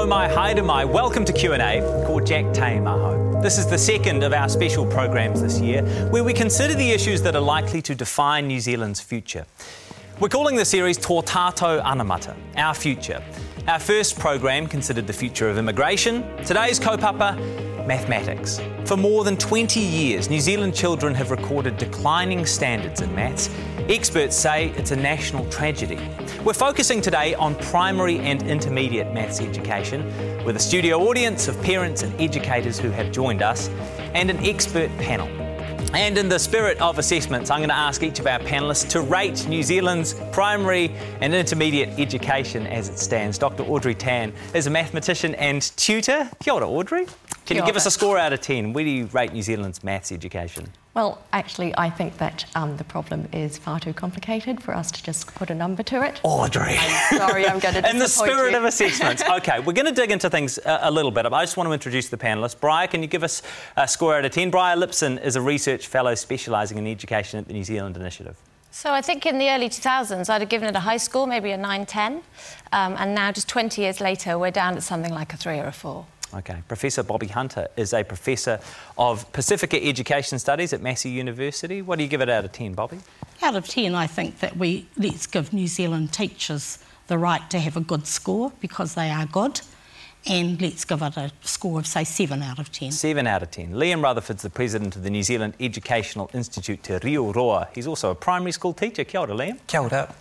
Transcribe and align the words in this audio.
no 0.00 0.06
mai, 0.06 0.26
haere 0.28 0.64
mai. 0.64 0.82
Welcome 0.82 1.26
to 1.26 1.32
Q&A, 1.32 1.82
called 2.06 2.24
Jack 2.24 2.54
Tame 2.54 2.84
ahau. 2.84 3.42
This 3.42 3.58
is 3.58 3.66
the 3.66 3.76
second 3.76 4.22
of 4.22 4.32
our 4.32 4.48
special 4.48 4.86
programs 4.86 5.42
this 5.42 5.60
year, 5.60 5.82
where 6.08 6.24
we 6.24 6.32
consider 6.32 6.72
the 6.72 6.90
issues 6.90 7.20
that 7.20 7.36
are 7.36 7.42
likely 7.42 7.82
to 7.82 7.94
define 7.94 8.46
New 8.46 8.60
Zealand's 8.60 9.02
future. 9.02 9.44
We're 10.18 10.30
calling 10.30 10.56
the 10.56 10.64
series 10.64 10.96
Tō 10.96 11.22
Tātou 11.26 11.82
Anamata, 11.82 12.34
Our 12.56 12.72
Future. 12.72 13.22
Our 13.68 13.78
first 13.78 14.18
program 14.18 14.66
considered 14.66 15.06
the 15.06 15.12
future 15.12 15.50
of 15.50 15.58
immigration. 15.58 16.24
Today's 16.46 16.80
kaupapa, 16.80 17.36
mathematics. 17.86 18.58
For 18.86 18.96
more 18.96 19.22
than 19.22 19.36
20 19.36 19.80
years, 19.80 20.30
New 20.30 20.40
Zealand 20.40 20.74
children 20.74 21.14
have 21.14 21.30
recorded 21.30 21.76
declining 21.76 22.46
standards 22.46 23.02
in 23.02 23.14
maths. 23.14 23.50
Experts 23.90 24.36
say 24.36 24.68
it's 24.76 24.92
a 24.92 24.96
national 24.96 25.44
tragedy. 25.50 25.98
We're 26.44 26.52
focusing 26.52 27.00
today 27.00 27.34
on 27.34 27.56
primary 27.56 28.20
and 28.20 28.40
intermediate 28.44 29.12
maths 29.12 29.40
education 29.40 30.06
with 30.44 30.54
a 30.54 30.60
studio 30.60 31.00
audience 31.08 31.48
of 31.48 31.60
parents 31.60 32.04
and 32.04 32.14
educators 32.20 32.78
who 32.78 32.90
have 32.90 33.10
joined 33.10 33.42
us 33.42 33.68
and 34.14 34.30
an 34.30 34.36
expert 34.46 34.96
panel. 34.98 35.26
And 35.92 36.16
in 36.16 36.28
the 36.28 36.38
spirit 36.38 36.80
of 36.80 37.00
assessments, 37.00 37.50
I'm 37.50 37.58
going 37.58 37.70
to 37.70 37.74
ask 37.74 38.04
each 38.04 38.20
of 38.20 38.28
our 38.28 38.38
panellists 38.38 38.88
to 38.90 39.00
rate 39.00 39.48
New 39.48 39.64
Zealand's 39.64 40.14
primary 40.30 40.92
and 41.20 41.34
intermediate 41.34 41.98
education 41.98 42.68
as 42.68 42.88
it 42.88 42.96
stands. 42.96 43.38
Dr. 43.38 43.64
Audrey 43.64 43.96
Tan 43.96 44.32
is 44.54 44.68
a 44.68 44.70
mathematician 44.70 45.34
and 45.34 45.62
tutor. 45.76 46.30
Kia 46.38 46.54
ora, 46.54 46.68
Audrey. 46.68 47.08
Can 47.44 47.56
you 47.56 47.66
give 47.66 47.74
us 47.74 47.86
a 47.86 47.90
score 47.90 48.18
out 48.18 48.32
of 48.32 48.40
10? 48.40 48.72
Where 48.72 48.84
do 48.84 48.90
you 48.90 49.06
rate 49.06 49.32
New 49.32 49.42
Zealand's 49.42 49.82
maths 49.82 50.12
education? 50.12 50.68
Well, 50.92 51.22
actually, 51.32 51.72
I 51.78 51.88
think 51.88 52.18
that 52.18 52.46
um, 52.56 52.76
the 52.76 52.82
problem 52.82 53.28
is 53.32 53.56
far 53.56 53.78
too 53.78 53.92
complicated 53.92 54.60
for 54.60 54.74
us 54.74 54.90
to 54.90 55.02
just 55.02 55.32
put 55.36 55.48
a 55.48 55.54
number 55.54 55.84
to 55.84 56.02
it. 56.02 56.20
Audrey. 56.24 56.76
I'm 56.78 57.16
sorry, 57.18 57.46
I'm 57.46 57.60
going 57.60 57.74
to 57.82 57.88
In 57.88 57.98
the 57.98 58.08
spirit 58.08 58.50
you. 58.50 58.58
of 58.58 58.64
assessments. 58.64 59.22
Okay, 59.22 59.60
we're 59.60 59.72
going 59.72 59.86
to 59.86 59.92
dig 59.92 60.10
into 60.10 60.28
things 60.28 60.58
a, 60.58 60.80
a, 60.82 60.90
little 60.90 61.12
bit. 61.12 61.26
I 61.26 61.42
just 61.44 61.56
want 61.56 61.68
to 61.68 61.72
introduce 61.72 62.08
the 62.08 62.16
panellists. 62.16 62.58
Briar, 62.58 62.88
can 62.88 63.02
you 63.02 63.08
give 63.08 63.22
us 63.22 63.42
a 63.76 63.86
score 63.86 64.16
out 64.16 64.24
of 64.24 64.32
10? 64.32 64.50
Briar 64.50 64.76
Lipson 64.76 65.22
is 65.22 65.36
a 65.36 65.40
research 65.40 65.86
fellow 65.86 66.16
specialising 66.16 66.76
in 66.76 66.88
education 66.88 67.38
at 67.38 67.46
the 67.46 67.52
New 67.52 67.64
Zealand 67.64 67.96
Initiative. 67.96 68.36
So 68.72 68.92
I 68.92 69.00
think 69.00 69.26
in 69.26 69.38
the 69.38 69.48
early 69.48 69.68
2000s, 69.68 70.28
I'd 70.28 70.40
have 70.40 70.48
given 70.48 70.68
it 70.68 70.74
a 70.74 70.80
high 70.80 70.96
score, 70.96 71.26
maybe 71.26 71.52
a 71.52 71.56
9, 71.56 71.86
10. 71.86 72.22
Um, 72.72 72.96
and 72.98 73.14
now, 73.14 73.30
just 73.30 73.48
20 73.48 73.80
years 73.82 74.00
later, 74.00 74.38
we're 74.38 74.50
down 74.50 74.76
at 74.76 74.82
something 74.82 75.12
like 75.12 75.32
a 75.32 75.36
3 75.36 75.58
or 75.60 75.66
a 75.66 75.72
4. 75.72 76.04
Okay. 76.34 76.62
Professor 76.68 77.02
Bobby 77.02 77.26
Hunter 77.26 77.68
is 77.76 77.92
a 77.92 78.04
professor 78.04 78.60
of 78.96 79.30
Pasifika 79.32 79.80
Education 79.82 80.38
Studies 80.38 80.72
at 80.72 80.80
Massey 80.80 81.10
University. 81.10 81.82
What 81.82 81.96
do 81.96 82.04
you 82.04 82.08
give 82.08 82.20
it 82.20 82.28
out 82.28 82.44
of 82.44 82.52
10, 82.52 82.74
Bobby? 82.74 82.98
Out 83.42 83.56
of 83.56 83.66
10, 83.66 83.94
I 83.94 84.06
think 84.06 84.38
that 84.40 84.56
we 84.56 84.86
let's 84.96 85.26
give 85.26 85.52
New 85.52 85.66
Zealand 85.66 86.12
teachers 86.12 86.78
the 87.08 87.18
right 87.18 87.48
to 87.50 87.58
have 87.58 87.76
a 87.76 87.80
good 87.80 88.06
score 88.06 88.52
because 88.60 88.94
they 88.94 89.10
are 89.10 89.26
good. 89.26 89.60
And 90.26 90.60
let's 90.60 90.84
give 90.84 91.00
it 91.00 91.16
a 91.16 91.32
score 91.40 91.78
of, 91.78 91.86
say, 91.86 92.04
7 92.04 92.42
out 92.42 92.58
of 92.58 92.70
10. 92.70 92.92
7 92.92 93.26
out 93.26 93.42
of 93.42 93.50
10. 93.50 93.72
Liam 93.72 94.02
Rutherford's 94.02 94.42
the 94.42 94.50
president 94.50 94.94
of 94.94 95.02
the 95.02 95.10
New 95.10 95.22
Zealand 95.22 95.54
Educational 95.58 96.30
Institute 96.34 96.82
Te 96.82 96.92
Riu 96.92 97.34
Roa. 97.34 97.68
He's 97.74 97.86
also 97.86 98.10
a 98.10 98.14
primary 98.14 98.52
school 98.52 98.74
teacher. 98.74 99.02
Kia 99.02 99.20
ora, 99.20 99.34
Liam. 99.34 99.58
Kia 99.66 99.80
ora. 99.80 100.14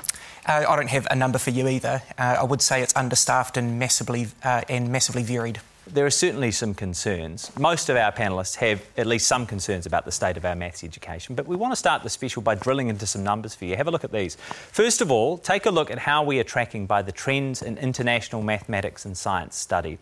Uh, 0.48 0.66
I 0.68 0.76
don't 0.78 0.88
have 0.88 1.06
a 1.12 1.16
number 1.16 1.38
for 1.38 1.50
you 1.50 1.68
either. 1.68 2.02
Uh, 2.18 2.38
I 2.40 2.44
would 2.44 2.62
say 2.62 2.82
it's 2.82 2.96
understaffed 2.96 3.58
and 3.58 3.78
massively 3.78 4.28
uh, 4.44 4.62
and 4.70 4.90
massively 4.90 5.22
varied 5.22 5.60
there 5.94 6.06
are 6.06 6.12
certainly 6.12 6.52
some 6.52 6.74
concerns. 6.74 7.52
Most 7.58 7.90
of 7.90 7.98
our 7.98 8.12
panellists 8.12 8.56
have 8.56 8.82
at 8.98 9.08
least 9.08 9.28
some 9.28 9.46
concerns 9.46 9.86
about 9.86 10.06
the 10.06 10.12
state 10.12 10.38
of 10.38 10.46
our 10.46 10.56
maths 10.56 10.84
education, 10.84 11.36
but 11.36 11.48
we 11.48 11.56
want 11.56 11.72
to 11.72 11.76
start 11.76 12.04
the 12.04 12.10
special 12.10 12.42
by 12.42 12.56
drilling 12.56 12.90
into 12.90 13.08
some 13.08 13.24
numbers 13.24 13.56
for 13.56 13.66
you. 13.66 13.76
Have 13.76 13.88
a 13.88 13.92
look 13.92 14.04
at 14.04 14.12
these. 14.12 14.36
First 14.72 15.02
of 15.02 15.12
all, 15.12 15.38
take 15.38 15.66
a 15.66 15.72
look 15.72 15.90
at 15.90 16.00
how 16.00 16.24
we 16.24 16.40
are 16.40 16.44
tracking 16.44 16.86
by 16.86 17.02
the 17.02 17.12
Trends 17.12 17.62
in 17.62 17.78
International 17.78 18.42
Mathematics 18.42 19.06
and 19.06 19.18
Science 19.18 19.56
study. 19.56 19.98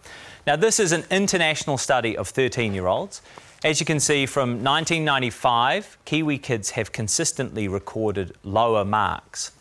Now, 0.45 0.55
this 0.55 0.79
is 0.79 0.91
an 0.91 1.05
international 1.09 1.77
study 1.77 2.17
of 2.17 2.27
13 2.27 2.73
year 2.73 2.87
olds. 2.87 3.21
As 3.63 3.79
you 3.79 3.85
can 3.85 3.99
see, 3.99 4.25
from 4.25 4.63
1995, 4.63 5.97
Kiwi 6.05 6.37
kids 6.37 6.71
have 6.71 6.91
consistently 6.91 7.67
recorded 7.67 8.35
lower 8.43 8.85
marks. 8.85 9.51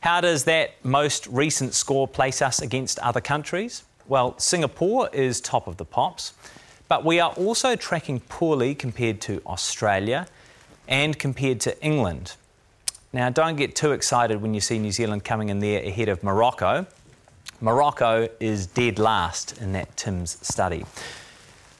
How 0.00 0.20
does 0.20 0.44
that 0.44 0.84
most 0.84 1.26
recent 1.26 1.74
score 1.74 2.08
place 2.08 2.40
us 2.40 2.60
against 2.60 2.98
other 3.00 3.20
countries? 3.20 3.84
Well, 4.08 4.38
Singapore 4.38 5.10
is 5.12 5.38
top 5.38 5.66
of 5.66 5.76
the 5.76 5.84
pops, 5.84 6.32
but 6.88 7.04
we 7.04 7.20
are 7.20 7.30
also 7.32 7.76
tracking 7.76 8.20
poorly 8.20 8.74
compared 8.74 9.20
to 9.22 9.42
Australia 9.46 10.26
and 10.88 11.18
compared 11.18 11.60
to 11.60 11.84
England. 11.84 12.36
Now, 13.12 13.28
don't 13.28 13.56
get 13.56 13.76
too 13.76 13.92
excited 13.92 14.40
when 14.40 14.54
you 14.54 14.60
see 14.62 14.78
New 14.78 14.92
Zealand 14.92 15.26
coming 15.26 15.50
in 15.50 15.58
there 15.58 15.82
ahead 15.82 16.08
of 16.08 16.22
Morocco. 16.22 16.86
Morocco 17.60 18.28
is 18.40 18.66
dead 18.66 18.98
last 18.98 19.60
in 19.60 19.72
that 19.74 19.94
TIMSS 19.98 20.38
study. 20.40 20.86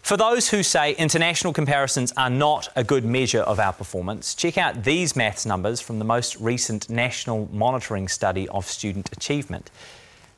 For 0.03 0.19
those 0.19 0.51
who 0.51 0.63
say 0.63 0.93
international 0.93 1.55
comparisons 1.55 2.13
are 2.19 2.31
not 2.31 2.69
a 2.77 2.85
good 2.85 3.07
measure 3.07 3.41
of 3.41 3.59
our 3.59 3.73
performance, 3.73 4.35
check 4.35 4.59
out 4.59 4.85
these 4.85 5.17
maths 5.17 5.47
numbers 5.47 5.81
from 5.81 5.99
the 5.99 6.05
most 6.05 6.37
recent 6.37 6.91
national 6.91 7.49
monitoring 7.53 8.07
study 8.07 8.49
of 8.51 8.67
student 8.67 9.11
achievement. 9.13 9.71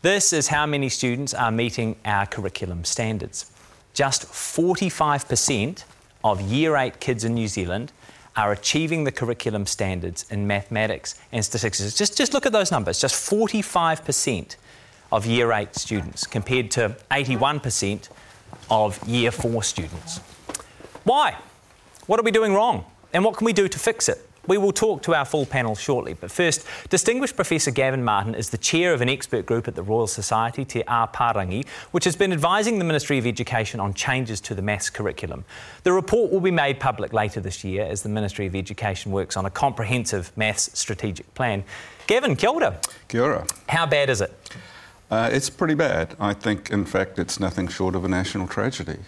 This 0.02 0.32
is 0.32 0.48
how 0.48 0.64
many 0.64 0.88
students 0.88 1.34
are 1.34 1.50
meeting 1.50 1.94
our 2.06 2.24
curriculum 2.24 2.84
standards. 2.84 3.52
Just 3.92 4.22
45% 4.22 5.84
of 6.24 6.40
Year 6.40 6.74
8 6.74 7.00
kids 7.00 7.22
in 7.22 7.34
New 7.34 7.46
Zealand 7.46 7.92
are 8.34 8.50
achieving 8.50 9.04
the 9.04 9.12
curriculum 9.12 9.66
standards 9.66 10.24
in 10.30 10.46
mathematics 10.46 11.20
and 11.32 11.44
statistics. 11.44 11.98
Just, 11.98 12.16
just 12.16 12.32
look 12.32 12.46
at 12.46 12.52
those 12.52 12.70
numbers. 12.70 12.98
Just 12.98 13.14
45% 13.30 14.56
of 15.12 15.26
Year 15.26 15.52
8 15.52 15.74
students 15.74 16.26
compared 16.26 16.70
to 16.70 16.96
81% 17.10 18.08
of 18.70 19.06
Year 19.06 19.30
4 19.30 19.62
students. 19.62 20.18
Why? 21.04 21.36
What 22.06 22.18
are 22.18 22.22
we 22.22 22.30
doing 22.30 22.54
wrong? 22.54 22.86
And 23.12 23.22
what 23.22 23.36
can 23.36 23.44
we 23.44 23.52
do 23.52 23.68
to 23.68 23.78
fix 23.78 24.08
it? 24.08 24.29
We 24.46 24.56
will 24.56 24.72
talk 24.72 25.02
to 25.02 25.14
our 25.14 25.24
full 25.24 25.44
panel 25.44 25.74
shortly, 25.74 26.14
but 26.14 26.30
first, 26.30 26.66
Distinguished 26.88 27.36
Professor 27.36 27.70
Gaven 27.70 28.02
Martin 28.02 28.34
is 28.34 28.50
the 28.50 28.58
chair 28.58 28.94
of 28.94 29.02
an 29.02 29.08
expert 29.08 29.44
group 29.44 29.68
at 29.68 29.74
the 29.74 29.82
Royal 29.82 30.06
Society, 30.06 30.64
Te 30.64 30.82
Āpārangi, 30.82 31.66
which 31.90 32.04
has 32.04 32.16
been 32.16 32.32
advising 32.32 32.78
the 32.78 32.84
Ministry 32.84 33.18
of 33.18 33.26
Education 33.26 33.80
on 33.80 33.92
changes 33.92 34.40
to 34.42 34.54
the 34.54 34.62
maths 34.62 34.88
curriculum. 34.88 35.44
The 35.82 35.92
report 35.92 36.32
will 36.32 36.40
be 36.40 36.50
made 36.50 36.80
public 36.80 37.12
later 37.12 37.40
this 37.40 37.64
year 37.64 37.84
as 37.84 38.02
the 38.02 38.08
Ministry 38.08 38.46
of 38.46 38.56
Education 38.56 39.12
works 39.12 39.36
on 39.36 39.44
a 39.44 39.50
comprehensive 39.50 40.32
maths 40.36 40.70
strategic 40.78 41.32
plan. 41.34 41.62
Gavin, 42.06 42.34
kia 42.34 42.50
ora. 42.50 42.80
Kia 43.08 43.22
ora. 43.22 43.46
How 43.68 43.84
bad 43.84 44.08
is 44.08 44.22
it? 44.22 44.32
Uh, 45.10 45.28
it's 45.30 45.50
pretty 45.50 45.74
bad. 45.74 46.16
I 46.18 46.32
think, 46.32 46.70
in 46.70 46.84
fact, 46.86 47.18
it's 47.18 47.38
nothing 47.38 47.68
short 47.68 47.94
of 47.94 48.04
a 48.04 48.08
national 48.08 48.46
tragedy 48.46 48.98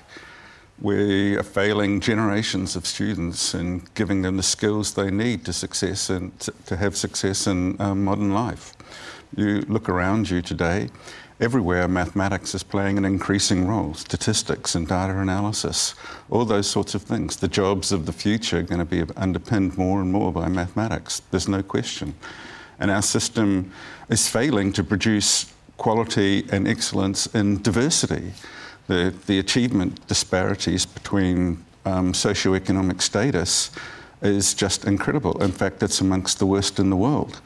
we 0.82 1.36
are 1.36 1.44
failing 1.44 2.00
generations 2.00 2.74
of 2.74 2.84
students 2.84 3.54
and 3.54 3.94
giving 3.94 4.22
them 4.22 4.36
the 4.36 4.42
skills 4.42 4.94
they 4.94 5.12
need 5.12 5.44
to 5.44 5.52
success 5.52 6.10
and 6.10 6.36
to 6.66 6.76
have 6.76 6.96
success 6.96 7.46
in 7.46 7.80
um, 7.80 8.02
modern 8.04 8.34
life. 8.34 8.74
You 9.36 9.60
look 9.68 9.88
around 9.88 10.28
you 10.28 10.42
today, 10.42 10.88
everywhere 11.40 11.86
mathematics 11.86 12.52
is 12.52 12.64
playing 12.64 12.98
an 12.98 13.04
increasing 13.04 13.68
role, 13.68 13.94
statistics 13.94 14.74
and 14.74 14.88
data 14.88 15.16
analysis, 15.16 15.94
all 16.28 16.44
those 16.44 16.68
sorts 16.68 16.96
of 16.96 17.02
things. 17.02 17.36
The 17.36 17.46
jobs 17.46 17.92
of 17.92 18.04
the 18.04 18.12
future 18.12 18.58
are 18.58 18.62
going 18.62 18.84
to 18.84 18.84
be 18.84 19.04
underpinned 19.16 19.78
more 19.78 20.00
and 20.00 20.10
more 20.10 20.32
by 20.32 20.48
mathematics, 20.48 21.22
there's 21.30 21.48
no 21.48 21.62
question. 21.62 22.14
And 22.80 22.90
our 22.90 23.02
system 23.02 23.70
is 24.08 24.28
failing 24.28 24.72
to 24.72 24.82
produce 24.82 25.52
quality 25.76 26.44
and 26.50 26.66
excellence 26.66 27.26
in 27.26 27.62
diversity 27.62 28.32
the, 28.86 29.14
the 29.26 29.38
achievement 29.38 30.06
disparities 30.06 30.86
between 30.86 31.64
um, 31.84 32.12
socioeconomic 32.12 33.00
status 33.00 33.70
is 34.22 34.54
just 34.54 34.84
incredible. 34.84 35.42
In 35.42 35.52
fact, 35.52 35.82
it's 35.82 36.00
amongst 36.00 36.38
the 36.38 36.46
worst 36.46 36.78
in 36.78 36.90
the 36.90 36.96
world. 36.96 37.40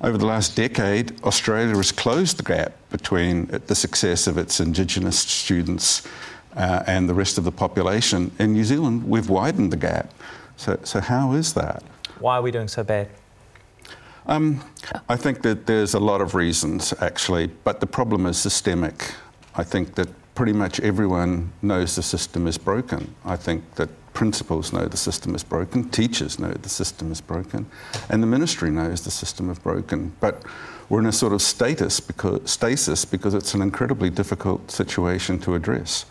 Over 0.00 0.18
the 0.18 0.26
last 0.26 0.56
decade, 0.56 1.22
Australia 1.24 1.76
has 1.76 1.92
closed 1.92 2.36
the 2.36 2.42
gap 2.42 2.72
between 2.90 3.46
the 3.46 3.74
success 3.74 4.26
of 4.26 4.36
its 4.38 4.60
Indigenous 4.60 5.18
students 5.18 6.06
uh, 6.56 6.82
and 6.86 7.08
the 7.08 7.14
rest 7.14 7.38
of 7.38 7.44
the 7.44 7.52
population. 7.52 8.30
In 8.38 8.52
New 8.52 8.64
Zealand, 8.64 9.08
we've 9.08 9.28
widened 9.28 9.72
the 9.72 9.76
gap. 9.76 10.12
So, 10.56 10.78
so 10.84 11.00
how 11.00 11.32
is 11.32 11.54
that? 11.54 11.82
Why 12.18 12.36
are 12.36 12.42
we 12.42 12.50
doing 12.50 12.68
so 12.68 12.84
bad? 12.84 13.08
Um, 14.26 14.62
I 15.08 15.16
think 15.16 15.42
that 15.42 15.66
there's 15.66 15.94
a 15.94 16.00
lot 16.00 16.20
of 16.20 16.34
reasons, 16.34 16.94
actually, 17.00 17.48
but 17.64 17.80
the 17.80 17.86
problem 17.86 18.26
is 18.26 18.38
systemic. 18.38 19.14
I 19.54 19.64
think 19.64 19.94
that 19.96 20.08
pretty 20.34 20.52
much 20.52 20.80
everyone 20.80 21.52
knows 21.62 21.96
the 21.96 22.02
system 22.02 22.46
is 22.46 22.58
broken. 22.58 23.14
I 23.24 23.36
think 23.36 23.74
that 23.76 23.88
principals 24.14 24.72
know 24.72 24.86
the 24.86 24.96
system 24.96 25.34
is 25.34 25.42
broken, 25.42 25.88
teachers 25.90 26.38
know 26.38 26.52
the 26.52 26.68
system 26.68 27.12
is 27.12 27.20
broken, 27.20 27.66
and 28.08 28.22
the 28.22 28.26
ministry 28.26 28.70
knows 28.70 29.02
the 29.02 29.10
system 29.10 29.50
is 29.50 29.58
broken. 29.58 30.12
But 30.20 30.42
we're 30.88 31.00
in 31.00 31.06
a 31.06 31.12
sort 31.12 31.32
of 31.32 31.42
status 31.42 32.00
because, 32.00 32.50
stasis 32.50 33.04
because 33.04 33.34
it's 33.34 33.54
an 33.54 33.62
incredibly 33.62 34.10
difficult 34.10 34.70
situation 34.70 35.38
to 35.40 35.54
address. 35.54 36.06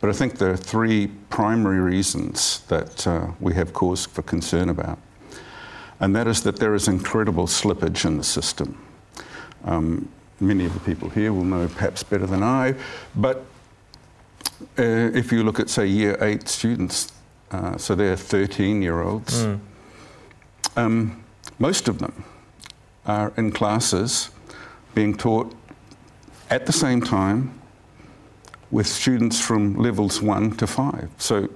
But 0.00 0.10
I 0.10 0.12
think 0.12 0.38
there 0.38 0.50
are 0.50 0.56
three 0.56 1.08
primary 1.30 1.80
reasons 1.80 2.60
that 2.68 3.06
uh, 3.06 3.28
we 3.40 3.54
have 3.54 3.72
cause 3.72 4.06
for 4.06 4.22
concern 4.22 4.68
about. 4.68 4.98
And 6.00 6.14
that 6.14 6.26
is 6.26 6.42
that 6.42 6.56
there 6.56 6.74
is 6.74 6.88
incredible 6.88 7.46
slippage 7.46 8.04
in 8.04 8.18
the 8.18 8.24
system. 8.24 8.78
Um, 9.64 10.10
many 10.40 10.66
of 10.66 10.74
the 10.74 10.80
people 10.80 11.08
here 11.08 11.32
will 11.32 11.44
know 11.44 11.68
perhaps 11.68 12.02
better 12.02 12.26
than 12.26 12.42
I, 12.42 12.74
but 13.14 13.44
uh, 14.78 15.10
if 15.14 15.32
you 15.32 15.42
look 15.42 15.60
at, 15.60 15.68
say, 15.68 15.86
year 15.86 16.16
eight 16.20 16.48
students, 16.48 17.12
uh, 17.50 17.76
so 17.76 17.94
they're 17.94 18.16
13 18.16 18.82
year 18.82 19.02
olds, 19.02 19.44
mm. 19.44 19.60
um, 20.76 21.22
most 21.58 21.88
of 21.88 21.98
them 21.98 22.24
are 23.06 23.32
in 23.36 23.52
classes 23.52 24.30
being 24.94 25.16
taught 25.16 25.54
at 26.50 26.66
the 26.66 26.72
same 26.72 27.00
time 27.00 27.60
with 28.70 28.86
students 28.86 29.40
from 29.40 29.76
levels 29.76 30.20
one 30.20 30.50
to 30.56 30.66
five. 30.66 31.08
So, 31.18 31.48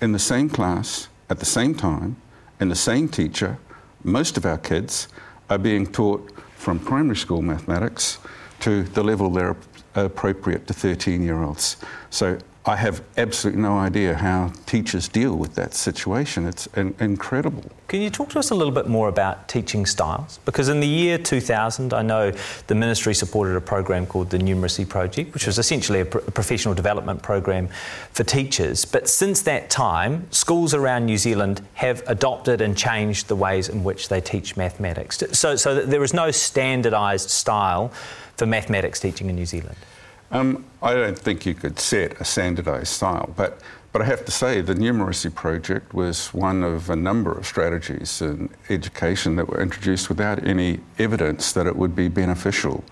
in 0.00 0.12
the 0.12 0.18
same 0.18 0.48
class, 0.48 1.08
at 1.30 1.38
the 1.38 1.46
same 1.46 1.74
time, 1.74 2.16
in 2.60 2.68
the 2.68 2.76
same 2.76 3.08
teacher, 3.08 3.58
most 4.04 4.36
of 4.36 4.46
our 4.46 4.58
kids 4.58 5.08
are 5.50 5.58
being 5.58 5.86
taught 5.86 6.30
from 6.58 6.78
primary 6.78 7.16
school 7.16 7.40
mathematics 7.40 8.18
to 8.60 8.82
the 8.82 9.02
level 9.02 9.30
they're 9.30 9.56
appropriate 9.94 10.66
to 10.66 10.74
13 10.74 11.22
year 11.22 11.42
olds. 11.42 11.76
So 12.10 12.38
I 12.68 12.76
have 12.76 13.02
absolutely 13.16 13.62
no 13.62 13.78
idea 13.78 14.14
how 14.14 14.52
teachers 14.66 15.08
deal 15.08 15.34
with 15.34 15.54
that 15.54 15.72
situation. 15.72 16.46
It's 16.46 16.66
in- 16.76 16.94
incredible. 17.00 17.64
Can 17.88 18.02
you 18.02 18.10
talk 18.10 18.28
to 18.30 18.38
us 18.38 18.50
a 18.50 18.54
little 18.54 18.74
bit 18.74 18.86
more 18.86 19.08
about 19.08 19.48
teaching 19.48 19.86
styles? 19.86 20.38
Because 20.44 20.68
in 20.68 20.80
the 20.80 20.86
year 20.86 21.16
2000, 21.16 21.94
I 21.94 22.02
know 22.02 22.30
the 22.66 22.74
ministry 22.74 23.14
supported 23.14 23.56
a 23.56 23.60
program 23.62 24.04
called 24.04 24.28
the 24.28 24.36
Numeracy 24.36 24.86
Project, 24.86 25.32
which 25.32 25.46
was 25.46 25.58
essentially 25.58 26.00
a, 26.00 26.04
pr- 26.04 26.18
a 26.18 26.30
professional 26.30 26.74
development 26.74 27.22
program 27.22 27.68
for 28.12 28.22
teachers. 28.22 28.84
But 28.84 29.08
since 29.08 29.40
that 29.42 29.70
time, 29.70 30.30
schools 30.30 30.74
around 30.74 31.06
New 31.06 31.16
Zealand 31.16 31.62
have 31.72 32.02
adopted 32.06 32.60
and 32.60 32.76
changed 32.76 33.28
the 33.28 33.36
ways 33.36 33.70
in 33.70 33.82
which 33.82 34.10
they 34.10 34.20
teach 34.20 34.58
mathematics. 34.58 35.22
So, 35.32 35.56
so 35.56 35.86
there 35.86 36.02
is 36.02 36.12
no 36.12 36.30
standardised 36.30 37.30
style 37.30 37.92
for 38.36 38.44
mathematics 38.44 39.00
teaching 39.00 39.30
in 39.30 39.36
New 39.36 39.46
Zealand. 39.46 39.76
Um, 40.30 40.64
I 40.82 40.94
don't 40.94 41.18
think 41.18 41.46
you 41.46 41.54
could 41.54 41.78
set 41.78 42.20
a 42.20 42.24
standardised 42.24 42.88
style, 42.88 43.32
but, 43.36 43.60
but 43.92 44.02
I 44.02 44.04
have 44.04 44.24
to 44.26 44.30
say 44.30 44.60
the 44.60 44.74
numeracy 44.74 45.34
project 45.34 45.94
was 45.94 46.34
one 46.34 46.62
of 46.62 46.90
a 46.90 46.96
number 46.96 47.32
of 47.32 47.46
strategies 47.46 48.20
in 48.20 48.50
education 48.68 49.36
that 49.36 49.48
were 49.48 49.60
introduced 49.60 50.08
without 50.10 50.46
any 50.46 50.80
evidence 50.98 51.52
that 51.52 51.66
it 51.66 51.76
would 51.76 51.96
be 51.96 52.08
beneficial. 52.08 52.84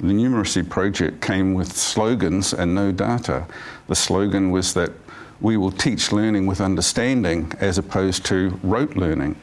The 0.00 0.06
numeracy 0.06 0.66
project 0.66 1.20
came 1.20 1.54
with 1.54 1.76
slogans 1.76 2.54
and 2.54 2.74
no 2.74 2.92
data. 2.92 3.46
The 3.88 3.94
slogan 3.94 4.50
was 4.50 4.72
that 4.74 4.92
we 5.40 5.56
will 5.56 5.72
teach 5.72 6.10
learning 6.10 6.46
with 6.46 6.60
understanding 6.60 7.52
as 7.60 7.78
opposed 7.78 8.24
to 8.26 8.58
rote 8.62 8.96
learning. 8.96 9.36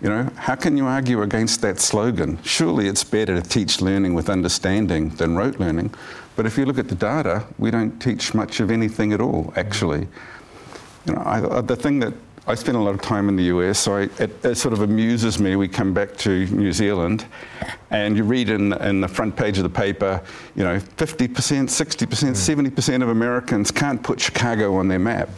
You 0.00 0.08
know, 0.08 0.30
how 0.36 0.54
can 0.54 0.76
you 0.76 0.86
argue 0.86 1.22
against 1.22 1.60
that 1.62 1.80
slogan? 1.80 2.38
Surely 2.42 2.86
it's 2.86 3.04
better 3.04 3.40
to 3.40 3.48
teach 3.48 3.80
learning 3.80 4.14
with 4.14 4.30
understanding 4.30 5.10
than 5.10 5.36
rote 5.36 5.58
learning. 5.58 5.92
But 6.38 6.46
if 6.46 6.56
you 6.56 6.66
look 6.66 6.78
at 6.78 6.86
the 6.86 6.94
data, 6.94 7.44
we 7.58 7.72
don't 7.72 7.98
teach 8.00 8.32
much 8.32 8.60
of 8.60 8.70
anything 8.70 9.12
at 9.12 9.20
all, 9.20 9.52
actually. 9.56 10.06
You 11.04 11.14
know, 11.14 11.22
I, 11.26 11.60
the 11.62 11.74
thing 11.74 11.98
that 11.98 12.14
I 12.46 12.54
spend 12.54 12.76
a 12.76 12.80
lot 12.80 12.94
of 12.94 13.02
time 13.02 13.28
in 13.28 13.34
the 13.34 13.42
US, 13.46 13.80
so 13.80 13.96
I, 13.96 14.02
it, 14.20 14.44
it, 14.44 14.54
sort 14.54 14.72
of 14.72 14.82
amuses 14.82 15.40
me. 15.40 15.56
We 15.56 15.66
come 15.66 15.92
back 15.92 16.16
to 16.18 16.46
New 16.46 16.72
Zealand, 16.72 17.26
and 17.90 18.16
you 18.16 18.22
read 18.22 18.50
in, 18.50 18.72
in 18.74 19.00
the 19.00 19.08
front 19.08 19.34
page 19.34 19.56
of 19.56 19.64
the 19.64 19.68
paper, 19.68 20.22
you 20.54 20.62
know, 20.62 20.78
50%, 20.78 21.26
60%, 21.26 22.06
mm. 22.06 22.70
70% 22.70 23.02
of 23.02 23.08
Americans 23.08 23.72
can't 23.72 24.00
put 24.00 24.20
Chicago 24.20 24.76
on 24.76 24.86
their 24.86 25.00
map. 25.00 25.28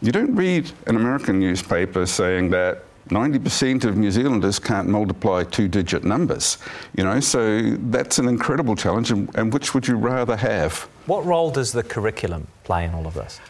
You 0.00 0.12
don't 0.12 0.34
read 0.34 0.72
an 0.86 0.96
American 0.96 1.40
newspaper 1.40 2.06
saying 2.06 2.48
that 2.52 2.84
90% 3.12 3.84
of 3.84 3.96
New 3.96 4.10
Zealanders 4.10 4.58
can't 4.58 4.88
multiply 4.88 5.44
two 5.44 5.68
digit 5.68 6.04
numbers, 6.04 6.58
you 6.96 7.04
know, 7.04 7.20
so 7.20 7.60
that's 7.90 8.18
an 8.18 8.28
incredible 8.28 8.74
challenge. 8.74 9.10
And, 9.10 9.34
and, 9.36 9.52
which 9.52 9.74
would 9.74 9.86
you 9.86 9.96
rather 9.96 10.36
have? 10.36 10.88
What 11.06 11.24
role 11.24 11.50
does 11.50 11.72
the 11.72 11.82
curriculum 11.82 12.46
play 12.64 12.84
in 12.84 12.94
all 12.94 13.06
of 13.06 13.14
this? 13.14 13.40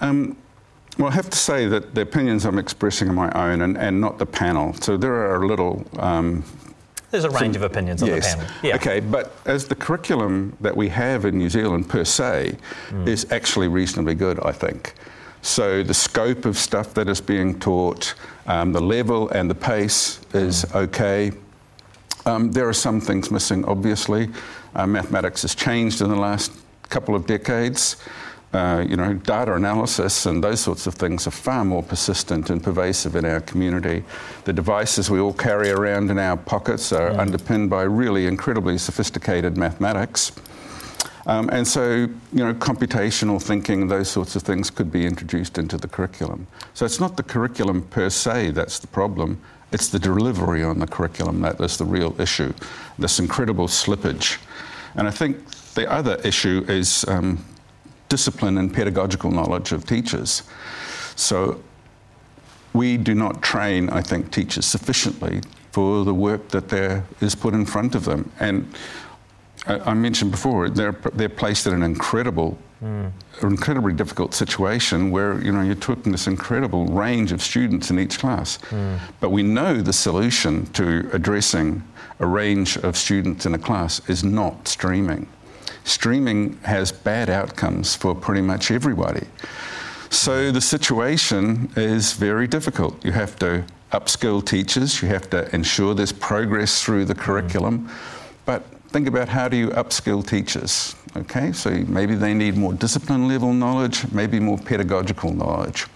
Um, 0.00 0.36
well, 0.98 1.08
I 1.08 1.14
have 1.14 1.30
to 1.30 1.38
say 1.38 1.66
that 1.66 1.94
the 1.94 2.00
opinions 2.02 2.44
I'm 2.44 2.58
expressing 2.58 3.08
are 3.08 3.12
my 3.12 3.30
own 3.32 3.62
and, 3.62 3.78
and 3.78 4.00
not 4.00 4.18
the 4.18 4.26
panel. 4.26 4.74
So 4.74 4.96
there 4.96 5.14
are 5.14 5.42
a 5.42 5.46
little. 5.46 5.86
Um, 5.98 6.44
there's 7.10 7.24
a 7.24 7.30
range 7.30 7.54
some, 7.54 7.62
of 7.62 7.70
opinions 7.70 8.02
on 8.02 8.08
yes. 8.08 8.34
the 8.34 8.38
panel. 8.40 8.54
Yeah. 8.62 8.74
Okay, 8.76 9.00
but 9.00 9.32
as 9.46 9.66
the 9.66 9.74
curriculum 9.74 10.56
that 10.60 10.76
we 10.76 10.88
have 10.88 11.24
in 11.24 11.38
New 11.38 11.48
Zealand 11.48 11.88
per 11.88 12.04
se 12.04 12.56
mm. 12.88 13.08
is 13.08 13.30
actually 13.30 13.68
reasonably 13.68 14.14
good, 14.14 14.38
I 14.40 14.52
think. 14.52 14.94
So 15.42 15.82
the 15.82 15.94
scope 15.94 16.44
of 16.44 16.58
stuff 16.58 16.94
that 16.94 17.08
is 17.08 17.20
being 17.20 17.58
taught, 17.58 18.14
um, 18.46 18.72
the 18.72 18.80
level 18.80 19.28
and 19.30 19.50
the 19.50 19.54
pace 19.54 20.20
is 20.34 20.64
okay. 20.74 21.32
Um, 22.26 22.52
there 22.52 22.68
are 22.68 22.74
some 22.74 23.00
things 23.00 23.30
missing, 23.30 23.64
obviously. 23.64 24.28
Uh, 24.74 24.86
mathematics 24.86 25.42
has 25.42 25.54
changed 25.54 26.00
in 26.02 26.08
the 26.08 26.16
last 26.16 26.52
couple 26.88 27.14
of 27.14 27.26
decades. 27.26 27.96
Uh, 28.52 28.82
you 28.88 28.96
know, 28.96 29.12
data 29.12 29.54
analysis 29.54 30.24
and 30.24 30.42
those 30.42 30.58
sorts 30.58 30.86
of 30.86 30.94
things 30.94 31.26
are 31.26 31.30
far 31.30 31.66
more 31.66 31.82
persistent 31.82 32.48
and 32.48 32.62
pervasive 32.62 33.14
in 33.14 33.26
our 33.26 33.42
community. 33.42 34.02
The 34.44 34.54
devices 34.54 35.10
we 35.10 35.20
all 35.20 35.34
carry 35.34 35.68
around 35.68 36.10
in 36.10 36.18
our 36.18 36.38
pockets 36.38 36.90
are 36.90 37.10
mm. 37.10 37.18
underpinned 37.18 37.68
by 37.68 37.82
really 37.82 38.26
incredibly 38.26 38.78
sophisticated 38.78 39.58
mathematics. 39.58 40.32
Um, 41.28 41.50
and 41.52 41.68
so, 41.68 41.84
you 41.92 42.08
know, 42.32 42.54
computational 42.54 43.40
thinking, 43.40 43.86
those 43.86 44.08
sorts 44.08 44.34
of 44.34 44.42
things 44.42 44.70
could 44.70 44.90
be 44.90 45.04
introduced 45.04 45.58
into 45.58 45.76
the 45.76 45.86
curriculum. 45.86 46.46
So 46.72 46.86
it's 46.86 47.00
not 47.00 47.18
the 47.18 47.22
curriculum 47.22 47.82
per 47.82 48.08
se 48.08 48.52
that's 48.52 48.78
the 48.78 48.86
problem, 48.86 49.38
it's 49.70 49.88
the 49.88 49.98
delivery 49.98 50.64
on 50.64 50.78
the 50.78 50.86
curriculum 50.86 51.42
that 51.42 51.60
is 51.60 51.76
the 51.76 51.84
real 51.84 52.18
issue, 52.18 52.54
this 52.98 53.18
incredible 53.18 53.68
slippage. 53.68 54.38
And 54.94 55.06
I 55.06 55.10
think 55.10 55.50
the 55.74 55.90
other 55.92 56.14
issue 56.24 56.64
is 56.66 57.04
um, 57.06 57.44
discipline 58.08 58.56
and 58.56 58.72
pedagogical 58.72 59.30
knowledge 59.30 59.72
of 59.72 59.84
teachers. 59.84 60.44
So 61.14 61.62
we 62.72 62.96
do 62.96 63.14
not 63.14 63.42
train, 63.42 63.90
I 63.90 64.00
think, 64.00 64.30
teachers 64.30 64.64
sufficiently 64.64 65.42
for 65.72 66.06
the 66.06 66.14
work 66.14 66.48
that 66.48 66.70
there 66.70 67.04
is 67.20 67.34
put 67.34 67.52
in 67.52 67.66
front 67.66 67.94
of 67.94 68.06
them. 68.06 68.32
And 68.40 68.74
I, 69.66 69.94
mentioned 69.94 70.30
before, 70.30 70.70
they're, 70.70 70.96
they're 71.14 71.28
placed 71.28 71.66
in 71.66 71.74
an 71.74 71.82
incredible, 71.82 72.56
mm. 72.82 73.10
incredibly 73.42 73.92
difficult 73.92 74.34
situation 74.34 75.10
where, 75.10 75.40
you 75.42 75.52
know, 75.52 75.62
you're 75.62 75.74
talking 75.74 76.12
this 76.12 76.26
incredible 76.26 76.86
range 76.86 77.32
of 77.32 77.42
students 77.42 77.90
in 77.90 77.98
each 77.98 78.18
class. 78.18 78.58
Mm. 78.70 78.98
But 79.20 79.30
we 79.30 79.42
know 79.42 79.80
the 79.80 79.92
solution 79.92 80.66
to 80.72 81.08
addressing 81.12 81.82
a 82.20 82.26
range 82.26 82.76
of 82.78 82.96
students 82.96 83.46
in 83.46 83.54
a 83.54 83.58
class 83.58 84.00
is 84.08 84.24
not 84.24 84.68
streaming. 84.68 85.28
Streaming 85.84 86.58
has 86.64 86.92
bad 86.92 87.30
outcomes 87.30 87.94
for 87.94 88.14
pretty 88.14 88.42
much 88.42 88.70
everybody. 88.70 89.26
So 90.10 90.50
the 90.50 90.60
situation 90.60 91.70
is 91.76 92.12
very 92.12 92.46
difficult. 92.46 93.04
You 93.04 93.12
have 93.12 93.38
to 93.40 93.64
upskill 93.92 94.44
teachers, 94.44 95.02
you 95.02 95.08
have 95.08 95.30
to 95.30 95.54
ensure 95.54 95.94
there's 95.94 96.12
progress 96.12 96.82
through 96.82 97.06
the 97.06 97.14
curriculum. 97.14 97.90
But 98.44 98.64
think 98.88 99.06
about 99.06 99.28
how 99.28 99.48
do 99.48 99.56
you 99.56 99.68
upskill 99.68 100.26
teachers. 100.26 100.94
Okay, 101.16 101.52
so 101.52 101.70
maybe 101.70 102.14
they 102.14 102.34
need 102.34 102.56
more 102.56 102.72
discipline 102.72 103.28
level 103.28 103.52
knowledge, 103.52 104.10
maybe 104.12 104.40
more 104.40 104.58
pedagogical 104.58 105.32
knowledge. 105.32 105.86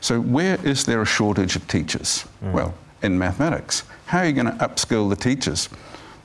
So, 0.00 0.20
where 0.20 0.58
is 0.66 0.84
there 0.84 1.02
a 1.02 1.06
shortage 1.06 1.56
of 1.56 1.66
teachers? 1.68 2.24
Mm. 2.42 2.52
Well, 2.52 2.74
in 3.02 3.18
mathematics. 3.18 3.84
How 4.06 4.18
are 4.18 4.26
you 4.26 4.32
going 4.32 4.46
to 4.46 4.52
upskill 4.52 5.08
the 5.08 5.16
teachers? 5.16 5.68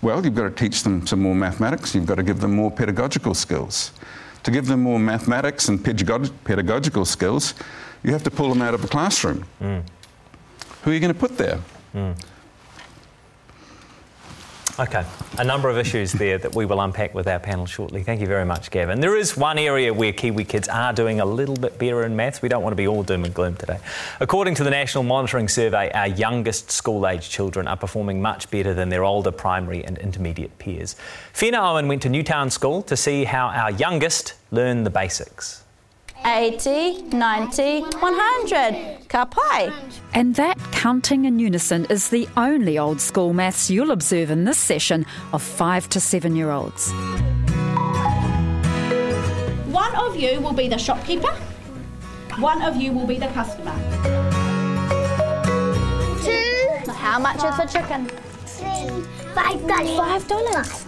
Well, 0.02 0.24
you've 0.24 0.36
got 0.36 0.44
to 0.44 0.52
teach 0.52 0.84
them 0.84 1.06
some 1.06 1.22
more 1.22 1.36
mathematics, 1.36 1.94
you've 1.94 2.06
got 2.06 2.16
to 2.16 2.24
give 2.24 2.40
them 2.40 2.56
more 2.56 2.72
pedagogical 2.72 3.34
skills. 3.34 3.92
To 4.44 4.52
give 4.52 4.68
them 4.68 4.82
more 4.82 5.00
mathematics 5.00 5.68
and 5.68 5.84
pedagogical 5.84 7.06
skills, 7.06 7.54
you 8.04 8.14
have 8.14 8.24
to 8.24 8.32
pull 8.32 8.50
them 8.50 8.62
out 8.62 8.74
of 8.74 8.82
the 8.82 8.88
classroom. 8.88 9.46
Mm. 9.62 9.84
Who 10.84 10.92
are 10.92 10.94
you 10.94 11.02
going 11.02 11.14
to 11.14 11.20
put 11.20 11.38
there? 11.38 11.60
Mm. 11.94 12.16
Okay, 14.80 15.04
a 15.38 15.44
number 15.44 15.68
of 15.68 15.78
issues 15.78 16.14
there 16.14 16.38
that 16.38 16.56
we 16.56 16.66
will 16.66 16.80
unpack 16.80 17.14
with 17.14 17.28
our 17.28 17.38
panel 17.38 17.66
shortly. 17.66 18.02
Thank 18.02 18.22
you 18.22 18.28
very 18.28 18.46
much, 18.46 18.72
Gaven. 18.72 19.02
There 19.02 19.18
is 19.18 19.36
one 19.36 19.58
area 19.58 19.94
where 19.94 20.14
Kiwi 20.14 20.46
kids 20.46 20.70
are 20.70 20.94
doing 20.94 21.20
a 21.20 21.26
little 21.26 21.58
bit 21.58 21.78
better 21.78 22.06
in 22.06 22.16
maths. 22.16 22.42
We 22.42 22.48
don't 22.48 22.64
want 22.64 22.72
to 22.72 22.78
be 22.78 22.88
all 22.88 23.04
doom 23.04 23.26
and 23.26 23.34
gloom 23.34 23.56
today. 23.58 23.80
According 24.22 24.56
to 24.56 24.64
the 24.64 24.70
National 24.70 25.04
Monitoring 25.04 25.50
Survey, 25.50 25.92
our 25.92 26.08
youngest 26.08 26.72
school 26.72 27.06
age 27.06 27.30
children 27.30 27.68
are 27.68 27.76
performing 27.76 28.22
much 28.22 28.50
better 28.52 28.74
than 28.74 28.88
their 28.88 29.04
older 29.04 29.32
primary 29.32 29.84
and 29.84 29.98
intermediate 29.98 30.58
peers. 30.60 30.96
Fiona 31.34 31.60
Owen 31.60 31.90
went 31.90 32.02
to 32.04 32.10
Newtown 32.10 32.50
School 32.50 32.82
to 32.84 32.96
see 32.96 33.26
how 33.26 33.50
our 33.50 33.72
youngest 33.72 34.36
learn 34.50 34.86
the 34.86 34.90
basics. 34.90 35.66
80, 36.26 37.04
90, 37.04 37.82
100. 37.82 39.08
Ka 39.08 39.26
pai. 39.26 39.72
And 40.14 40.36
that 40.36 40.58
counting 40.72 41.26
in 41.26 41.40
unison 41.40 41.86
is 41.86 42.10
the 42.10 42.28
only 42.36 42.78
old 42.78 43.00
school 43.02 43.34
maths 43.34 43.70
you'll 43.70 43.92
observe 43.92 44.30
in 44.30 44.44
this 44.44 44.58
session 44.58 45.06
of 45.34 45.42
five 45.42 45.88
to 45.90 46.00
seven 46.00 46.36
year 46.36 46.52
olds. 46.52 46.92
One 49.72 49.96
of 49.96 50.16
you 50.18 50.40
will 50.42 50.54
be 50.54 50.68
the 50.68 50.78
shopkeeper, 50.78 51.34
one 52.40 52.62
of 52.62 52.76
you 52.76 52.92
will 52.92 53.08
be 53.08 53.18
the 53.18 53.28
customer. 53.28 53.76
Two. 56.24 56.92
How 56.92 57.20
much 57.20 57.38
is 57.38 57.60
a 57.60 57.68
chicken? 57.68 58.08
Three. 58.46 59.04
Five 59.34 59.66
dollars. 59.68 59.98
Five 59.98 60.28
dollars. 60.28 60.86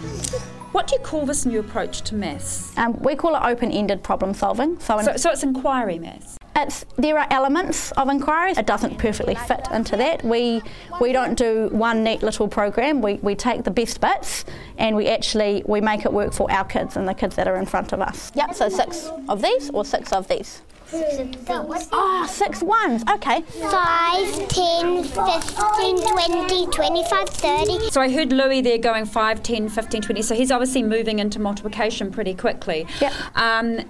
What 0.72 0.86
do 0.86 0.96
you 0.96 1.02
call 1.02 1.26
this 1.26 1.44
new 1.44 1.60
approach 1.60 2.00
to 2.02 2.14
maths? 2.14 2.76
Um, 2.78 2.98
we 3.00 3.14
call 3.14 3.36
it 3.36 3.42
open-ended 3.42 4.02
problem 4.02 4.32
solving. 4.32 4.78
So, 4.80 5.00
so, 5.02 5.16
so 5.16 5.30
it's 5.30 5.42
inquiry 5.42 5.98
maths. 5.98 6.38
It's, 6.56 6.86
there 6.96 7.18
are 7.18 7.26
elements 7.30 7.92
of 7.92 8.08
inquiries. 8.08 8.56
It 8.56 8.66
doesn't 8.66 8.96
perfectly 8.96 9.34
fit 9.34 9.66
into 9.72 9.96
that. 9.96 10.24
We 10.24 10.62
we 11.00 11.12
don't 11.12 11.34
do 11.34 11.68
one 11.72 12.04
neat 12.04 12.22
little 12.22 12.48
program. 12.48 13.02
We, 13.02 13.14
we 13.14 13.34
take 13.34 13.64
the 13.64 13.70
best 13.70 14.00
bits 14.00 14.44
and 14.78 14.96
we 14.96 15.08
actually 15.08 15.62
we 15.66 15.80
make 15.80 16.04
it 16.04 16.12
work 16.12 16.32
for 16.32 16.50
our 16.50 16.64
kids 16.64 16.96
and 16.96 17.06
the 17.08 17.14
kids 17.14 17.36
that 17.36 17.48
are 17.48 17.56
in 17.56 17.66
front 17.66 17.92
of 17.92 18.00
us. 18.00 18.32
Yep. 18.34 18.54
So 18.54 18.68
six 18.68 19.10
of 19.28 19.42
these 19.42 19.70
or 19.70 19.84
six 19.84 20.12
of 20.12 20.28
these. 20.28 20.62
Six 20.92 21.48
of. 21.48 21.88
Oh, 21.92 22.26
six 22.28 22.62
ones. 22.62 23.02
Okay. 23.10 23.40
5, 23.40 24.48
10, 24.48 25.04
15, 25.04 26.02
20, 26.02 26.66
25, 26.66 27.28
30. 27.30 27.90
So 27.90 28.00
I 28.02 28.10
heard 28.10 28.30
Louis 28.30 28.60
there 28.60 28.76
going 28.76 29.06
5, 29.06 29.42
10, 29.42 29.68
15, 29.70 30.02
20. 30.02 30.22
So 30.22 30.34
he's 30.34 30.50
obviously 30.50 30.82
moving 30.82 31.18
into 31.18 31.38
multiplication 31.38 32.10
pretty 32.10 32.34
quickly. 32.34 32.86
Yep. 33.00 33.12
Um, 33.34 33.80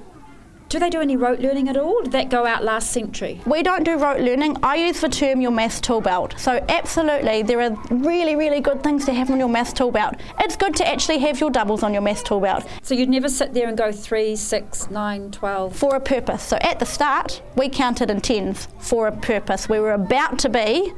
do 0.73 0.79
they 0.79 0.89
do 0.89 1.03
any 1.03 1.19
rote 1.19 1.39
learning 1.39 1.69
at 1.69 1.77
all? 1.77 2.01
Did 2.01 2.13
that 2.13 2.31
go 2.31 2.47
out 2.47 2.65
last 2.65 2.93
century? 2.93 3.43
We 3.45 3.63
don't 3.63 3.85
do 3.85 3.99
rote 3.99 4.21
learning. 4.21 4.57
I 4.63 4.77
use 4.77 5.03
the 5.03 5.09
term 5.11 5.43
your 5.43 5.51
maths 5.51 5.83
tool 5.83 6.01
belt. 6.01 6.35
So 6.39 6.65
absolutely, 6.67 7.43
there 7.43 7.61
are 7.61 7.77
really, 7.91 8.37
really 8.37 8.63
good 8.63 8.83
things 8.83 9.05
to 9.05 9.13
have 9.13 9.31
on 9.31 9.39
your 9.39 9.51
maths 9.51 9.75
tool 9.75 9.91
belt. 9.91 10.15
It's 10.41 10.57
good 10.57 10.75
to 10.77 10.89
actually 10.89 11.19
have 11.19 11.39
your 11.41 11.51
doubles 11.51 11.83
on 11.83 11.93
your 11.93 12.01
maths 12.01 12.23
tool 12.23 12.41
belt. 12.41 12.67
So 12.81 12.95
you'd 12.95 13.11
never 13.11 13.29
sit 13.29 13.53
there 13.53 13.69
and 13.69 13.77
go 13.77 13.93
3, 13.93 14.35
6, 14.35 14.91
9, 14.91 15.31
12? 15.31 15.77
For 15.77 15.95
a 15.95 16.01
purpose. 16.01 16.43
So 16.43 16.57
at 16.63 16.79
the 16.79 16.87
start, 16.87 17.43
we 17.55 17.69
counted 17.69 18.09
in 18.09 18.23
tens 18.23 18.67
for 18.79 19.09
a 19.09 19.13
purpose. 19.13 19.69
We 19.69 19.79
were 19.79 19.93
about 19.93 20.39
to 20.39 20.49
be 20.49 20.95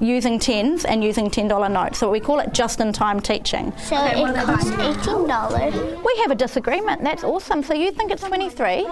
using 0.00 0.38
tens 0.38 0.84
and 0.84 1.04
using 1.04 1.30
$10 1.30 1.70
notes. 1.70 1.98
So 1.98 2.10
we 2.10 2.20
call 2.20 2.40
it 2.40 2.52
just 2.52 2.80
in 2.80 2.92
time 2.92 3.20
teaching. 3.20 3.72
So 3.78 3.96
okay, 3.96 4.22
it 4.22 4.34
costs 4.34 4.70
$18. 4.70 6.04
We 6.04 6.16
have 6.22 6.30
a 6.30 6.34
disagreement. 6.34 7.02
That's 7.02 7.24
awesome. 7.24 7.62
So 7.62 7.74
you 7.74 7.92
think 7.92 8.10
it's 8.10 8.22
23 8.22 8.86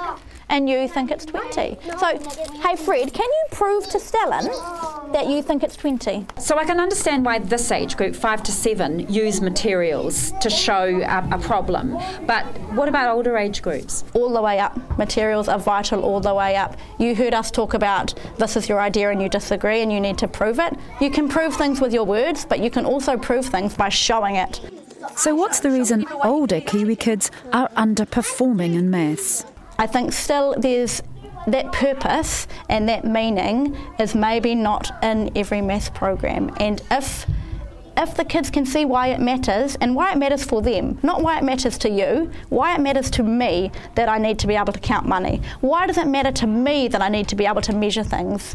and 0.51 0.69
you 0.69 0.89
think 0.89 1.11
it's 1.11 1.25
20. 1.25 1.79
So, 1.99 2.19
hey 2.63 2.77
Fred, 2.77 3.13
can 3.13 3.27
you 3.27 3.45
prove 3.51 3.87
to 3.91 3.99
Stellan 3.99 5.13
that 5.13 5.27
you 5.27 5.43
think 5.43 5.63
it's 5.63 5.77
20? 5.77 6.27
So 6.39 6.59
I 6.59 6.65
can 6.65 6.81
understand 6.81 7.25
why 7.25 7.39
this 7.39 7.71
age 7.71 7.97
group, 7.97 8.15
5 8.15 8.43
to 8.45 8.53
7, 8.53 9.13
use 9.13 9.41
materials 9.41 10.33
to 10.41 10.51
show 10.51 10.85
a, 11.03 11.29
a 11.33 11.39
problem. 11.39 11.99
But 12.27 12.45
what 12.73 12.89
about 12.89 13.15
older 13.15 13.37
age 13.37 13.63
groups? 13.63 14.05
All 14.15 14.33
the 14.33 14.43
way 14.43 14.59
up. 14.59 14.77
Materials 14.99 15.49
are 15.49 15.59
vital 15.59 16.03
all 16.03 16.21
the 16.21 16.35
way 16.35 16.57
up. 16.57 16.77
You 16.99 17.15
heard 17.15 17.35
us 17.35 17.51
talk 17.51 17.75
about 17.75 18.15
this 18.39 18.57
is 18.57 18.69
your 18.69 18.81
idea 18.81 19.11
and 19.11 19.21
you 19.23 19.29
disagree 19.29 19.83
and 19.83 19.93
you 19.93 20.01
need 20.01 20.19
to 20.19 20.29
prove 20.29 20.59
it. 20.59 20.75
You 21.01 21.11
can 21.11 21.29
prove 21.29 21.55
things 21.55 21.81
with 21.81 21.93
your 21.93 22.05
words, 22.05 22.45
but 22.45 22.61
you 22.61 22.71
can 22.71 22.85
also 22.85 23.17
prove 23.17 23.47
things 23.47 23.75
by 23.75 23.89
showing 23.89 24.37
it. 24.37 24.61
So, 25.17 25.35
what's 25.35 25.61
the 25.61 25.71
reason 25.71 26.07
older 26.23 26.61
Kiwi 26.61 26.97
kids 26.97 27.31
are 27.53 27.69
underperforming 27.71 28.75
in 28.75 28.91
maths? 28.91 29.45
I 29.79 29.87
think 29.87 30.13
still 30.13 30.55
there's 30.59 31.03
that 31.47 31.73
purpose 31.73 32.47
and 32.69 32.89
that 32.89 33.05
meaning 33.05 33.77
is 33.99 34.15
maybe 34.15 34.55
not 34.55 34.91
in 35.03 35.31
every 35.37 35.61
maths 35.61 35.89
program. 35.89 36.55
And 36.59 36.83
if 36.91 37.27
if 37.97 38.15
the 38.15 38.25
kids 38.25 38.49
can 38.49 38.65
see 38.65 38.85
why 38.85 39.09
it 39.09 39.19
matters 39.19 39.77
and 39.81 39.97
why 39.97 40.13
it 40.13 40.19
matters 40.19 40.45
for 40.45 40.63
them, 40.63 41.01
not 41.03 41.21
why 41.21 41.39
it 41.39 41.43
matters 41.43 41.77
to 41.79 41.91
you, 41.91 42.31
why 42.49 42.75
it 42.77 42.81
matters 42.81 43.11
to 43.11 43.25
me 43.25 43.73
that 43.97 44.09
I 44.09 44.19
need 44.19 44.39
to 44.39 44.47
be 44.47 44.55
able 44.55 44.73
to 44.73 44.79
count 44.79 45.05
money. 45.05 45.43
Why 45.63 45.85
does 45.89 45.99
it 45.99 46.07
matter 46.07 46.31
to 46.31 46.47
me 46.47 46.87
that 46.89 47.03
I 47.03 47.09
need 47.09 47.27
to 47.29 47.35
be 47.35 47.45
able 47.45 47.63
to 47.63 47.75
measure 47.75 48.05
things? 48.05 48.55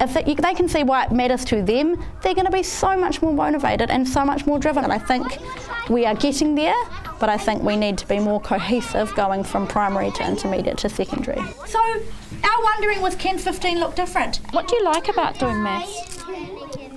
If 0.00 0.12
they, 0.14 0.22
they 0.34 0.54
can 0.54 0.68
see 0.68 0.82
why 0.82 1.04
it 1.04 1.12
matters 1.12 1.44
to 1.46 1.62
them, 1.62 2.02
they're 2.22 2.34
going 2.34 2.46
to 2.46 2.52
be 2.52 2.62
so 2.62 2.96
much 2.96 3.22
more 3.22 3.32
motivated 3.32 3.90
and 3.90 4.08
so 4.08 4.24
much 4.24 4.44
more 4.46 4.58
driven. 4.58 4.84
And 4.84 4.92
I 4.92 4.98
think 4.98 5.38
we 5.88 6.04
are 6.04 6.14
getting 6.14 6.54
there, 6.54 6.74
but 7.20 7.28
I 7.28 7.38
think 7.38 7.62
we 7.62 7.76
need 7.76 7.98
to 7.98 8.08
be 8.08 8.18
more 8.18 8.40
cohesive 8.40 9.14
going 9.14 9.44
from 9.44 9.66
primary 9.66 10.10
to 10.12 10.26
intermediate 10.26 10.78
to 10.78 10.88
secondary. 10.88 11.40
So, 11.66 11.78
our 11.80 12.62
wondering 12.62 13.00
was 13.00 13.14
can 13.14 13.38
15 13.38 13.78
look 13.78 13.94
different? 13.94 14.40
What 14.50 14.68
do 14.68 14.76
you 14.76 14.84
like 14.84 15.08
about 15.08 15.38
doing 15.38 15.62
maths? 15.62 16.24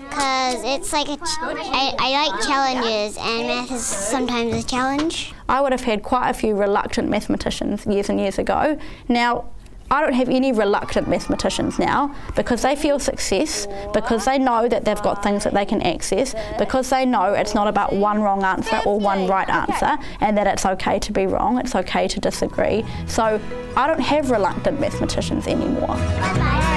Because 0.09 0.63
it's 0.63 0.93
like 0.93 1.09
a 1.09 1.17
ch- 1.17 1.39
I, 1.41 1.93
I 1.99 2.27
like 2.27 2.41
challenges, 2.47 3.17
and 3.17 3.47
math 3.47 3.71
is 3.71 3.85
sometimes 3.85 4.53
a 4.55 4.67
challenge. 4.67 5.33
I 5.47 5.61
would 5.61 5.71
have 5.71 5.83
had 5.83 6.01
quite 6.01 6.29
a 6.29 6.33
few 6.33 6.55
reluctant 6.55 7.09
mathematicians 7.09 7.85
years 7.85 8.09
and 8.09 8.19
years 8.19 8.39
ago. 8.39 8.79
Now, 9.07 9.45
I 9.89 10.01
don't 10.01 10.13
have 10.13 10.27
any 10.29 10.51
reluctant 10.51 11.07
mathematicians 11.07 11.79
now 11.79 12.13
because 12.35 12.61
they 12.61 12.75
feel 12.75 12.99
success, 12.99 13.67
because 13.93 14.25
they 14.25 14.37
know 14.37 14.67
that 14.67 14.83
they've 14.83 15.01
got 15.01 15.23
things 15.23 15.43
that 15.45 15.53
they 15.53 15.65
can 15.65 15.81
access, 15.81 16.35
because 16.57 16.89
they 16.89 17.05
know 17.05 17.33
it's 17.33 17.55
not 17.55 17.67
about 17.67 17.93
one 17.93 18.21
wrong 18.21 18.43
answer 18.43 18.81
or 18.85 18.99
one 18.99 19.27
right 19.27 19.49
answer, 19.49 19.97
and 20.19 20.37
that 20.37 20.45
it's 20.47 20.65
okay 20.65 20.99
to 20.99 21.11
be 21.13 21.25
wrong, 21.25 21.57
it's 21.57 21.73
okay 21.75 22.07
to 22.09 22.19
disagree. 22.19 22.83
So 23.07 23.39
I 23.77 23.87
don't 23.87 24.01
have 24.01 24.29
reluctant 24.29 24.79
mathematicians 24.79 25.47
anymore. 25.47 25.87
Bye 25.87 26.33
bye. 26.35 26.67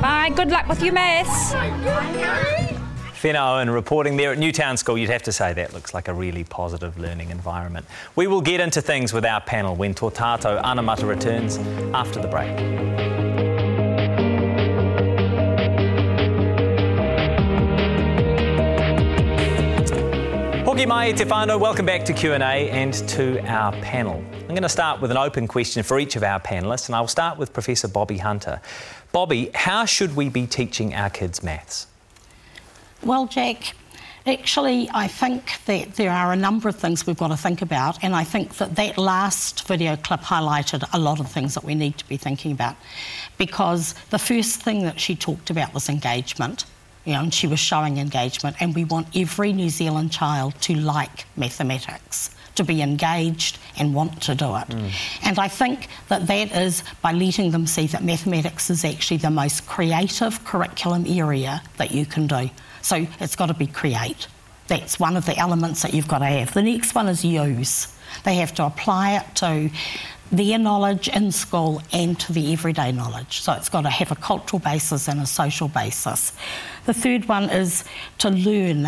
Bye, 0.00 0.30
good 0.34 0.48
luck 0.48 0.68
with 0.68 0.82
your 0.82 0.92
maths. 0.94 2.65
Fiona 3.26 3.40
Owen 3.40 3.70
reporting 3.70 4.16
there 4.16 4.30
at 4.30 4.38
Newtown 4.38 4.76
School. 4.76 4.96
You'd 4.96 5.10
have 5.10 5.24
to 5.24 5.32
say 5.32 5.52
that 5.52 5.74
looks 5.74 5.92
like 5.92 6.06
a 6.06 6.14
really 6.14 6.44
positive 6.44 6.96
learning 6.96 7.30
environment. 7.30 7.84
We 8.14 8.28
will 8.28 8.40
get 8.40 8.60
into 8.60 8.80
things 8.80 9.12
with 9.12 9.24
our 9.24 9.40
panel 9.40 9.74
when 9.74 9.94
Tō 9.94 10.14
Tātou 10.14 10.62
Anamata 10.62 11.08
returns 11.08 11.58
after 11.92 12.22
the 12.22 12.28
break. 12.28 12.56
Welcome 21.58 21.86
back 21.86 22.04
to 22.04 22.12
Q&A 22.12 22.38
and 22.38 22.94
to 23.08 23.40
our 23.44 23.72
panel. 23.72 24.24
I'm 24.42 24.48
going 24.50 24.62
to 24.62 24.68
start 24.68 25.00
with 25.00 25.10
an 25.10 25.16
open 25.16 25.48
question 25.48 25.82
for 25.82 25.98
each 25.98 26.14
of 26.14 26.22
our 26.22 26.38
panellists 26.38 26.86
and 26.86 26.94
I'll 26.94 27.08
start 27.08 27.38
with 27.38 27.52
Professor 27.52 27.88
Bobby 27.88 28.18
Hunter. 28.18 28.60
Bobby, 29.10 29.50
how 29.52 29.84
should 29.84 30.14
we 30.14 30.28
be 30.28 30.46
teaching 30.46 30.94
our 30.94 31.10
kids 31.10 31.42
maths? 31.42 31.88
Well, 33.06 33.26
Jack, 33.26 33.76
actually, 34.26 34.90
I 34.92 35.06
think 35.06 35.64
that 35.66 35.94
there 35.94 36.10
are 36.10 36.32
a 36.32 36.36
number 36.36 36.68
of 36.68 36.74
things 36.74 37.06
we've 37.06 37.16
got 37.16 37.28
to 37.28 37.36
think 37.36 37.62
about, 37.62 38.02
and 38.02 38.16
I 38.16 38.24
think 38.24 38.56
that 38.56 38.74
that 38.74 38.98
last 38.98 39.64
video 39.68 39.94
clip 39.94 40.22
highlighted 40.22 40.82
a 40.92 40.98
lot 40.98 41.20
of 41.20 41.30
things 41.30 41.54
that 41.54 41.62
we 41.62 41.76
need 41.76 41.98
to 41.98 42.08
be 42.08 42.16
thinking 42.16 42.50
about. 42.50 42.74
Because 43.38 43.94
the 44.10 44.18
first 44.18 44.60
thing 44.60 44.82
that 44.82 44.98
she 44.98 45.14
talked 45.14 45.50
about 45.50 45.72
was 45.72 45.88
engagement. 45.88 46.64
You 47.04 47.12
know, 47.12 47.20
and 47.20 47.32
she 47.32 47.46
was 47.46 47.60
showing 47.60 47.98
engagement, 47.98 48.56
and 48.58 48.74
we 48.74 48.82
want 48.82 49.06
every 49.14 49.52
New 49.52 49.70
Zealand 49.70 50.10
child 50.10 50.60
to 50.62 50.74
like 50.74 51.26
mathematics 51.36 52.30
to 52.56 52.64
be 52.64 52.82
engaged 52.82 53.58
and 53.78 53.94
want 53.94 54.20
to 54.22 54.34
do 54.34 54.56
it. 54.56 54.66
Mm. 54.66 54.90
And 55.22 55.38
I 55.38 55.46
think 55.46 55.88
that 56.08 56.26
that 56.26 56.50
is 56.56 56.82
by 57.02 57.12
letting 57.12 57.52
them 57.52 57.68
see 57.68 57.86
that 57.86 58.02
mathematics 58.02 58.68
is 58.70 58.84
actually 58.84 59.18
the 59.18 59.30
most 59.30 59.68
creative 59.68 60.44
curriculum 60.44 61.04
area 61.06 61.62
that 61.76 61.92
you 61.92 62.04
can 62.04 62.26
do. 62.26 62.50
So 62.86 63.04
it's 63.18 63.34
got 63.34 63.46
to 63.46 63.54
be 63.54 63.66
create. 63.66 64.28
That's 64.68 65.00
one 65.00 65.16
of 65.16 65.26
the 65.26 65.36
elements 65.36 65.82
that 65.82 65.92
you've 65.92 66.06
got 66.06 66.18
to 66.18 66.26
have. 66.26 66.54
The 66.54 66.62
next 66.62 66.94
one 66.94 67.08
is 67.08 67.24
use. 67.24 67.92
They 68.22 68.36
have 68.36 68.54
to 68.54 68.64
apply 68.64 69.16
it 69.16 69.34
to 69.36 69.70
their 70.30 70.56
knowledge 70.56 71.08
in 71.08 71.32
school 71.32 71.82
and 71.92 72.18
to 72.20 72.32
the 72.32 72.52
everyday 72.52 72.92
knowledge. 72.92 73.40
So 73.40 73.54
it's 73.54 73.68
got 73.68 73.80
to 73.80 73.90
have 73.90 74.12
a 74.12 74.14
cultural 74.14 74.60
basis 74.60 75.08
and 75.08 75.20
a 75.20 75.26
social 75.26 75.66
basis. 75.66 76.32
The 76.84 76.94
third 76.94 77.26
one 77.26 77.50
is 77.50 77.82
to 78.18 78.30
learn. 78.30 78.86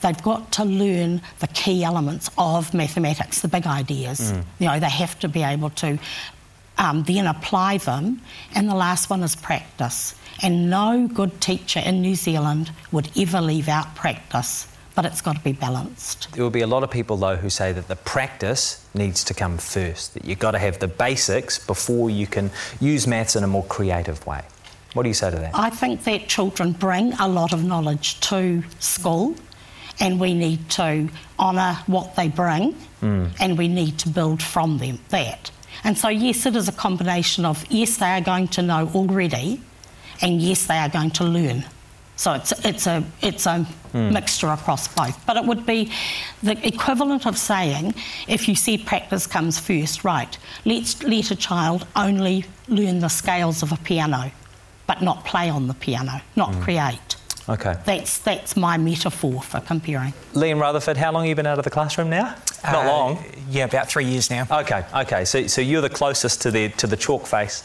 They've 0.00 0.22
got 0.22 0.50
to 0.52 0.64
learn 0.64 1.22
the 1.38 1.46
key 1.46 1.84
elements 1.84 2.28
of 2.36 2.74
mathematics, 2.74 3.42
the 3.42 3.48
big 3.48 3.68
ideas. 3.68 4.32
Mm. 4.32 4.44
You 4.58 4.66
know, 4.66 4.80
they 4.80 4.90
have 4.90 5.20
to 5.20 5.28
be 5.28 5.44
able 5.44 5.70
to 5.70 6.00
um, 6.78 7.02
then 7.04 7.26
apply 7.26 7.78
them. 7.78 8.20
And 8.54 8.68
the 8.68 8.74
last 8.74 9.10
one 9.10 9.22
is 9.22 9.36
practice. 9.36 10.14
And 10.42 10.68
no 10.68 11.08
good 11.08 11.40
teacher 11.40 11.80
in 11.80 12.02
New 12.02 12.14
Zealand 12.14 12.70
would 12.92 13.10
ever 13.16 13.40
leave 13.40 13.68
out 13.68 13.94
practice, 13.94 14.68
but 14.94 15.06
it's 15.06 15.22
got 15.22 15.36
to 15.36 15.42
be 15.42 15.52
balanced. 15.52 16.32
There 16.32 16.44
will 16.44 16.50
be 16.50 16.60
a 16.60 16.66
lot 16.66 16.82
of 16.82 16.90
people, 16.90 17.16
though, 17.16 17.36
who 17.36 17.48
say 17.48 17.72
that 17.72 17.88
the 17.88 17.96
practice 17.96 18.86
needs 18.94 19.24
to 19.24 19.34
come 19.34 19.56
first, 19.56 20.14
that 20.14 20.24
you've 20.26 20.38
got 20.38 20.50
to 20.50 20.58
have 20.58 20.78
the 20.78 20.88
basics 20.88 21.58
before 21.58 22.10
you 22.10 22.26
can 22.26 22.50
use 22.80 23.06
maths 23.06 23.34
in 23.36 23.44
a 23.44 23.46
more 23.46 23.64
creative 23.64 24.26
way. 24.26 24.42
What 24.92 25.02
do 25.02 25.08
you 25.08 25.14
say 25.14 25.30
to 25.30 25.36
that? 25.36 25.50
I 25.54 25.70
think 25.70 26.04
that 26.04 26.28
children 26.28 26.72
bring 26.72 27.12
a 27.14 27.28
lot 27.28 27.52
of 27.52 27.64
knowledge 27.64 28.20
to 28.20 28.62
school, 28.78 29.34
and 30.00 30.20
we 30.20 30.34
need 30.34 30.68
to 30.70 31.08
honour 31.38 31.78
what 31.86 32.16
they 32.16 32.28
bring, 32.28 32.74
mm. 33.00 33.30
and 33.40 33.56
we 33.56 33.68
need 33.68 33.98
to 34.00 34.08
build 34.10 34.42
from 34.42 34.78
them 34.78 34.98
that. 35.08 35.50
And 35.86 35.96
so, 35.96 36.08
yes, 36.08 36.44
it 36.46 36.56
is 36.56 36.68
a 36.68 36.72
combination 36.72 37.44
of 37.44 37.64
yes, 37.70 37.98
they 37.98 38.10
are 38.10 38.20
going 38.20 38.48
to 38.48 38.62
know 38.62 38.90
already, 38.92 39.60
and 40.20 40.42
yes, 40.42 40.66
they 40.66 40.76
are 40.76 40.88
going 40.88 41.12
to 41.12 41.24
learn. 41.24 41.64
So 42.16 42.32
it's, 42.32 42.50
it's 42.64 42.88
a, 42.88 43.04
it's 43.22 43.46
a 43.46 43.64
mm. 43.92 44.12
mixture 44.12 44.48
across 44.48 44.88
both. 44.88 45.24
But 45.26 45.36
it 45.36 45.44
would 45.44 45.64
be 45.64 45.92
the 46.42 46.66
equivalent 46.66 47.24
of 47.24 47.38
saying, 47.38 47.94
if 48.26 48.48
you 48.48 48.56
see 48.56 48.78
practice 48.78 49.28
comes 49.28 49.60
first, 49.60 50.02
right, 50.02 50.36
let's 50.64 51.00
let 51.04 51.30
a 51.30 51.36
child 51.36 51.86
only 51.94 52.46
learn 52.66 52.98
the 52.98 53.08
scales 53.08 53.62
of 53.62 53.70
a 53.70 53.76
piano, 53.76 54.32
but 54.88 55.02
not 55.02 55.24
play 55.24 55.48
on 55.48 55.68
the 55.68 55.74
piano, 55.74 56.20
not 56.34 56.50
mm. 56.50 56.62
create. 56.62 57.14
Okay. 57.48 57.76
That's, 57.84 58.18
that's 58.18 58.56
my 58.56 58.76
metaphor 58.76 59.40
for 59.42 59.60
comparing. 59.60 60.12
Liam 60.34 60.60
Rutherford, 60.60 60.96
how 60.96 61.12
long 61.12 61.22
have 61.22 61.28
you 61.28 61.34
been 61.36 61.46
out 61.46 61.58
of 61.58 61.64
the 61.64 61.70
classroom 61.70 62.10
now? 62.10 62.34
Not 62.64 62.84
Uh, 62.84 62.88
long. 62.88 63.24
Yeah, 63.48 63.64
about 63.64 63.88
three 63.88 64.04
years 64.04 64.28
now. 64.30 64.46
Okay, 64.50 64.84
okay. 64.94 65.24
So, 65.24 65.46
so 65.46 65.60
you're 65.60 65.80
the 65.82 65.88
closest 65.90 66.42
to 66.42 66.50
the 66.50 66.70
to 66.70 66.88
the 66.88 66.96
chalk 66.96 67.24
face, 67.26 67.62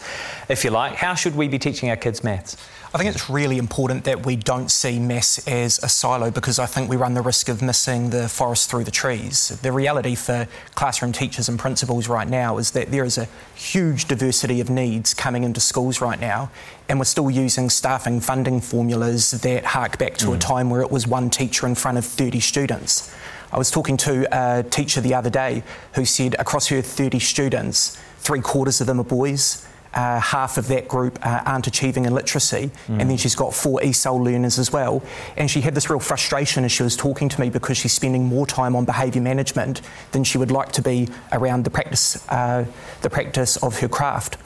if 0.50 0.64
you 0.64 0.70
like. 0.70 0.94
How 0.94 1.16
should 1.16 1.36
we 1.36 1.48
be 1.48 1.58
teaching 1.58 1.90
our 1.90 1.96
kids 1.96 2.24
maths? 2.24 2.58
I 2.94 2.98
think 2.98 3.16
it's 3.16 3.30
really 3.30 3.58
important 3.58 4.04
that 4.04 4.26
we 4.26 4.36
don't 4.36 4.70
see 4.70 5.00
maths 5.00 5.48
as 5.48 5.82
a 5.82 5.88
silo 5.88 6.30
because 6.30 6.60
I 6.60 6.66
think 6.66 6.90
we 6.90 6.98
run 6.98 7.14
the 7.14 7.22
risk 7.22 7.48
of 7.48 7.62
missing 7.62 8.10
the 8.10 8.28
forest 8.28 8.70
through 8.70 8.84
the 8.84 8.92
trees. 8.92 9.48
The 9.62 9.72
reality 9.72 10.14
for 10.14 10.46
classroom 10.76 11.14
teachers 11.14 11.48
and 11.48 11.58
principals 11.58 12.10
right 12.10 12.28
now 12.28 12.58
is 12.58 12.72
that 12.72 12.92
there 12.92 13.06
is 13.06 13.18
a 13.18 13.30
huge 13.56 14.10
diversity 14.10 14.60
of 14.60 14.70
needs 14.70 15.14
coming 15.14 15.46
into 15.46 15.62
schools 15.62 16.02
right 16.02 16.20
now, 16.20 16.52
and 16.90 17.00
we're 17.00 17.06
still 17.06 17.32
using 17.32 17.70
staffing 17.70 18.20
funding 18.20 18.60
formulas 18.60 19.32
that 19.32 19.64
hark 19.64 19.98
back 19.98 20.18
to 20.18 20.34
a 20.34 20.36
mm. 20.36 20.42
time 20.42 20.70
where 20.70 20.82
it 20.82 20.92
was 20.92 21.08
one 21.08 21.30
teacher 21.30 21.68
in 21.68 21.76
front 21.76 21.98
of 21.98 22.04
30 22.04 22.42
students. 22.42 23.16
I 23.54 23.58
was 23.58 23.72
talking 23.72 23.96
to 23.98 24.28
a 24.34 24.64
teacher 24.64 25.00
the 25.00 25.14
other 25.14 25.30
day 25.30 25.64
who 25.94 26.04
said 26.04 26.36
across 26.40 26.68
her 26.68 26.82
30 26.82 27.20
students, 27.20 27.98
three 28.18 28.42
quarters 28.42 28.82
of 28.82 28.88
them 28.88 29.00
are 29.00 29.06
boys. 29.06 29.66
Uh, 29.94 30.20
half 30.22 30.58
of 30.58 30.68
that 30.68 30.88
group 30.88 31.20
uh, 31.22 31.42
aren't 31.46 31.68
achieving 31.68 32.06
in 32.06 32.14
literacy, 32.14 32.72
and 32.88 33.10
then 33.10 33.18
she's 33.18 33.36
got 33.36 33.54
four 33.54 33.80
ESOL 33.82 34.24
learners 34.24 34.58
as 34.58 34.72
well. 34.72 35.04
And 35.36 35.52
she 35.52 35.60
had 35.62 35.76
this 35.76 35.90
real 35.90 36.00
frustration 36.00 36.64
as 36.64 36.72
she 36.72 36.84
was 36.84 36.96
talking 36.96 37.28
to 37.28 37.42
me 37.42 37.50
because 37.50 37.78
she's 37.78 37.92
spending 37.92 38.26
more 38.26 38.48
time 38.48 38.76
on 38.76 38.86
behaviour 38.86 39.22
management 39.22 39.82
than 40.14 40.24
she 40.24 40.38
would 40.38 40.52
like 40.52 40.72
to 40.74 40.82
be 40.82 41.10
around 41.34 41.66
the 41.66 41.70
practice, 41.70 42.26
uh, 42.30 42.66
the 43.02 43.10
practice 43.10 43.58
of 43.58 43.80
her 43.80 43.90
craft. 43.90 44.38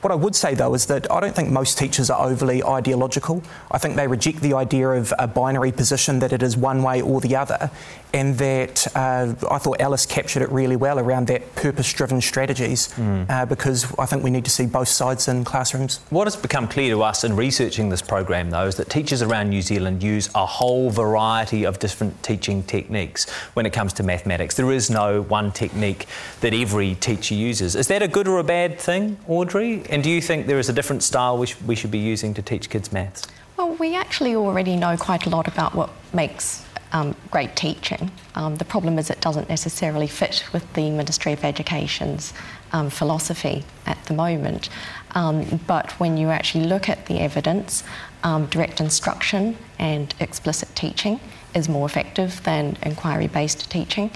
What 0.00 0.12
I 0.12 0.16
would 0.16 0.34
say 0.34 0.54
though 0.54 0.72
is 0.74 0.86
that 0.86 1.10
I 1.12 1.20
don't 1.20 1.36
think 1.36 1.50
most 1.50 1.76
teachers 1.76 2.08
are 2.08 2.26
overly 2.26 2.64
ideological. 2.64 3.42
I 3.70 3.76
think 3.76 3.96
they 3.96 4.06
reject 4.06 4.40
the 4.40 4.54
idea 4.54 4.88
of 4.88 5.12
a 5.18 5.26
binary 5.28 5.72
position 5.72 6.20
that 6.20 6.32
it 6.32 6.42
is 6.42 6.56
one 6.56 6.82
way 6.82 7.02
or 7.02 7.20
the 7.20 7.36
other, 7.36 7.70
and 8.14 8.38
that 8.38 8.86
uh, 8.96 9.34
I 9.50 9.58
thought 9.58 9.80
Alice 9.80 10.06
captured 10.06 10.42
it 10.42 10.50
really 10.50 10.76
well 10.76 10.98
around 10.98 11.26
that 11.26 11.54
purpose 11.54 11.92
driven 11.92 12.20
strategies 12.22 12.88
uh, 12.98 13.44
because 13.46 13.92
I 13.98 14.06
think 14.06 14.24
we 14.24 14.30
need 14.30 14.44
to 14.46 14.50
see 14.50 14.66
both 14.66 14.88
sides 14.88 15.28
in 15.28 15.44
classrooms. 15.44 16.00
What 16.08 16.26
has 16.26 16.34
become 16.34 16.66
clear 16.66 16.90
to 16.94 17.02
us 17.02 17.24
in 17.24 17.36
researching 17.36 17.90
this 17.90 18.02
program, 18.02 18.50
though, 18.50 18.66
is 18.66 18.76
that 18.76 18.88
teachers 18.88 19.20
around 19.20 19.50
New 19.50 19.62
Zealand 19.62 20.02
use 20.02 20.30
a 20.34 20.46
whole 20.46 20.88
variety 20.90 21.64
of 21.64 21.78
different 21.78 22.20
teaching 22.22 22.62
techniques 22.62 23.28
when 23.52 23.66
it 23.66 23.72
comes 23.72 23.92
to 23.94 24.02
mathematics. 24.02 24.54
There 24.54 24.72
is 24.72 24.88
no 24.88 25.22
one 25.22 25.52
technique 25.52 26.06
that 26.40 26.54
every 26.54 26.94
teacher 26.94 27.34
uses. 27.34 27.76
Is 27.76 27.88
that 27.88 28.02
a 28.02 28.08
good 28.08 28.26
or 28.26 28.38
a 28.38 28.44
bad 28.44 28.78
thing, 28.78 29.18
Audrey? 29.28 29.82
And 29.90 30.04
do 30.04 30.08
you 30.08 30.20
think 30.20 30.46
there 30.46 30.60
is 30.60 30.68
a 30.68 30.72
different 30.72 31.02
style 31.02 31.36
we, 31.36 31.46
sh- 31.46 31.56
we 31.66 31.74
should 31.74 31.90
be 31.90 31.98
using 31.98 32.32
to 32.34 32.42
teach 32.42 32.70
kids 32.70 32.92
maths? 32.92 33.26
Well, 33.56 33.74
we 33.74 33.96
actually 33.96 34.36
already 34.36 34.76
know 34.76 34.96
quite 34.96 35.26
a 35.26 35.30
lot 35.30 35.48
about 35.48 35.74
what 35.74 35.90
makes 36.14 36.64
um, 36.92 37.16
great 37.30 37.56
teaching. 37.56 38.10
Um, 38.36 38.56
the 38.56 38.64
problem 38.64 38.98
is 38.98 39.10
it 39.10 39.20
doesn't 39.20 39.48
necessarily 39.48 40.06
fit 40.06 40.44
with 40.52 40.72
the 40.74 40.90
Ministry 40.90 41.32
of 41.32 41.44
Education's 41.44 42.32
um, 42.72 42.88
philosophy 42.88 43.64
at 43.86 44.02
the 44.04 44.14
moment. 44.14 44.68
Um, 45.12 45.60
but 45.66 45.90
when 45.98 46.16
you 46.16 46.28
actually 46.28 46.64
look 46.66 46.88
at 46.88 47.06
the 47.06 47.18
evidence, 47.18 47.82
um, 48.22 48.46
direct 48.46 48.80
instruction 48.80 49.56
and 49.78 50.14
explicit 50.20 50.74
teaching 50.76 51.18
is 51.54 51.68
more 51.68 51.86
effective 51.86 52.42
than 52.44 52.76
inquiry 52.82 53.26
based 53.26 53.68
teaching. 53.70 54.10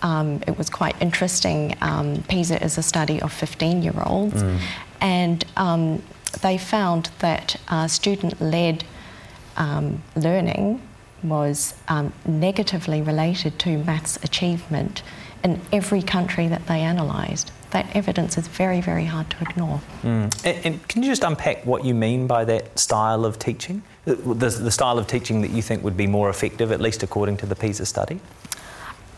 Um, 0.00 0.40
it 0.46 0.56
was 0.56 0.70
quite 0.70 1.00
interesting. 1.02 1.76
Um, 1.80 2.22
PISA 2.28 2.62
is 2.62 2.78
a 2.78 2.82
study 2.82 3.20
of 3.20 3.32
15 3.32 3.82
year 3.82 4.00
olds, 4.06 4.42
and 5.00 5.44
um, 5.56 6.02
they 6.42 6.58
found 6.58 7.10
that 7.20 7.56
uh, 7.68 7.88
student 7.88 8.40
led 8.40 8.84
um, 9.56 10.02
learning 10.16 10.80
was 11.22 11.74
um, 11.88 12.12
negatively 12.26 13.02
related 13.02 13.58
to 13.58 13.78
maths 13.84 14.18
achievement 14.22 15.02
in 15.42 15.60
every 15.72 16.02
country 16.02 16.48
that 16.48 16.66
they 16.66 16.82
analysed. 16.82 17.52
That 17.70 17.94
evidence 17.94 18.38
is 18.38 18.48
very, 18.48 18.80
very 18.80 19.04
hard 19.04 19.28
to 19.30 19.36
ignore. 19.42 19.80
And, 20.44 20.64
and 20.64 20.88
can 20.88 21.02
you 21.02 21.10
just 21.10 21.22
unpack 21.22 21.66
what 21.66 21.84
you 21.84 21.94
mean 21.94 22.26
by 22.26 22.44
that 22.46 22.78
style 22.78 23.24
of 23.24 23.38
teaching? 23.38 23.82
The, 24.04 24.14
the, 24.14 24.48
the 24.48 24.70
style 24.70 24.98
of 24.98 25.06
teaching 25.06 25.42
that 25.42 25.50
you 25.50 25.60
think 25.60 25.84
would 25.84 25.96
be 25.96 26.06
more 26.06 26.30
effective, 26.30 26.72
at 26.72 26.80
least 26.80 27.02
according 27.02 27.36
to 27.38 27.46
the 27.46 27.54
PISA 27.54 27.86
study? 27.86 28.20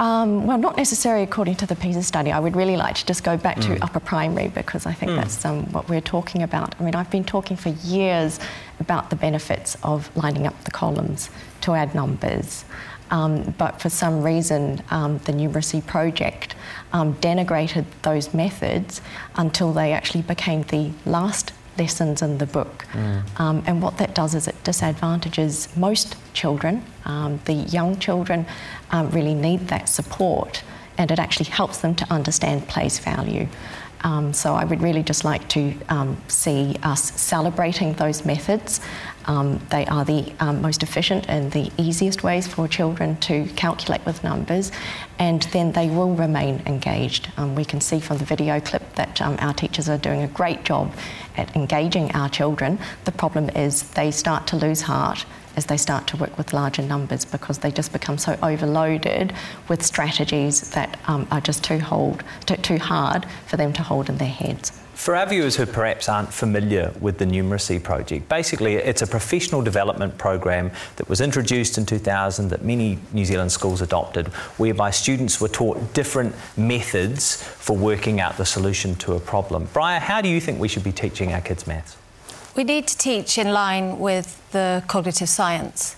Um, 0.00 0.46
well, 0.46 0.56
not 0.56 0.78
necessarily 0.78 1.22
according 1.22 1.56
to 1.56 1.66
the 1.66 1.76
PISA 1.76 2.02
study. 2.02 2.32
I 2.32 2.40
would 2.40 2.56
really 2.56 2.78
like 2.78 2.94
to 2.96 3.04
just 3.04 3.22
go 3.22 3.36
back 3.36 3.60
to 3.60 3.78
upper 3.84 4.00
primary 4.00 4.48
because 4.48 4.86
I 4.86 4.94
think 4.94 5.12
that's 5.12 5.44
um, 5.44 5.70
what 5.72 5.90
we're 5.90 6.00
talking 6.00 6.42
about. 6.42 6.74
I 6.80 6.84
mean, 6.84 6.94
I've 6.94 7.10
been 7.10 7.22
talking 7.22 7.54
for 7.58 7.68
years 7.68 8.40
about 8.80 9.10
the 9.10 9.16
benefits 9.16 9.76
of 9.82 10.10
lining 10.16 10.46
up 10.46 10.64
the 10.64 10.70
columns 10.70 11.28
to 11.60 11.74
add 11.74 11.94
numbers. 11.94 12.64
Um, 13.10 13.54
but 13.58 13.78
for 13.82 13.90
some 13.90 14.22
reason, 14.22 14.82
um, 14.90 15.18
the 15.18 15.32
numeracy 15.32 15.86
project 15.86 16.54
um, 16.94 17.12
denigrated 17.16 17.84
those 18.00 18.32
methods 18.32 19.02
until 19.36 19.70
they 19.74 19.92
actually 19.92 20.22
became 20.22 20.62
the 20.62 20.92
last 21.04 21.52
lessons 21.78 22.22
in 22.22 22.38
the 22.38 22.46
book. 22.46 22.86
Um, 23.36 23.62
and 23.66 23.82
what 23.82 23.98
that 23.98 24.14
does 24.14 24.34
is 24.34 24.48
it 24.48 24.56
disadvantages 24.64 25.68
most 25.76 26.16
children. 26.34 26.84
Um, 27.04 27.40
the 27.44 27.54
young 27.54 27.98
children 27.98 28.46
um, 28.90 29.10
really 29.10 29.34
need 29.34 29.68
that 29.68 29.88
support, 29.88 30.62
and 30.98 31.10
it 31.10 31.18
actually 31.18 31.50
helps 31.50 31.78
them 31.78 31.94
to 31.96 32.12
understand 32.12 32.68
place 32.68 32.98
value. 32.98 33.48
Um, 34.02 34.32
so 34.32 34.54
I 34.54 34.64
would 34.64 34.80
really 34.80 35.02
just 35.02 35.24
like 35.24 35.46
to 35.50 35.74
um, 35.88 36.16
see 36.28 36.76
us 36.82 37.12
celebrating 37.20 37.92
those 37.94 38.24
methods. 38.24 38.80
Um, 39.26 39.60
they 39.68 39.84
are 39.86 40.04
the 40.04 40.32
um, 40.40 40.62
most 40.62 40.82
efficient 40.82 41.26
and 41.28 41.52
the 41.52 41.70
easiest 41.76 42.22
ways 42.22 42.46
for 42.46 42.66
children 42.66 43.16
to 43.18 43.44
calculate 43.56 44.04
with 44.06 44.24
numbers, 44.24 44.72
and 45.18 45.42
then 45.52 45.72
they 45.72 45.88
will 45.88 46.14
remain 46.14 46.62
engaged. 46.66 47.30
Um, 47.36 47.54
we 47.54 47.64
can 47.64 47.80
see 47.80 48.00
from 48.00 48.18
the 48.18 48.24
video 48.24 48.58
clip 48.60 48.94
that 48.94 49.20
um, 49.20 49.36
our 49.40 49.52
teachers 49.52 49.88
are 49.88 49.98
doing 49.98 50.22
a 50.22 50.28
great 50.28 50.64
job 50.64 50.94
at 51.36 51.54
engaging 51.54 52.10
our 52.12 52.28
children. 52.28 52.78
The 53.04 53.12
problem 53.12 53.50
is 53.50 53.90
they 53.90 54.10
start 54.10 54.46
to 54.48 54.56
lose 54.56 54.82
heart 54.82 55.26
as 55.60 55.66
they 55.66 55.76
start 55.76 56.06
to 56.06 56.16
work 56.16 56.38
with 56.38 56.54
larger 56.54 56.80
numbers 56.80 57.26
because 57.26 57.58
they 57.58 57.70
just 57.70 57.92
become 57.92 58.16
so 58.16 58.34
overloaded 58.42 59.30
with 59.68 59.84
strategies 59.84 60.70
that 60.70 60.98
um, 61.06 61.28
are 61.30 61.42
just 61.42 61.62
too 61.62 61.78
hold 61.78 62.24
too, 62.46 62.56
too 62.56 62.78
hard 62.78 63.26
for 63.46 63.58
them 63.58 63.70
to 63.74 63.82
hold 63.82 64.08
in 64.08 64.16
their 64.16 64.36
heads. 64.42 64.72
For 64.94 65.14
our 65.14 65.26
viewers 65.26 65.56
who 65.56 65.66
perhaps 65.66 66.08
aren't 66.08 66.32
familiar 66.32 66.94
with 66.98 67.18
the 67.18 67.26
Numeracy 67.26 67.82
Project, 67.82 68.26
basically 68.30 68.76
it's 68.76 69.02
a 69.02 69.06
professional 69.06 69.60
development 69.60 70.16
program 70.16 70.70
that 70.96 71.08
was 71.10 71.20
introduced 71.20 71.76
in 71.76 71.84
2000 71.84 72.48
that 72.48 72.64
many 72.64 72.98
New 73.12 73.26
Zealand 73.26 73.52
schools 73.52 73.82
adopted, 73.82 74.28
whereby 74.56 74.90
students 74.90 75.42
were 75.42 75.48
taught 75.48 75.92
different 75.92 76.34
methods 76.56 77.42
for 77.42 77.76
working 77.76 78.18
out 78.20 78.38
the 78.38 78.46
solution 78.46 78.94
to 78.96 79.12
a 79.12 79.20
problem. 79.20 79.68
Briar, 79.74 80.00
how 80.00 80.22
do 80.22 80.28
you 80.30 80.40
think 80.40 80.58
we 80.58 80.68
should 80.68 80.84
be 80.84 80.92
teaching 80.92 81.34
our 81.34 81.42
kids 81.42 81.66
maths? 81.66 81.96
We 82.56 82.64
need 82.64 82.86
to 82.88 82.96
teach 82.96 83.38
in 83.38 83.52
line 83.52 83.98
with 83.98 84.40
the 84.50 84.82
cognitive 84.88 85.28
science. 85.28 85.96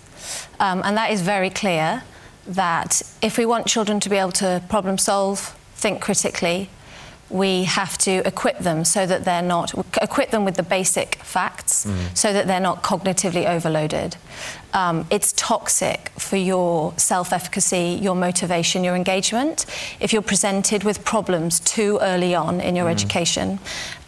Um, 0.61 0.83
and 0.85 0.97
that 0.97 1.11
is 1.11 1.23
very 1.23 1.51
clear 1.51 2.03
that 2.47 3.03
if 3.23 3.39
we 3.39 3.47
want 3.47 3.67
children 3.67 4.01
to 4.01 4.11
be 4.11 4.17
able 4.17 4.33
to 4.33 4.63
problem 4.69 4.99
solve, 4.99 5.57
think 5.75 6.01
critically, 6.01 6.69
we 7.33 7.65
have 7.65 7.97
to 7.97 8.27
equip 8.27 8.59
them 8.59 8.85
so 8.85 9.07
that 9.07 9.25
they're 9.25 9.43
not 9.43 9.73
equip 10.03 10.31
them 10.31 10.45
with 10.45 10.55
the 10.57 10.63
basic 10.63 11.15
facts 11.17 11.87
so 12.13 12.31
that 12.31 12.47
they're 12.47 12.61
not 12.61 12.83
cognitively 12.83 13.47
overloaded. 13.47 14.17
Um, 14.75 15.07
it's 15.11 15.33
toxic 15.33 16.11
for 16.19 16.37
your 16.37 16.93
self-efficacy 16.99 17.99
your 18.03 18.15
motivation 18.15 18.85
your 18.85 18.95
engagement 18.95 19.65
if 19.99 20.13
you're 20.13 20.21
presented 20.21 20.85
with 20.85 21.05
problems 21.05 21.59
too 21.61 21.99
early 22.03 22.35
on 22.35 22.61
in 22.61 22.77
your 22.77 22.91
education. 22.91 23.59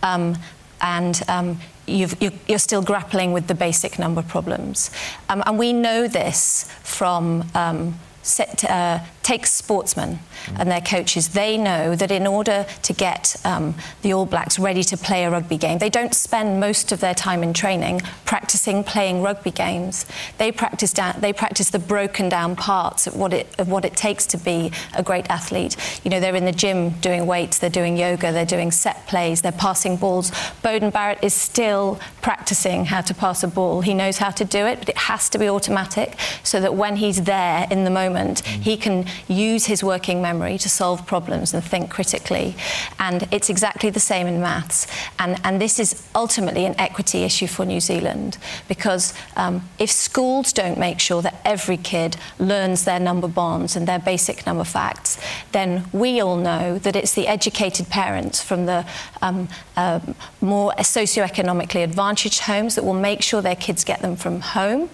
Um, 0.03 0.37
and 0.83 1.23
um, 1.29 1.61
you, 1.87 2.09
you're 2.49 2.59
still 2.59 2.83
grappling 2.83 3.33
with 3.33 3.47
the 3.47 3.55
basic 3.55 3.99
number 3.99 4.23
problems. 4.23 4.91
Um, 5.29 5.43
and 5.47 5.59
we 5.59 5.73
know 5.73 6.09
this 6.09 6.69
from 6.83 7.51
um, 7.55 7.99
set, 8.23 8.65
uh, 8.65 9.01
take 9.25 9.47
sportsmen 9.47 10.21
and 10.59 10.71
their 10.71 10.83
coaches. 10.83 11.29
They 11.29 11.57
know 11.57 11.97
that 11.97 12.11
in 12.11 12.27
order 12.27 12.67
to 12.83 12.93
get 12.93 13.35
um, 13.45 13.75
the 14.03 14.13
All 14.13 14.27
Blacks 14.27 14.59
ready 14.59 14.85
to 14.85 14.97
play 14.97 15.25
a 15.25 15.31
rugby 15.31 15.57
game, 15.57 15.79
they 15.79 15.91
don't 15.91 16.15
spend 16.15 16.61
most 16.61 16.93
of 16.93 17.01
their 17.01 17.15
time 17.15 17.43
in 17.43 17.53
training 17.55 18.03
practicing 18.27 18.85
playing 18.85 19.23
rugby 19.23 19.51
games. 19.51 20.07
They 20.39 20.53
practice 20.53 20.93
down, 20.93 21.21
they 21.21 21.33
practice 21.33 21.71
the 21.71 21.79
broken 21.79 22.29
down 22.29 22.55
parts 22.57 23.07
of 23.07 23.17
what 23.17 23.33
it 23.33 23.47
of 23.59 23.69
what 23.69 23.85
it 23.85 23.97
takes 23.97 24.27
to 24.27 24.37
be 24.37 24.71
a 24.95 25.03
great 25.03 25.29
athlete. 25.31 25.77
You 26.05 26.11
know, 26.11 26.21
they're 26.21 26.37
in 26.37 26.45
the 26.45 26.53
gym 26.53 26.91
doing 27.01 27.27
weights, 27.27 27.59
they're 27.59 27.71
doing 27.71 27.97
yoga, 27.97 28.31
they're 28.33 28.45
doing 28.45 28.71
set 28.71 29.07
plays, 29.07 29.41
they're 29.41 29.53
passing 29.53 29.97
balls. 29.97 30.31
Beauden 30.63 30.93
Barrett 30.93 31.23
is 31.23 31.33
still 31.33 31.99
practicing 32.21 32.85
how 32.85 33.01
to 33.01 33.15
pass 33.15 33.43
a 33.43 33.49
ball. 33.49 33.81
He 33.81 33.95
knows 33.95 34.19
how 34.19 34.31
to 34.31 34.45
do 34.45 34.67
it, 34.67 34.79
but 34.81 34.89
it 34.91 34.99
has 34.99 35.31
to 35.31 35.39
be 35.39 35.49
automatic 35.49 36.19
so 36.43 36.61
that 36.61 36.75
when 36.75 36.97
he's 36.97 37.23
there 37.23 37.67
in 37.71 37.85
the 37.85 37.91
moment, 37.91 38.41
he 38.41 38.77
can 38.77 39.07
use 39.29 39.67
his 39.67 39.83
working 39.83 40.21
memory 40.21 40.59
to 40.59 40.69
solve 40.69 41.07
problems 41.07 41.55
and 41.55 41.63
think 41.63 41.91
critically. 41.91 42.57
And 42.99 43.29
it's 43.31 43.51
exactly 43.51 43.91
the 43.91 44.01
same 44.01 44.27
in 44.27 44.41
maths. 44.41 44.87
And, 45.19 45.41
and 45.45 45.61
this 45.61 45.79
is 45.79 46.07
ultimately 46.15 46.65
an 46.65 46.75
equity 46.79 47.23
issue 47.23 47.47
for 47.47 47.65
New 47.65 47.81
Zealand 47.81 48.39
because 48.69 49.15
um, 49.37 49.69
if 49.79 49.91
schools 49.91 50.53
don't 50.53 50.79
make 50.79 51.01
sure 51.01 51.23
that 51.23 51.41
every 51.45 51.77
kid 51.77 52.17
learns 52.39 52.85
their 52.85 53.01
number 53.01 53.29
bonds 53.29 53.77
and 53.77 53.87
their 53.87 53.99
basic 53.99 54.47
number 54.47 54.65
facts, 54.65 55.19
then 55.53 55.85
we 55.93 56.21
all 56.21 56.37
know 56.37 56.79
that 56.79 56.97
it's 56.97 57.15
the 57.15 57.27
educated 57.27 57.89
parents 57.89 58.43
from 58.43 58.67
the 58.67 58.87
um, 59.23 59.49
uh, 59.77 60.01
more 60.41 60.73
socioeconomically 60.79 61.83
advantaged 61.83 62.41
homes 62.41 62.75
that 62.75 62.85
will 62.85 62.95
make 62.95 63.23
sure 63.23 63.41
their 63.43 63.57
kids 63.57 63.85
get 63.85 64.01
them 64.03 64.17
from 64.17 64.41
home 64.41 64.89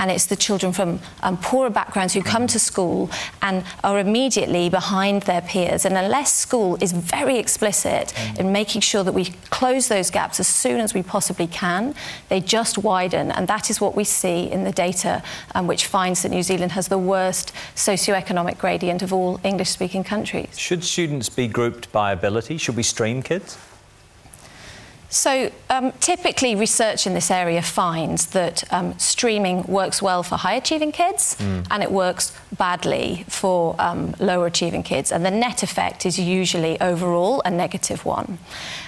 and 0.00 0.10
it's 0.10 0.26
the 0.26 0.34
children 0.34 0.72
from 0.72 0.98
um, 1.22 1.36
poorer 1.36 1.70
backgrounds 1.70 2.14
who 2.14 2.22
come 2.22 2.46
to 2.48 2.58
school 2.58 3.10
and 3.42 3.62
are 3.84 3.98
immediately 3.98 4.68
behind 4.70 5.22
their 5.22 5.42
peers. 5.42 5.84
And 5.84 5.96
unless 5.96 6.32
school 6.34 6.76
is 6.80 6.92
very 6.92 7.36
explicit 7.38 8.14
in 8.38 8.50
making 8.50 8.80
sure 8.80 9.04
that 9.04 9.12
we 9.12 9.26
close 9.50 9.88
those 9.88 10.10
gaps 10.10 10.40
as 10.40 10.48
soon 10.48 10.80
as 10.80 10.94
we 10.94 11.02
possibly 11.02 11.46
can, 11.46 11.94
they 12.30 12.40
just 12.40 12.78
widen. 12.78 13.30
And 13.30 13.46
that 13.48 13.68
is 13.68 13.78
what 13.78 13.94
we 13.94 14.04
see 14.04 14.50
in 14.50 14.64
the 14.64 14.72
data, 14.72 15.22
um, 15.54 15.66
which 15.66 15.86
finds 15.86 16.22
that 16.22 16.30
New 16.30 16.42
Zealand 16.42 16.72
has 16.72 16.88
the 16.88 16.98
worst 16.98 17.52
socioeconomic 17.74 18.56
gradient 18.56 19.02
of 19.02 19.12
all 19.12 19.38
English 19.44 19.68
speaking 19.68 20.02
countries. 20.02 20.58
Should 20.58 20.82
students 20.82 21.28
be 21.28 21.46
grouped 21.46 21.92
by 21.92 22.12
ability? 22.12 22.56
Should 22.56 22.76
we 22.76 22.82
stream 22.82 23.22
kids? 23.22 23.58
So, 25.10 25.50
um, 25.68 25.90
typically, 25.98 26.54
research 26.54 27.04
in 27.04 27.14
this 27.14 27.32
area 27.32 27.62
finds 27.62 28.26
that 28.26 28.62
um, 28.72 28.96
streaming 28.98 29.64
works 29.64 30.00
well 30.00 30.22
for 30.22 30.36
high 30.36 30.54
achieving 30.54 30.92
kids 30.92 31.36
mm. 31.38 31.66
and 31.68 31.82
it 31.82 31.90
works 31.90 32.32
badly 32.56 33.24
for 33.28 33.74
um, 33.80 34.14
lower 34.20 34.46
achieving 34.46 34.84
kids. 34.84 35.10
And 35.10 35.26
the 35.26 35.30
net 35.30 35.64
effect 35.64 36.06
is 36.06 36.18
usually 36.18 36.80
overall 36.80 37.42
a 37.44 37.50
negative 37.50 38.04
one. 38.04 38.38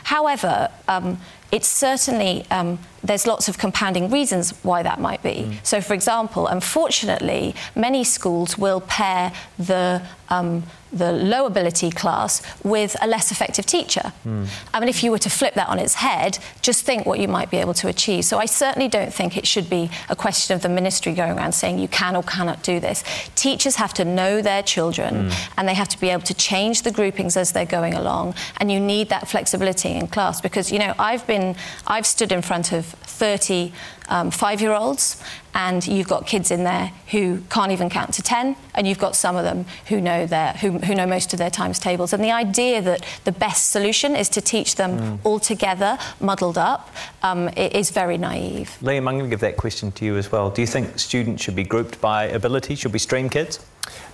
However, 0.04 0.70
um, 0.86 1.18
it's 1.50 1.68
certainly 1.68 2.46
um, 2.52 2.78
there's 3.02 3.26
lots 3.26 3.48
of 3.48 3.58
compounding 3.58 4.08
reasons 4.08 4.52
why 4.62 4.84
that 4.84 5.00
might 5.00 5.24
be. 5.24 5.46
Mm. 5.48 5.66
So, 5.66 5.80
for 5.80 5.92
example, 5.92 6.46
unfortunately, 6.46 7.56
many 7.74 8.04
schools 8.04 8.56
will 8.56 8.80
pair 8.80 9.32
the 9.58 10.02
um, 10.30 10.62
the 10.92 11.12
low 11.12 11.46
ability 11.46 11.90
class 11.90 12.42
with 12.62 12.96
a 13.00 13.06
less 13.06 13.30
effective 13.30 13.64
teacher. 13.66 14.12
Mm. 14.26 14.48
I 14.74 14.80
mean, 14.80 14.88
if 14.88 15.02
you 15.02 15.10
were 15.10 15.18
to 15.18 15.30
flip 15.30 15.54
that 15.54 15.68
on 15.68 15.78
its 15.78 15.94
head, 15.94 16.38
just 16.60 16.84
think 16.84 17.06
what 17.06 17.18
you 17.18 17.28
might 17.28 17.50
be 17.50 17.56
able 17.56 17.74
to 17.74 17.88
achieve. 17.88 18.24
So 18.24 18.38
I 18.38 18.46
certainly 18.46 18.88
don't 18.88 19.12
think 19.12 19.36
it 19.36 19.46
should 19.46 19.70
be 19.70 19.90
a 20.08 20.16
question 20.16 20.54
of 20.54 20.62
the 20.62 20.68
ministry 20.68 21.14
going 21.14 21.36
around 21.36 21.52
saying 21.52 21.78
you 21.78 21.88
can 21.88 22.14
or 22.14 22.22
cannot 22.22 22.62
do 22.62 22.78
this. 22.78 23.04
Teachers 23.34 23.76
have 23.76 23.94
to 23.94 24.04
know 24.04 24.42
their 24.42 24.62
children 24.62 25.30
mm. 25.30 25.50
and 25.56 25.66
they 25.66 25.74
have 25.74 25.88
to 25.88 26.00
be 26.00 26.10
able 26.10 26.22
to 26.24 26.34
change 26.34 26.82
the 26.82 26.90
groupings 26.90 27.36
as 27.36 27.52
they're 27.52 27.64
going 27.64 27.94
along. 27.94 28.34
And 28.58 28.70
you 28.70 28.78
need 28.78 29.08
that 29.08 29.28
flexibility 29.28 29.90
in 29.90 30.08
class 30.08 30.40
because, 30.40 30.70
you 30.70 30.78
know, 30.78 30.94
I've 30.98 31.26
been, 31.26 31.56
I've 31.86 32.06
stood 32.06 32.32
in 32.32 32.42
front 32.42 32.72
of 32.72 32.84
30 32.86 33.72
um, 34.12 34.30
five 34.30 34.60
year 34.60 34.72
olds, 34.72 35.22
and 35.54 35.86
you've 35.86 36.08
got 36.08 36.26
kids 36.26 36.50
in 36.50 36.64
there 36.64 36.92
who 37.10 37.40
can't 37.48 37.72
even 37.72 37.88
count 37.88 38.12
to 38.14 38.22
10, 38.22 38.56
and 38.74 38.86
you've 38.86 38.98
got 38.98 39.16
some 39.16 39.36
of 39.36 39.44
them 39.44 39.64
who 39.86 40.00
know, 40.00 40.26
their, 40.26 40.52
who, 40.54 40.72
who 40.72 40.94
know 40.94 41.06
most 41.06 41.32
of 41.32 41.38
their 41.38 41.50
times 41.50 41.78
tables. 41.78 42.12
And 42.12 42.22
the 42.22 42.30
idea 42.30 42.82
that 42.82 43.04
the 43.24 43.32
best 43.32 43.70
solution 43.70 44.14
is 44.14 44.28
to 44.30 44.42
teach 44.42 44.76
them 44.76 44.98
mm. 44.98 45.18
all 45.24 45.40
together, 45.40 45.98
muddled 46.20 46.58
up, 46.58 46.94
um, 47.22 47.48
is 47.56 47.90
very 47.90 48.18
naive. 48.18 48.76
Liam, 48.82 49.08
I'm 49.08 49.16
going 49.18 49.24
to 49.24 49.30
give 49.30 49.40
that 49.40 49.56
question 49.56 49.90
to 49.92 50.04
you 50.04 50.16
as 50.18 50.30
well. 50.30 50.50
Do 50.50 50.60
you 50.60 50.66
think 50.66 50.98
students 50.98 51.42
should 51.42 51.56
be 51.56 51.64
grouped 51.64 52.00
by 52.00 52.24
ability? 52.24 52.74
Should 52.74 52.92
we 52.92 52.98
stream 52.98 53.30
kids? 53.30 53.64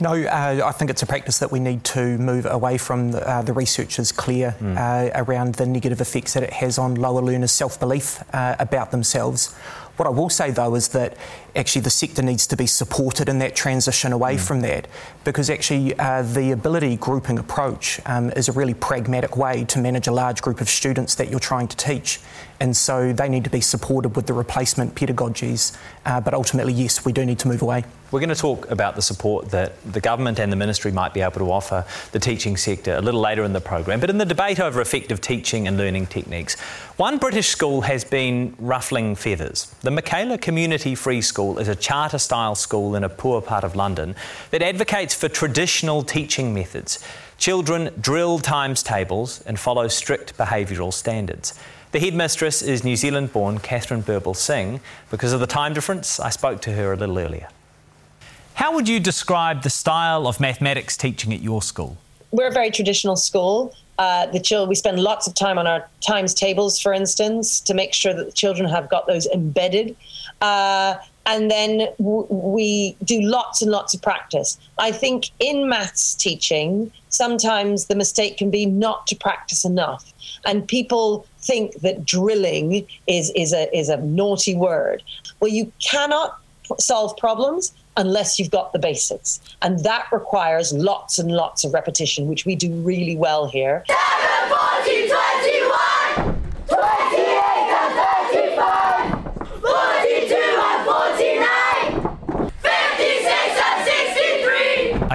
No, 0.00 0.14
uh, 0.14 0.62
I 0.64 0.72
think 0.72 0.90
it's 0.90 1.02
a 1.02 1.06
practice 1.06 1.38
that 1.40 1.50
we 1.50 1.60
need 1.60 1.84
to 1.84 2.18
move 2.18 2.46
away 2.46 2.78
from. 2.78 3.12
The, 3.12 3.28
uh, 3.28 3.42
the 3.42 3.52
research 3.52 3.98
is 3.98 4.12
clear 4.12 4.56
mm. 4.60 4.76
uh, 4.76 5.10
around 5.14 5.56
the 5.56 5.66
negative 5.66 6.00
effects 6.00 6.34
that 6.34 6.42
it 6.42 6.52
has 6.52 6.78
on 6.78 6.94
lower 6.94 7.20
learners' 7.20 7.52
self 7.52 7.78
belief 7.78 8.22
uh, 8.32 8.56
about 8.58 8.90
themselves. 8.90 9.54
What 9.98 10.06
I 10.06 10.10
will 10.10 10.30
say 10.30 10.52
though 10.52 10.76
is 10.76 10.88
that 10.88 11.16
actually 11.56 11.82
the 11.82 11.90
sector 11.90 12.22
needs 12.22 12.46
to 12.46 12.56
be 12.56 12.66
supported 12.66 13.28
in 13.28 13.38
that 13.38 13.56
transition 13.56 14.12
away 14.12 14.36
mm. 14.36 14.40
from 14.40 14.60
that 14.60 14.88
because 15.24 15.50
actually 15.50 15.98
uh, 15.98 16.22
the 16.22 16.52
ability 16.52 16.96
grouping 16.96 17.38
approach 17.38 18.00
um, 18.06 18.30
is 18.30 18.48
a 18.48 18.52
really 18.52 18.74
pragmatic 18.74 19.36
way 19.36 19.64
to 19.64 19.78
manage 19.78 20.06
a 20.06 20.12
large 20.12 20.40
group 20.42 20.60
of 20.60 20.68
students 20.68 21.14
that 21.16 21.30
you're 21.30 21.40
trying 21.40 21.68
to 21.68 21.76
teach. 21.76 22.20
And 22.60 22.76
so 22.76 23.12
they 23.12 23.28
need 23.28 23.44
to 23.44 23.50
be 23.50 23.60
supported 23.60 24.16
with 24.16 24.26
the 24.26 24.32
replacement 24.32 24.94
pedagogies. 24.94 25.76
Uh, 26.04 26.20
but 26.20 26.34
ultimately, 26.34 26.72
yes, 26.72 27.04
we 27.04 27.12
do 27.12 27.24
need 27.24 27.38
to 27.40 27.48
move 27.48 27.62
away. 27.62 27.84
We're 28.10 28.20
going 28.20 28.30
to 28.30 28.34
talk 28.34 28.70
about 28.70 28.96
the 28.96 29.02
support 29.02 29.50
that 29.50 29.80
the 29.92 30.00
government 30.00 30.38
and 30.38 30.50
the 30.50 30.56
ministry 30.56 30.90
might 30.90 31.12
be 31.12 31.20
able 31.20 31.40
to 31.40 31.52
offer 31.52 31.84
the 32.12 32.18
teaching 32.18 32.56
sector 32.56 32.94
a 32.94 33.02
little 33.02 33.20
later 33.20 33.44
in 33.44 33.52
the 33.52 33.60
program. 33.60 34.00
But 34.00 34.08
in 34.08 34.16
the 34.16 34.24
debate 34.24 34.60
over 34.60 34.80
effective 34.80 35.20
teaching 35.20 35.68
and 35.68 35.76
learning 35.76 36.06
techniques, 36.06 36.58
one 36.96 37.18
British 37.18 37.48
school 37.48 37.82
has 37.82 38.04
been 38.04 38.56
ruffling 38.58 39.14
feathers. 39.14 39.74
The 39.82 39.90
Michaela 39.90 40.38
Community 40.38 40.94
Free 40.94 41.20
School 41.20 41.37
is 41.38 41.68
a 41.68 41.76
charter 41.76 42.18
style 42.18 42.54
school 42.54 42.96
in 42.96 43.04
a 43.04 43.08
poor 43.08 43.40
part 43.40 43.62
of 43.62 43.76
London 43.76 44.16
that 44.50 44.60
advocates 44.60 45.14
for 45.14 45.28
traditional 45.28 46.02
teaching 46.02 46.52
methods. 46.52 46.98
Children 47.38 47.90
drill 48.00 48.40
times 48.40 48.82
tables 48.82 49.42
and 49.46 49.58
follow 49.58 49.86
strict 49.86 50.36
behavioural 50.36 50.92
standards. 50.92 51.58
The 51.92 52.00
headmistress 52.00 52.60
is 52.60 52.82
New 52.82 52.96
Zealand 52.96 53.32
born 53.32 53.60
Katharine 53.60 54.02
Birbalsingh. 54.02 54.80
Because 55.10 55.32
of 55.32 55.38
the 55.38 55.46
time 55.46 55.72
difference, 55.72 56.18
I 56.18 56.30
spoke 56.30 56.60
to 56.62 56.72
her 56.72 56.92
a 56.92 56.96
little 56.96 57.18
earlier. 57.18 57.48
How 58.54 58.74
would 58.74 58.88
you 58.88 58.98
describe 58.98 59.62
the 59.62 59.70
style 59.70 60.26
of 60.26 60.40
mathematics 60.40 60.96
teaching 60.96 61.32
at 61.32 61.40
your 61.40 61.62
school? 61.62 61.96
We're 62.32 62.48
a 62.48 62.52
very 62.52 62.72
traditional 62.72 63.14
school. 63.14 63.72
Uh, 63.98 64.26
the 64.26 64.38
children, 64.38 64.68
we 64.68 64.74
spend 64.76 65.00
lots 65.00 65.26
of 65.26 65.34
time 65.34 65.58
on 65.58 65.66
our 65.66 65.88
times 66.00 66.32
tables, 66.32 66.78
for 66.78 66.92
instance, 66.92 67.60
to 67.60 67.74
make 67.74 67.92
sure 67.92 68.14
that 68.14 68.26
the 68.26 68.32
children 68.32 68.68
have 68.68 68.88
got 68.88 69.06
those 69.06 69.26
embedded. 69.26 69.96
Uh, 70.40 70.96
and 71.28 71.50
then 71.50 71.88
w- 71.98 72.26
we 72.30 72.96
do 73.04 73.20
lots 73.20 73.60
and 73.60 73.70
lots 73.70 73.94
of 73.94 74.00
practice. 74.00 74.58
I 74.78 74.90
think 74.90 75.30
in 75.38 75.68
maths 75.68 76.14
teaching, 76.14 76.90
sometimes 77.10 77.86
the 77.86 77.94
mistake 77.94 78.38
can 78.38 78.50
be 78.50 78.64
not 78.64 79.06
to 79.08 79.14
practice 79.14 79.64
enough. 79.64 80.10
And 80.46 80.66
people 80.66 81.26
think 81.38 81.80
that 81.82 82.04
drilling 82.04 82.86
is, 83.06 83.30
is, 83.36 83.52
a, 83.52 83.74
is 83.76 83.90
a 83.90 83.98
naughty 83.98 84.56
word. 84.56 85.02
Well, 85.38 85.50
you 85.50 85.70
cannot 85.80 86.38
solve 86.78 87.14
problems 87.18 87.74
unless 87.98 88.38
you've 88.38 88.50
got 88.50 88.72
the 88.72 88.78
basics. 88.78 89.38
And 89.60 89.80
that 89.84 90.06
requires 90.10 90.72
lots 90.72 91.18
and 91.18 91.30
lots 91.30 91.62
of 91.62 91.74
repetition, 91.74 92.26
which 92.26 92.46
we 92.46 92.56
do 92.56 92.72
really 92.72 93.16
well 93.16 93.48
here. 93.48 93.84
7, 93.86 93.98
40, 94.48 95.08
21, 95.08 96.42
28 96.68 97.27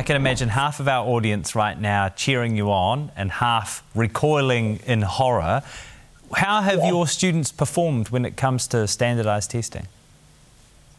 I 0.04 0.06
can 0.06 0.18
imagine 0.18 0.50
half 0.50 0.82
of 0.82 0.90
our 0.90 1.08
audience 1.08 1.56
right 1.56 1.80
now 1.80 2.10
cheering 2.10 2.58
you 2.58 2.70
on 2.74 3.10
and 3.16 3.32
half 3.32 3.82
recoiling 3.96 4.82
in 4.86 5.02
horror. 5.02 5.64
How 6.36 6.62
have 6.62 6.80
yeah. 6.80 6.90
your 6.90 7.08
students 7.08 7.54
performed 7.54 8.10
when 8.10 8.26
it 8.26 8.36
comes 8.36 8.68
to 8.68 8.86
standardised 8.86 9.50
testing? 9.52 9.88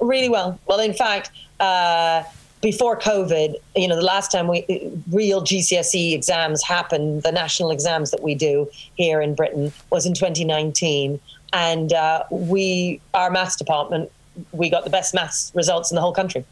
Really 0.01 0.31
well. 0.31 0.59
Well, 0.67 0.81
in 0.81 0.95
fact, 0.95 1.33
uh, 1.61 2.23
before 2.63 2.99
COVID, 2.99 3.57
you 3.77 3.89
know, 3.89 3.97
the 3.97 4.01
last 4.01 4.33
time 4.33 4.49
we 4.49 4.65
real 5.13 5.43
GCSE 5.43 6.15
exams 6.15 6.63
happened, 6.63 7.25
the 7.25 7.33
national 7.33 7.73
exams 7.73 8.11
that 8.11 8.23
we 8.23 8.35
do 8.35 8.71
here 8.95 9.21
in 9.21 9.35
Britain 9.35 9.71
was 9.91 10.07
in 10.07 10.15
2019, 10.15 11.21
and 11.53 11.93
uh, 11.93 12.25
we, 12.31 13.03
our 13.13 13.31
maths 13.31 13.57
department, 13.57 14.11
we 14.53 14.69
got 14.69 14.85
the 14.85 14.91
best 14.91 15.15
maths 15.15 15.53
results 15.55 15.91
in 15.91 15.95
the 15.95 16.01
whole 16.01 16.13
country. 16.13 16.45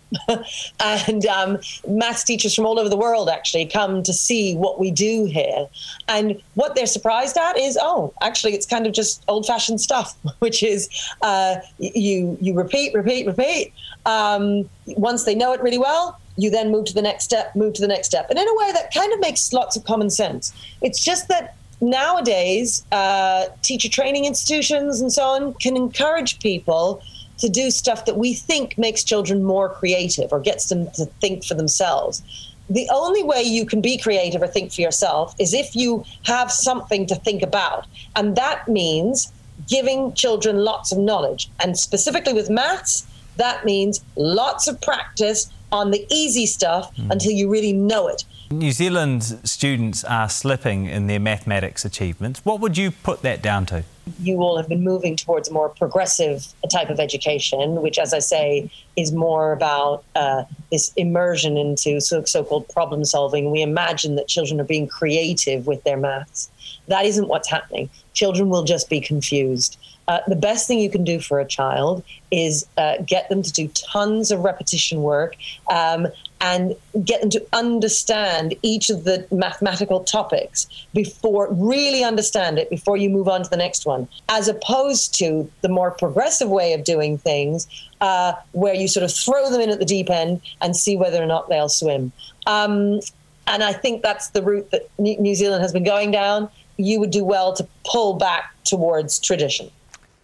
and 0.81 1.27
um, 1.27 1.59
maths 1.87 2.25
teachers 2.25 2.55
from 2.55 2.67
all 2.67 2.79
over 2.79 2.89
the 2.89 2.97
world 2.97 3.29
actually 3.29 3.67
come 3.67 4.03
to 4.03 4.13
see 4.13 4.57
what 4.57 4.79
we 4.79 4.91
do 4.91 5.25
here. 5.25 5.67
And 6.09 6.41
what 6.55 6.75
they're 6.75 6.87
surprised 6.87 7.37
at 7.37 7.59
is, 7.59 7.79
oh, 7.81 8.13
actually, 8.23 8.55
it's 8.55 8.67
kind 8.67 8.87
of 8.87 8.93
just 8.93 9.25
old 9.29 9.47
fashioned 9.47 9.81
stuff, 9.81 10.17
which 10.39 10.63
is 10.63 10.89
uh, 11.23 11.57
you, 11.79 12.37
you 12.41 12.55
repeat, 12.55 12.95
repeat, 12.95 13.27
repeat. 13.27 13.73
Um, 14.07 14.69
once 14.87 15.25
they 15.25 15.35
know 15.35 15.53
it 15.53 15.63
really 15.63 15.79
well, 15.79 16.19
you 16.37 16.51
then 16.51 16.71
move 16.71 16.87
to 16.87 16.95
the 16.95 17.03
next 17.03 17.25
step, 17.25 17.55
move 17.55 17.75
to 17.75 17.83
the 17.83 17.89
next 17.89 18.07
step. 18.09 18.31
And 18.31 18.39
in 18.39 18.49
a 18.49 18.55
way, 18.57 18.73
that 18.73 18.93
kind 18.93 19.13
of 19.13 19.21
makes 19.21 19.53
lots 19.53 19.77
of 19.77 19.85
common 19.85 20.11
sense. 20.11 20.53
It's 20.81 21.05
just 21.05 21.29
that 21.29 21.57
nowadays, 21.81 22.87
uh, 22.93 23.47
teacher 23.63 23.89
training 23.89 24.25
institutions 24.25 25.01
and 25.01 25.13
so 25.13 25.25
on 25.25 25.55
can 25.55 25.77
encourage 25.77 26.39
people 26.39 27.03
to 27.39 27.49
do 27.49 27.71
stuff 27.71 28.05
that 28.05 28.17
we 28.17 28.35
think 28.35 28.77
makes 28.79 29.03
children 29.05 29.43
more 29.43 29.69
creative 29.69 30.33
or 30.33 30.41
gets 30.41 30.69
them 30.69 30.91
to 30.93 31.07
think 31.21 31.45
for 31.45 31.55
themselves. 31.55 32.23
The 32.71 32.89
only 32.93 33.23
way 33.23 33.43
you 33.43 33.67
can 33.67 33.81
be 33.81 33.99
creative 33.99 34.43
or 34.43 34.47
think 34.47 34.73
for 34.73 34.81
yourself 34.81 35.35
is 35.39 35.53
if 35.53 35.75
you 35.75 36.05
have 36.25 36.51
something 36.51 37.07
to 37.07 37.15
think 37.17 37.43
about. 37.43 37.87
And 38.17 38.37
that 38.37 38.69
means 38.69 39.33
giving 39.69 40.13
children 40.15 40.59
lots 40.59 40.93
of 40.93 40.99
knowledge. 40.99 41.51
And 41.63 41.79
specifically 41.79 42.33
with 42.33 42.49
maths, 42.49 43.07
that 43.37 43.65
means 43.65 44.03
lots 44.17 44.69
of 44.69 44.81
practice 44.81 45.51
on 45.71 45.91
the 45.91 46.07
easy 46.11 46.47
stuff 46.47 46.95
hmm. 46.97 47.11
until 47.11 47.33
you 47.33 47.51
really 47.51 47.73
know 47.73 48.09
it. 48.09 48.25
New 48.51 48.73
Zealand 48.73 49.25
students 49.45 50.05
are 50.05 50.29
slipping 50.29 50.87
in 50.87 51.07
their 51.07 51.21
mathematics 51.21 51.85
achievements. 51.85 52.41
What 52.45 52.61
would 52.61 52.77
you 52.77 52.91
put 52.91 53.23
that 53.23 53.43
down 53.43 53.67
to? 53.67 53.85
You 54.21 54.39
all 54.39 54.57
have 54.57 54.69
been 54.69 54.83
moving 54.83 55.17
towards 55.17 55.49
a 55.49 55.53
more 55.53 55.69
progressive 55.69 56.47
type 56.71 56.91
of 56.91 56.99
education, 56.99 57.83
which, 57.83 57.99
as 57.99 58.13
I 58.13 58.19
say, 58.19 58.71
is 58.97 59.13
more 59.13 59.53
about 59.53 60.05
uh, 60.15 60.45
this 60.71 60.93
immersion 60.97 61.57
into 61.57 62.01
so, 62.01 62.25
so-called 62.25 62.69
problem 62.69 63.05
solving. 63.05 63.51
We 63.51 63.63
imagine 63.63 64.17
that 64.17 64.29
children 64.29 64.61
are 64.61 64.65
being 64.65 64.89
creative 64.89 65.67
with 65.67 65.85
their 65.85 65.97
maths. 65.97 66.51
That 66.89 67.05
isn't 67.07 67.29
what's 67.29 67.49
happening. 67.49 67.91
Children 68.13 68.49
will 68.49 68.65
just 68.65 68.91
be 68.91 69.01
confused. 69.01 69.79
Uh, 70.09 70.19
the 70.27 70.37
best 70.37 70.67
thing 70.67 70.81
you 70.81 70.91
can 70.91 71.05
do 71.05 71.21
for 71.21 71.39
a 71.39 71.45
child 71.47 72.03
is 72.33 72.67
uh, 72.77 72.97
get 73.07 73.29
them 73.29 73.41
to 73.43 73.53
do 73.53 73.69
tons 73.69 74.31
of 74.33 74.41
repetition 74.41 75.03
work 75.03 75.37
um, 75.71 76.09
and 76.43 76.75
get 77.05 77.21
them 77.21 77.31
to 77.31 77.47
understand 77.53 78.55
each 78.63 78.91
of 78.91 79.05
the 79.05 79.25
mathematical 79.31 80.03
topics 80.03 80.67
before 80.93 81.47
really 81.53 82.03
understand 82.03 82.59
it 82.59 82.69
before 82.69 82.97
you 82.97 83.09
move 83.09 83.29
on 83.29 83.45
to 83.45 83.49
the 83.49 83.57
next 83.57 83.87
one, 83.87 84.09
as 84.29 84.49
opposed 84.49 85.15
to 85.15 85.49
the 85.61 85.69
more 85.69 85.93
progressive 85.93 86.49
way 86.49 86.73
of 86.73 86.83
doing 86.83 87.17
things, 87.17 87.69
uh, 88.01 88.33
where 88.51 88.75
you 88.75 88.89
sort 88.89 89.05
of 89.05 89.13
throw 89.13 89.51
them 89.51 89.61
in 89.61 89.71
at 89.71 89.79
the 89.79 89.85
deep 89.85 90.11
end 90.11 90.41
and 90.61 90.77
see 90.77 90.97
whether 90.97 91.23
or 91.23 91.27
not 91.27 91.49
they'll 91.49 91.69
swim. 91.69 92.11
Um, 92.47 93.01
and 93.47 93.63
I 93.63 93.73
think 93.73 94.03
that's 94.03 94.31
the 94.31 94.43
route 94.43 94.69
that 94.73 94.91
New 94.99 95.35
Zealand 95.37 95.63
has 95.63 95.73
been 95.73 95.85
going 95.85 96.11
down. 96.11 96.49
You 96.77 96.99
would 96.99 97.13
do 97.13 97.25
well 97.25 97.53
to 97.55 97.67
pull 97.85 98.15
back 98.15 98.53
towards 98.65 99.21
tradition. 99.21 99.71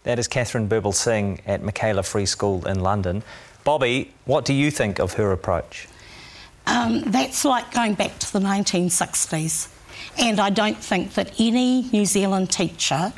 That 0.03 0.19
is 0.19 0.27
Katharine 0.27 0.67
Birbalsingh 0.67 1.39
at 1.45 1.63
Michaela 1.63 2.03
Free 2.03 2.25
School 2.25 2.67
in 2.67 2.81
London. 2.81 3.23
Bobby, 3.63 4.11
what 4.25 4.43
do 4.43 4.53
you 4.53 4.69
think 4.69 4.99
of 4.99 5.13
her 5.13 5.31
approach? 5.31 5.87
Um, 6.69 7.01
that's 7.01 7.45
like 7.45 7.73
going 7.73 7.95
back 7.95 8.19
to 8.19 8.31
the 8.31 8.39
1960s. 8.39 9.69
And 10.19 10.39
I 10.39 10.51
don't 10.51 10.77
think 10.77 11.15
that 11.15 11.33
any 11.39 11.89
New 11.91 12.05
Zealand 12.05 12.51
teacher 12.51 13.11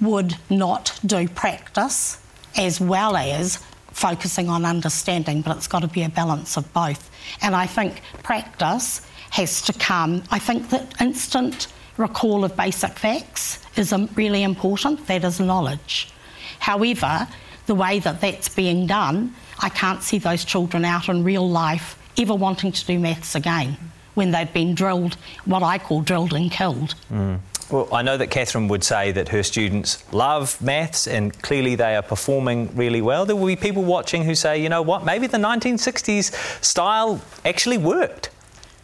would 0.00 0.36
not 0.50 0.98
do 1.06 1.26
practice 1.26 2.20
as 2.56 2.80
well 2.80 3.16
as 3.16 3.64
focusing 3.92 4.50
on 4.50 4.66
understanding, 4.66 5.40
but 5.40 5.56
it's 5.56 5.66
got 5.66 5.80
to 5.80 5.88
be 5.88 6.02
a 6.02 6.08
balance 6.10 6.56
of 6.58 6.70
both. 6.74 7.10
And 7.40 7.54
I 7.56 7.66
think 7.66 8.02
practice 8.22 9.00
has 9.30 9.62
to 9.62 9.72
come, 9.72 10.22
I 10.30 10.38
think 10.38 10.68
that 10.68 11.00
instant 11.00 11.68
recall 11.96 12.44
of 12.44 12.54
basic 12.56 12.98
facts 12.98 13.58
is 13.76 13.94
really 14.16 14.42
important, 14.42 15.06
that 15.06 15.24
is 15.24 15.40
knowledge. 15.40 16.10
However, 16.58 17.26
the 17.66 17.74
way 17.74 18.00
that 18.00 18.20
that's 18.20 18.48
being 18.50 18.86
done, 18.86 19.34
I 19.60 19.70
can't 19.70 20.02
see 20.02 20.18
those 20.18 20.44
children 20.44 20.84
out 20.84 21.08
in 21.08 21.24
real 21.24 21.48
life 21.48 21.96
ever 22.18 22.34
wanting 22.34 22.72
to 22.72 22.86
do 22.86 22.98
maths 22.98 23.34
again 23.34 23.76
when 24.14 24.30
they've 24.30 24.52
been 24.52 24.74
drilled, 24.74 25.16
what 25.44 25.62
I 25.62 25.78
call 25.78 26.02
drilled 26.02 26.34
and 26.34 26.50
killed. 26.50 26.94
Mm. 27.10 27.40
Well, 27.70 27.88
I 27.92 28.02
know 28.02 28.18
that 28.18 28.26
Katharine 28.26 28.68
would 28.68 28.84
say 28.84 29.12
that 29.12 29.30
her 29.30 29.42
students 29.42 30.04
love 30.12 30.60
maths 30.60 31.06
and 31.06 31.40
clearly 31.42 31.74
they 31.74 31.96
are 31.96 32.02
performing 32.02 32.74
really 32.76 33.00
well. 33.00 33.24
There 33.24 33.34
will 33.34 33.46
be 33.46 33.56
people 33.56 33.82
watching 33.82 34.24
who 34.24 34.34
say, 34.34 34.62
you 34.62 34.68
know 34.68 34.82
what, 34.82 35.04
maybe 35.04 35.26
the 35.26 35.38
1960s 35.38 36.62
style 36.62 37.22
actually 37.46 37.78
worked. 37.78 38.28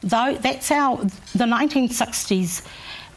Though 0.01 0.38
that's 0.41 0.71
our, 0.71 0.97
the 0.97 1.45
1960s 1.45 2.64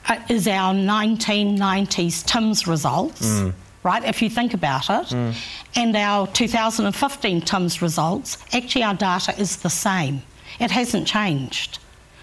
uh, 0.10 0.19
is 0.28 0.47
our 0.47 0.74
1990s 0.74 2.26
TIMSS 2.26 2.67
results. 2.67 3.26
Mm 3.26 3.54
right? 3.84 4.04
If 4.04 4.22
you 4.22 4.30
think 4.30 4.54
about 4.54 4.89
it. 4.89 5.08
Mm. 5.08 5.36
And 5.76 5.96
our 5.96 6.28
2015 6.28 7.41
TIMSS 7.41 7.82
results, 7.82 8.38
actually, 8.54 8.84
our 8.84 8.94
data 8.94 9.34
is 9.39 9.58
the 9.58 9.70
same. 9.70 10.22
It 10.60 10.72
hasn't 10.72 11.08
changed. 11.08 11.80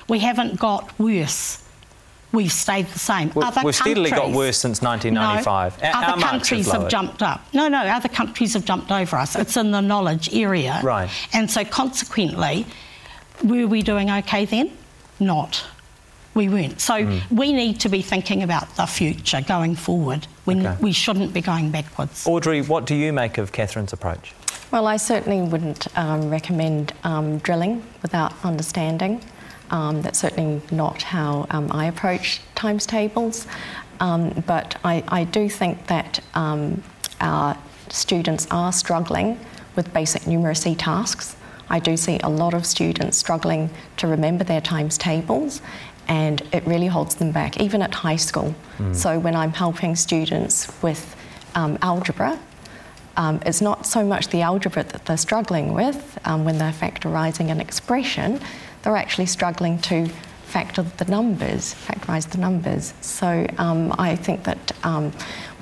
We 0.09 0.21
haven't 0.21 0.59
got 0.59 0.99
worse. 0.99 1.65
We've 2.31 2.53
stayed 2.53 2.87
the 2.89 2.99
same. 2.99 3.33
Well, 3.35 3.53
we've 3.65 3.75
steadily 3.75 4.11
got 4.11 4.33
worse 4.33 4.59
since 4.59 4.83
1995. 4.83 5.83
No, 5.83 5.91
other 5.95 6.21
countries 6.21 6.71
have 6.71 6.89
jumped 6.89 7.23
up. 7.23 7.43
No, 7.55 7.69
no, 7.69 7.79
other 7.79 8.09
countries 8.09 8.53
have 8.53 8.67
jumped 8.67 8.93
over 8.93 9.17
us. 9.17 9.35
It's 9.35 9.57
in 9.57 9.71
the 9.71 9.81
knowledge 9.81 10.35
area. 10.35 10.81
Right. 10.83 11.11
And 11.33 11.51
so, 11.51 11.65
consequently, 11.65 12.67
were 13.43 13.67
we 13.67 13.83
doing 13.83 14.11
okay 14.11 14.45
then? 14.45 14.77
Not 15.19 15.65
we 16.39 16.49
weren't. 16.49 16.81
So 16.81 16.95
mm. 16.95 17.21
we 17.31 17.53
need 17.53 17.81
to 17.81 17.89
be 17.89 18.01
thinking 18.01 18.43
about 18.43 18.77
the 18.77 18.87
future 18.87 19.43
going 19.43 19.75
forward 19.75 20.27
when 20.45 20.65
okay. 20.65 20.81
we 20.81 20.93
shouldn't 20.93 21.35
be 21.35 21.41
going 21.41 21.71
backwards. 21.71 22.27
Audrey, 22.27 22.63
what 22.63 22.87
do 22.87 22.95
you 22.95 23.13
make 23.13 23.39
of 23.39 23.51
Katharine's 23.51 23.93
approach? 23.93 24.33
Well, 24.71 24.87
I 24.87 24.99
certainly 24.99 25.43
wouldn't 25.43 25.89
um, 25.99 26.31
recommend 26.31 26.93
um, 27.03 27.39
drilling 27.39 27.83
without 28.03 28.33
understanding. 28.45 29.21
Um, 29.71 30.01
that's 30.03 30.21
certainly 30.21 30.63
not 30.71 31.03
how 31.03 31.47
um, 31.51 31.71
I 31.73 31.87
approach 31.87 32.41
times 32.55 32.87
tables. 32.87 33.47
Um, 34.01 34.45
but 34.47 34.79
I, 34.85 35.03
I, 35.09 35.25
do 35.25 35.49
think 35.49 35.89
that 35.89 36.21
um, 36.35 36.85
our 37.21 37.59
students 37.89 38.47
are 38.53 38.73
struggling 38.73 39.41
with 39.75 39.93
basic 39.93 40.23
numeracy 40.23 40.77
tasks. 40.79 41.35
I 41.71 41.79
do 41.81 41.97
see 41.97 42.19
a 42.23 42.29
lot 42.29 42.55
of 42.55 42.65
students 42.65 43.19
struggling 43.19 43.71
to 43.99 44.07
remember 44.07 44.45
their 44.45 44.61
times 44.61 44.97
tables, 44.97 45.61
and 46.09 46.43
it 46.53 46.67
really 46.67 46.87
holds 46.87 47.15
them 47.17 47.31
back, 47.33 47.61
even 47.61 47.83
at 47.83 47.95
high 47.95 48.17
school. 48.17 48.55
Mm. 48.79 48.95
So 48.95 49.19
when 49.19 49.37
I'm 49.37 49.53
helping 49.53 49.95
students 49.95 50.71
with 50.83 51.15
um, 51.55 51.79
algebra, 51.83 52.39
um, 53.17 53.41
it's 53.45 53.61
not 53.61 53.85
so 53.85 54.05
much 54.05 54.29
the 54.29 54.43
algebra 54.43 54.85
that 54.85 55.05
they're 55.05 55.17
struggling 55.17 55.75
with 55.75 56.19
um, 56.25 56.45
when 56.45 56.59
they're 56.59 56.73
factorising 56.73 57.51
an 57.51 57.61
expression, 57.61 58.41
they're 58.83 58.97
actually 58.97 59.27
struggling 59.27 59.79
to 59.81 60.09
factor 60.45 60.83
the 60.83 61.05
numbers, 61.07 61.75
factorise 61.75 62.31
the 62.31 62.39
numbers. 62.39 62.95
So 63.03 63.47
um, 63.59 63.95
I 63.99 64.17
think 64.17 64.45
that 64.45 64.73
um, 64.83 65.13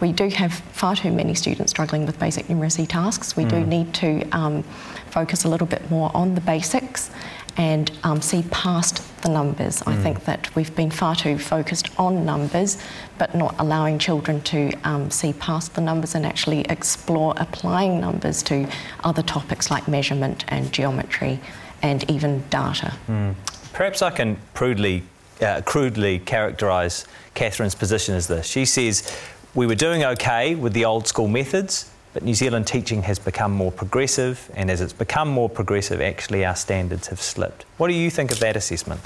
we 0.00 0.12
do 0.12 0.28
have 0.28 0.52
far 0.52 0.94
too 0.94 1.10
many 1.10 1.34
students 1.34 1.70
struggling 1.72 2.06
with 2.06 2.20
basic 2.20 2.46
numeracy 2.46 2.86
tasks. 2.86 3.36
We 3.36 3.44
mm. 3.44 3.50
do 3.50 3.66
need 3.66 3.94
to 3.94 4.28
um, 4.30 4.62
focus 5.10 5.44
a 5.44 5.48
little 5.48 5.66
bit 5.66 5.90
more 5.90 6.10
on 6.14 6.34
the 6.36 6.40
basics 6.40 7.10
and 7.56 7.90
um, 8.04 8.20
see 8.20 8.44
past 8.50 9.02
the 9.22 9.28
numbers. 9.28 9.80
Mm. 9.80 9.92
I 9.92 10.02
think 10.02 10.24
that 10.24 10.54
we've 10.54 10.74
been 10.74 10.90
far 10.90 11.16
too 11.16 11.38
focused 11.38 11.88
on 11.98 12.24
numbers, 12.24 12.78
but 13.18 13.34
not 13.34 13.54
allowing 13.58 13.98
children 13.98 14.40
to 14.42 14.72
um, 14.84 15.10
see 15.10 15.32
past 15.32 15.74
the 15.74 15.80
numbers 15.80 16.14
and 16.14 16.26
actually 16.26 16.60
explore 16.62 17.34
applying 17.38 18.00
numbers 18.00 18.42
to 18.44 18.68
other 19.04 19.22
topics 19.22 19.70
like 19.70 19.88
measurement 19.88 20.44
and 20.48 20.72
geometry 20.72 21.40
and 21.82 22.08
even 22.10 22.44
data. 22.50 22.94
Mm. 23.08 23.34
Perhaps 23.72 24.02
I 24.02 24.10
can 24.10 24.38
crudely, 24.54 25.02
uh, 25.40 25.62
crudely 25.64 26.20
characterise 26.20 27.06
Katharine's 27.34 27.74
position 27.74 28.14
as 28.14 28.26
this. 28.26 28.46
She 28.46 28.64
says, 28.64 29.18
we 29.54 29.66
were 29.66 29.74
doing 29.74 30.04
okay 30.04 30.54
with 30.54 30.72
the 30.72 30.84
old 30.84 31.06
school 31.06 31.28
methods, 31.28 31.90
but 32.16 32.22
New 32.22 32.32
Zealand 32.32 32.66
teaching 32.66 33.02
has 33.02 33.18
become 33.18 33.52
more 33.52 33.70
progressive, 33.70 34.50
and 34.54 34.70
as 34.70 34.80
it's 34.80 34.94
become 34.94 35.28
more 35.28 35.50
progressive, 35.50 36.00
actually 36.00 36.46
our 36.46 36.56
standards 36.56 37.08
have 37.08 37.20
slipped. 37.20 37.66
What 37.76 37.88
do 37.88 37.92
you 37.92 38.08
think 38.08 38.32
of 38.32 38.40
that 38.40 38.56
assessment? 38.56 39.02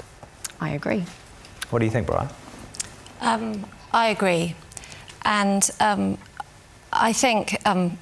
I 0.61 0.69
agree. 0.69 1.03
What 1.71 1.79
do 1.79 1.85
you 1.85 1.91
think, 1.91 2.07
Briar? 2.07 2.29
Um, 3.19 3.65
I 3.91 4.07
agree. 4.07 4.55
And 5.25 5.69
um, 5.81 6.19
I 6.93 7.11
think 7.11 7.57
um, 7.67 7.97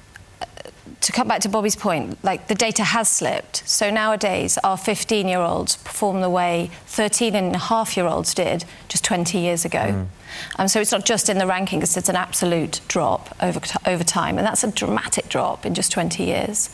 to 1.00 1.12
come 1.12 1.28
back 1.28 1.40
to 1.40 1.48
Bobby's 1.48 1.76
point, 1.76 2.22
like 2.24 2.48
the 2.48 2.54
data 2.54 2.84
has 2.84 3.08
slipped. 3.08 3.68
So 3.68 3.90
nowadays, 3.90 4.58
our 4.64 4.76
15 4.76 5.28
year 5.28 5.40
olds 5.40 5.76
perform 5.76 6.20
the 6.20 6.30
way 6.30 6.70
13 6.86 7.34
and 7.34 7.54
a 7.54 7.58
half 7.58 7.96
year 7.96 8.06
olds 8.06 8.34
did 8.34 8.64
just 8.88 9.04
20 9.04 9.38
years 9.38 9.64
ago. 9.64 9.78
Mm. 9.78 10.06
Um, 10.56 10.68
so 10.68 10.80
it's 10.80 10.92
not 10.92 11.04
just 11.04 11.28
in 11.28 11.38
the 11.38 11.44
rankings, 11.44 11.96
it's 11.96 12.08
an 12.08 12.16
absolute 12.16 12.80
drop 12.88 13.34
over, 13.42 13.60
over 13.86 14.04
time. 14.04 14.38
And 14.38 14.46
that's 14.46 14.64
a 14.64 14.70
dramatic 14.70 15.28
drop 15.28 15.66
in 15.66 15.74
just 15.74 15.92
20 15.92 16.24
years. 16.24 16.70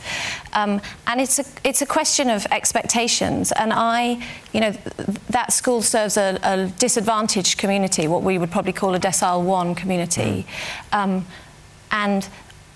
Um, 0.53 0.81
and 1.07 1.19
it's 1.19 1.39
a, 1.39 1.45
it's 1.63 1.81
a 1.81 1.85
question 1.85 2.29
of 2.29 2.45
expectations. 2.51 3.51
And 3.51 3.73
I, 3.73 4.23
you 4.53 4.59
know, 4.59 4.71
that 5.29 5.53
school 5.53 5.81
serves 5.81 6.17
a, 6.17 6.39
a 6.43 6.67
disadvantaged 6.79 7.57
community, 7.57 8.07
what 8.07 8.23
we 8.23 8.37
would 8.37 8.51
probably 8.51 8.73
call 8.73 8.95
a 8.95 8.99
decile 8.99 9.43
one 9.43 9.75
community. 9.75 10.45
Mm. 10.91 10.97
Um, 10.97 11.25
and 11.91 12.27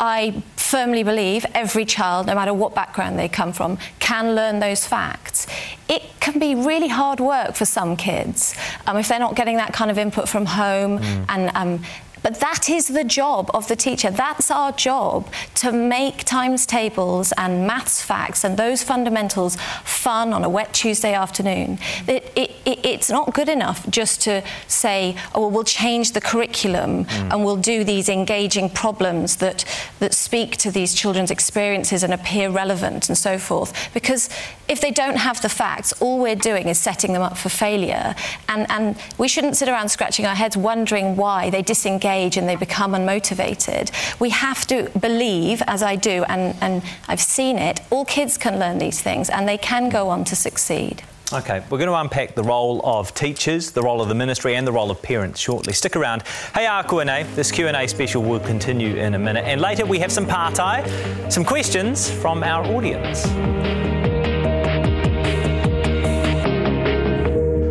I 0.02 0.42
firmly 0.56 1.04
believe 1.04 1.46
every 1.54 1.86
child, 1.86 2.26
no 2.26 2.34
matter 2.34 2.56
what 2.56 2.74
background 2.74 3.20
they 3.20 3.30
come 3.30 3.54
from, 3.54 3.78
can 4.00 4.34
learn 4.34 4.60
those 4.60 4.84
facts. 4.84 5.46
It 5.88 6.02
can 6.20 6.40
be 6.40 6.56
really 6.56 6.88
hard 6.88 7.20
work 7.20 7.54
for 7.56 7.66
some 7.66 7.96
kids 7.96 8.56
um, 8.88 8.98
if 8.98 9.08
they're 9.08 9.20
not 9.20 9.36
getting 9.36 9.58
that 9.58 9.74
kind 9.74 9.92
of 9.92 10.00
input 10.00 10.28
from 10.28 10.48
home 10.48 10.98
mm. 10.98 11.26
and 11.30 11.52
um, 11.56 11.84
But 12.24 12.40
that 12.40 12.70
is 12.70 12.88
the 12.88 13.04
job 13.04 13.50
of 13.54 13.68
the 13.68 13.76
teacher. 13.76 14.12
That's 14.12 14.52
our 14.52 14.72
job 14.74 15.28
to 15.56 15.72
make 15.72 16.24
times 16.24 16.66
tables 16.66 17.34
and 17.38 17.66
maths 17.66 18.02
facts 18.02 18.44
and 18.44 18.58
those 18.58 18.84
fundamentals 18.84 19.58
fun 19.84 20.34
on 20.34 20.44
a 20.44 20.50
wet 20.50 20.74
Tuesday 20.74 21.14
afternoon. 21.14 21.80
It, 22.08 22.32
it, 22.36 22.52
it, 22.66 22.86
it's 22.86 23.10
not 23.10 23.34
good 23.34 23.50
enough 23.50 23.90
just 23.90 24.22
to 24.22 24.44
say, 24.68 25.16
oh, 25.34 25.42
well, 25.42 25.52
we'll 25.52 25.64
change 25.64 26.12
the 26.12 26.22
curriculum 26.22 26.82
Mm. 26.82 27.34
and 27.34 27.46
we'll 27.46 27.58
do 27.58 27.84
these 27.84 28.10
engaging 28.10 28.70
problems 28.70 29.38
that, 29.38 29.66
that 30.00 30.14
speak 30.14 30.58
to 30.58 30.72
these 30.72 30.94
children's 30.94 31.32
experiences 31.32 32.04
and 32.04 32.14
appear 32.14 32.50
relevant 32.50 33.10
and 33.10 33.18
so 33.18 33.38
forth. 33.38 33.72
Because 33.94 34.30
if 34.68 34.82
they 34.82 34.92
don't 34.92 35.18
have 35.18 35.42
the 35.42 35.50
facts, 35.50 35.94
all 36.02 36.20
we're 36.20 36.36
doing 36.36 36.68
is 36.68 36.78
setting 36.78 37.14
them 37.14 37.22
up 37.22 37.38
for 37.38 37.50
failure. 37.50 38.16
And, 38.50 38.70
and 38.70 38.98
we 39.18 39.28
shouldn't 39.28 39.56
sit 39.58 39.70
around 39.70 39.90
scratching 39.90 40.26
our 40.26 40.36
heads 40.36 40.56
wondering 40.56 41.16
why 41.16 41.50
they 41.50 41.62
disengage 41.62 42.11
and 42.12 42.48
they 42.50 42.56
become 42.56 42.92
unmotivated. 42.92 43.92
We 44.20 44.30
have 44.30 44.68
to 44.68 44.90
believe, 45.00 45.62
as 45.68 45.82
I 45.82 45.96
do, 45.96 46.24
and, 46.28 46.56
and 46.62 46.84
I've 47.08 47.22
seen 47.22 47.58
it, 47.58 47.80
all 47.90 48.06
kids 48.06 48.38
can 48.38 48.60
learn 48.60 48.78
these 48.78 49.02
things 49.02 49.30
and 49.30 49.48
they 49.48 49.58
can 49.58 49.90
go 49.90 50.10
on 50.10 50.24
to 50.26 50.36
succeed. 50.36 51.04
Okay, 51.34 51.64
we're 51.70 51.78
going 51.78 51.88
to 51.88 51.96
unpack 51.96 52.36
the 52.36 52.44
role 52.44 52.82
of 52.84 53.14
teachers, 53.14 53.72
the 53.72 53.82
role 53.82 54.02
of 54.02 54.10
the 54.10 54.16
ministry, 54.16 54.56
and 54.56 54.68
the 54.68 54.72
role 54.74 54.92
of 54.92 55.02
parents 55.02 55.40
shortly. 55.40 55.72
Stick 55.72 55.96
around. 55.96 56.24
Hey, 56.54 56.66
our 56.66 56.84
Q&A. 56.84 57.24
This 57.36 57.54
Q&A 57.54 57.88
special 57.88 58.22
will 58.22 58.42
continue 58.42 58.98
in 58.98 59.14
a 59.14 59.20
minute, 59.20 59.46
and 59.46 59.62
later 59.62 59.86
we 59.86 59.98
have 60.00 60.12
some 60.12 60.26
partai, 60.26 60.86
some 61.32 61.46
questions 61.46 62.12
from 62.12 62.44
our 62.44 62.66
audience. 62.66 63.26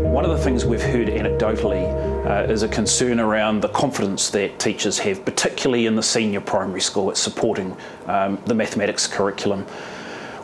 One 0.07 0.25
of 0.25 0.31
the 0.31 0.43
things 0.43 0.65
we've 0.65 0.81
heard 0.81 1.09
anecdotally 1.09 2.10
uh, 2.31 2.45
is 2.45 2.63
a 2.63 2.69
concern 2.69 3.19
around 3.19 3.61
the 3.61 3.69
confidence 3.71 4.31
that 4.31 4.57
teachers 4.61 5.01
have, 5.01 5.25
particularly 5.25 5.87
in 5.87 5.97
the 5.97 6.03
senior 6.03 6.41
primary 6.41 6.81
school, 6.81 7.11
at 7.11 7.17
supporting 7.17 7.77
um, 8.07 8.39
the 8.47 8.55
mathematics 8.55 9.09
curriculum. 9.09 9.67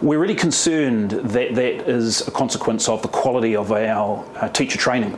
We're 0.03 0.18
really 0.18 0.35
concerned 0.35 1.12
that 1.12 1.55
that 1.55 1.88
is 1.88 2.27
a 2.27 2.33
consequence 2.33 2.88
of 2.88 3.03
the 3.03 3.09
quality 3.09 3.55
of 3.55 3.70
our 3.70 4.27
uh, 4.35 4.49
teacher 4.49 4.79
training. 4.79 5.16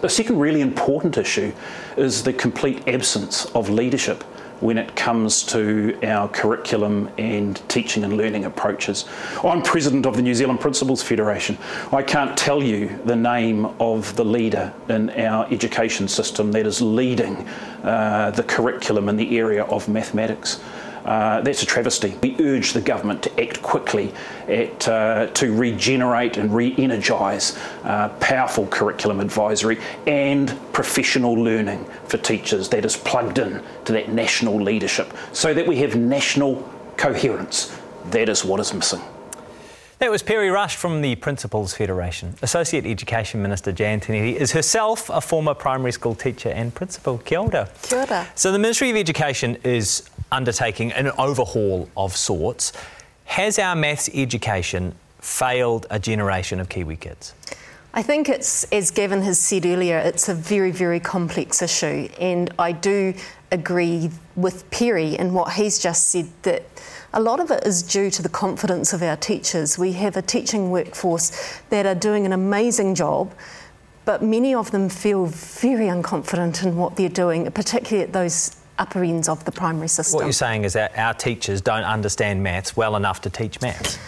The 0.00 0.08
second 0.08 0.40
really 0.40 0.62
important 0.62 1.16
issue 1.16 1.52
is 1.96 2.24
the 2.24 2.32
complete 2.32 2.88
absence 2.88 3.44
of 3.54 3.70
leadership 3.70 4.24
when 4.60 4.78
it 4.78 4.94
comes 4.94 5.42
to 5.42 5.98
our 6.02 6.28
curriculum 6.28 7.10
and 7.18 7.60
teaching 7.68 8.04
and 8.04 8.16
learning 8.16 8.44
approaches. 8.44 9.06
I'm 9.42 9.62
president 9.62 10.06
of 10.06 10.16
the 10.16 10.22
New 10.22 10.34
Zealand 10.34 10.60
Principals 10.60 11.02
Federation. 11.02 11.58
I 11.92 12.02
can't 12.02 12.36
tell 12.36 12.62
you 12.62 12.98
the 13.04 13.16
name 13.16 13.66
of 13.80 14.14
the 14.16 14.24
leader 14.24 14.72
in 14.88 15.10
our 15.10 15.46
education 15.50 16.08
system 16.08 16.52
that 16.52 16.66
is 16.66 16.80
leading 16.82 17.48
uh, 17.82 18.30
the 18.30 18.42
curriculum 18.42 19.08
in 19.08 19.16
the 19.16 19.38
area 19.38 19.64
of 19.64 19.88
mathematics. 19.88 20.60
Uh, 21.04 21.40
that's 21.40 21.62
a 21.62 21.66
travesty. 21.66 22.16
We 22.22 22.36
urge 22.40 22.72
the 22.72 22.80
government 22.80 23.22
to 23.24 23.40
act 23.40 23.62
quickly 23.62 24.12
at, 24.48 24.88
uh, 24.88 25.26
to 25.28 25.54
regenerate 25.54 26.36
and 26.36 26.54
re 26.54 26.74
energise 26.76 27.58
uh, 27.84 28.08
powerful 28.20 28.66
curriculum 28.66 29.20
advisory 29.20 29.78
and 30.06 30.56
professional 30.72 31.34
learning 31.34 31.84
for 32.04 32.18
teachers 32.18 32.68
that 32.70 32.84
is 32.84 32.96
plugged 32.96 33.38
in 33.38 33.62
to 33.84 33.92
that 33.92 34.10
national 34.10 34.60
leadership 34.60 35.12
so 35.32 35.54
that 35.54 35.66
we 35.66 35.76
have 35.76 35.96
national 35.96 36.68
coherence. 36.96 37.76
That 38.10 38.28
is 38.28 38.44
what 38.44 38.60
is 38.60 38.72
missing. 38.74 39.00
That 40.00 40.10
was 40.10 40.22
Perry 40.22 40.48
Rush 40.48 40.76
from 40.76 41.02
the 41.02 41.14
Principals 41.16 41.74
Federation. 41.74 42.34
Associate 42.40 42.86
Education 42.86 43.42
Minister 43.42 43.70
Jan 43.70 44.00
Tinetti 44.00 44.34
is 44.34 44.50
herself 44.52 45.10
a 45.10 45.20
former 45.20 45.52
primary 45.52 45.92
school 45.92 46.14
teacher 46.14 46.48
and 46.48 46.74
principal. 46.74 47.18
Kia 47.18 47.40
ora. 47.40 47.68
Kia 47.82 48.06
ora. 48.08 48.26
So 48.34 48.50
the 48.50 48.58
Ministry 48.58 48.88
of 48.88 48.96
Education 48.96 49.58
is 49.62 50.08
undertaking 50.32 50.90
an 50.92 51.10
overhaul 51.18 51.90
of 51.98 52.16
sorts. 52.16 52.72
Has 53.26 53.58
our 53.58 53.76
maths 53.76 54.08
education 54.14 54.94
failed 55.18 55.86
a 55.90 55.98
generation 55.98 56.60
of 56.60 56.70
Kiwi 56.70 56.96
kids? 56.96 57.34
I 57.92 58.00
think 58.00 58.30
it's, 58.30 58.64
as 58.72 58.90
Gaven 58.90 59.22
has 59.24 59.38
said 59.38 59.66
earlier, 59.66 59.98
it's 59.98 60.30
a 60.30 60.34
very, 60.34 60.70
very 60.70 61.00
complex 61.00 61.60
issue. 61.60 62.08
And 62.18 62.50
I 62.58 62.72
do 62.72 63.12
agree 63.52 64.10
with 64.34 64.70
Perry 64.70 65.16
in 65.16 65.34
what 65.34 65.52
he's 65.52 65.78
just 65.78 66.08
said 66.08 66.28
that 66.44 66.62
a 67.12 67.20
lot 67.20 67.40
of 67.40 67.50
it 67.50 67.66
is 67.66 67.82
due 67.82 68.10
to 68.10 68.22
the 68.22 68.28
confidence 68.28 68.92
of 68.92 69.02
our 69.02 69.16
teachers. 69.16 69.78
We 69.78 69.92
have 69.92 70.16
a 70.16 70.22
teaching 70.22 70.70
workforce 70.70 71.60
that 71.70 71.86
are 71.86 71.94
doing 71.94 72.26
an 72.26 72.32
amazing 72.32 72.94
job, 72.94 73.32
but 74.04 74.22
many 74.22 74.54
of 74.54 74.70
them 74.70 74.88
feel 74.88 75.26
very 75.26 75.86
unconfident 75.86 76.64
in 76.64 76.76
what 76.76 76.96
they're 76.96 77.08
doing, 77.08 77.50
particularly 77.50 78.04
at 78.04 78.12
those 78.12 78.56
upper 78.78 79.02
ends 79.04 79.28
of 79.28 79.44
the 79.44 79.52
primary 79.52 79.88
system. 79.88 80.16
What 80.16 80.24
you're 80.24 80.32
saying 80.32 80.64
is 80.64 80.72
that 80.72 80.96
our 80.96 81.12
teachers 81.14 81.60
don't 81.60 81.84
understand 81.84 82.42
maths 82.42 82.76
well 82.76 82.96
enough 82.96 83.20
to 83.22 83.30
teach 83.30 83.60
maths. 83.60 83.98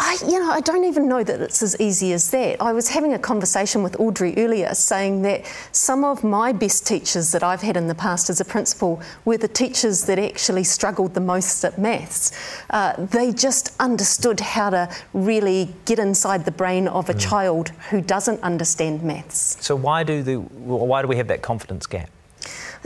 I, 0.00 0.16
you 0.28 0.38
know, 0.38 0.50
I 0.52 0.60
don't 0.60 0.84
even 0.84 1.08
know 1.08 1.24
that 1.24 1.40
it's 1.40 1.60
as 1.60 1.78
easy 1.80 2.12
as 2.12 2.30
that. 2.30 2.62
I 2.62 2.72
was 2.72 2.88
having 2.88 3.14
a 3.14 3.18
conversation 3.18 3.82
with 3.82 3.98
Audrey 3.98 4.32
earlier 4.36 4.72
saying 4.72 5.22
that 5.22 5.44
some 5.72 6.04
of 6.04 6.22
my 6.22 6.52
best 6.52 6.86
teachers 6.86 7.32
that 7.32 7.42
I've 7.42 7.62
had 7.62 7.76
in 7.76 7.88
the 7.88 7.96
past 7.96 8.30
as 8.30 8.40
a 8.40 8.44
principal 8.44 9.02
were 9.24 9.38
the 9.38 9.48
teachers 9.48 10.04
that 10.04 10.18
actually 10.20 10.62
struggled 10.62 11.14
the 11.14 11.20
most 11.20 11.64
at 11.64 11.78
maths. 11.78 12.30
Uh, 12.70 12.92
they 13.06 13.32
just 13.32 13.74
understood 13.80 14.38
how 14.38 14.70
to 14.70 14.88
really 15.14 15.74
get 15.84 15.98
inside 15.98 16.44
the 16.44 16.52
brain 16.52 16.86
of 16.86 17.08
a 17.10 17.14
Mm. 17.14 17.20
child 17.20 17.68
who 17.90 18.00
doesn't 18.00 18.40
understand 18.42 19.02
maths. 19.02 19.56
So 19.60 19.74
why 19.74 20.04
do 20.04 20.22
the 20.22 20.36
why 20.36 21.02
do 21.02 21.08
we 21.08 21.16
have 21.16 21.26
that 21.28 21.42
confidence 21.42 21.86
gap? 21.86 22.08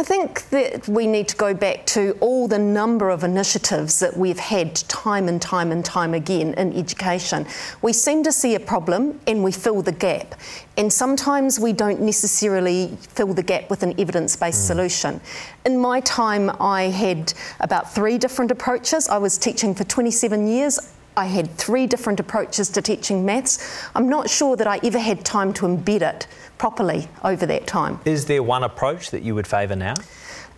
I 0.03 0.05
think 0.05 0.51
that 0.51 0.89
we 0.89 1.07
need 1.07 1.29
to 1.29 1.37
go 1.37 1.55
back 1.55 1.87
to 1.95 2.19
all 2.19 2.49
the 2.49 2.59
number 2.59 3.09
of 3.09 3.23
initiatives 3.23 4.01
that 4.01 4.17
we've 4.17 4.41
had 4.41 4.75
time 4.75 5.29
and 5.29 5.41
time 5.41 5.71
and 5.71 5.85
time 5.85 6.13
again 6.13 6.55
in 6.55 6.73
education. 6.73 7.47
We 7.83 7.93
seem 7.93 8.25
to 8.25 8.33
see 8.33 8.57
a 8.57 8.59
problem 8.59 9.21
and 9.29 9.45
we 9.45 9.53
fill 9.53 9.81
the 9.81 9.93
gap. 9.93 10.35
And 10.77 10.93
sometimes 10.93 11.61
we 11.61 11.73
don't 11.73 12.01
necessarily 12.01 12.99
fill 13.11 13.33
the 13.33 13.45
gap 13.45 13.71
with 13.71 13.85
an 13.85 13.95
evidence 13.97 14.35
based 14.35 14.65
mm. 14.65 14.67
solution. 14.67 15.21
In 15.65 15.79
my 15.79 16.01
time, 16.01 16.51
I 16.61 16.91
had 16.91 17.33
about 17.61 17.95
three 17.95 18.19
different 18.19 18.51
approaches. 18.51 19.09
I 19.09 19.19
was 19.19 19.39
teaching 19.39 19.73
for 19.73 19.85
27 19.85 20.49
years. 20.49 20.81
I 21.17 21.27
had 21.27 21.51
three 21.51 21.87
different 21.87 22.21
approaches 22.21 22.71
to 22.71 22.83
teaching 22.83 23.25
maths. 23.25 23.87
I'm 23.95 24.09
not 24.09 24.31
sure 24.31 24.57
that 24.57 24.67
I 24.67 24.81
ever 24.83 24.99
had 24.99 25.25
time 25.25 25.53
to 25.55 25.67
embed 25.67 26.03
it 26.03 26.27
properly 26.59 27.09
over 27.23 27.45
that 27.47 27.67
time. 27.67 28.01
Is 28.05 28.27
there 28.27 28.43
one 28.43 28.63
approach 28.63 29.11
that 29.11 29.23
you 29.23 29.35
would 29.35 29.47
favour 29.47 29.77
now? 29.77 29.95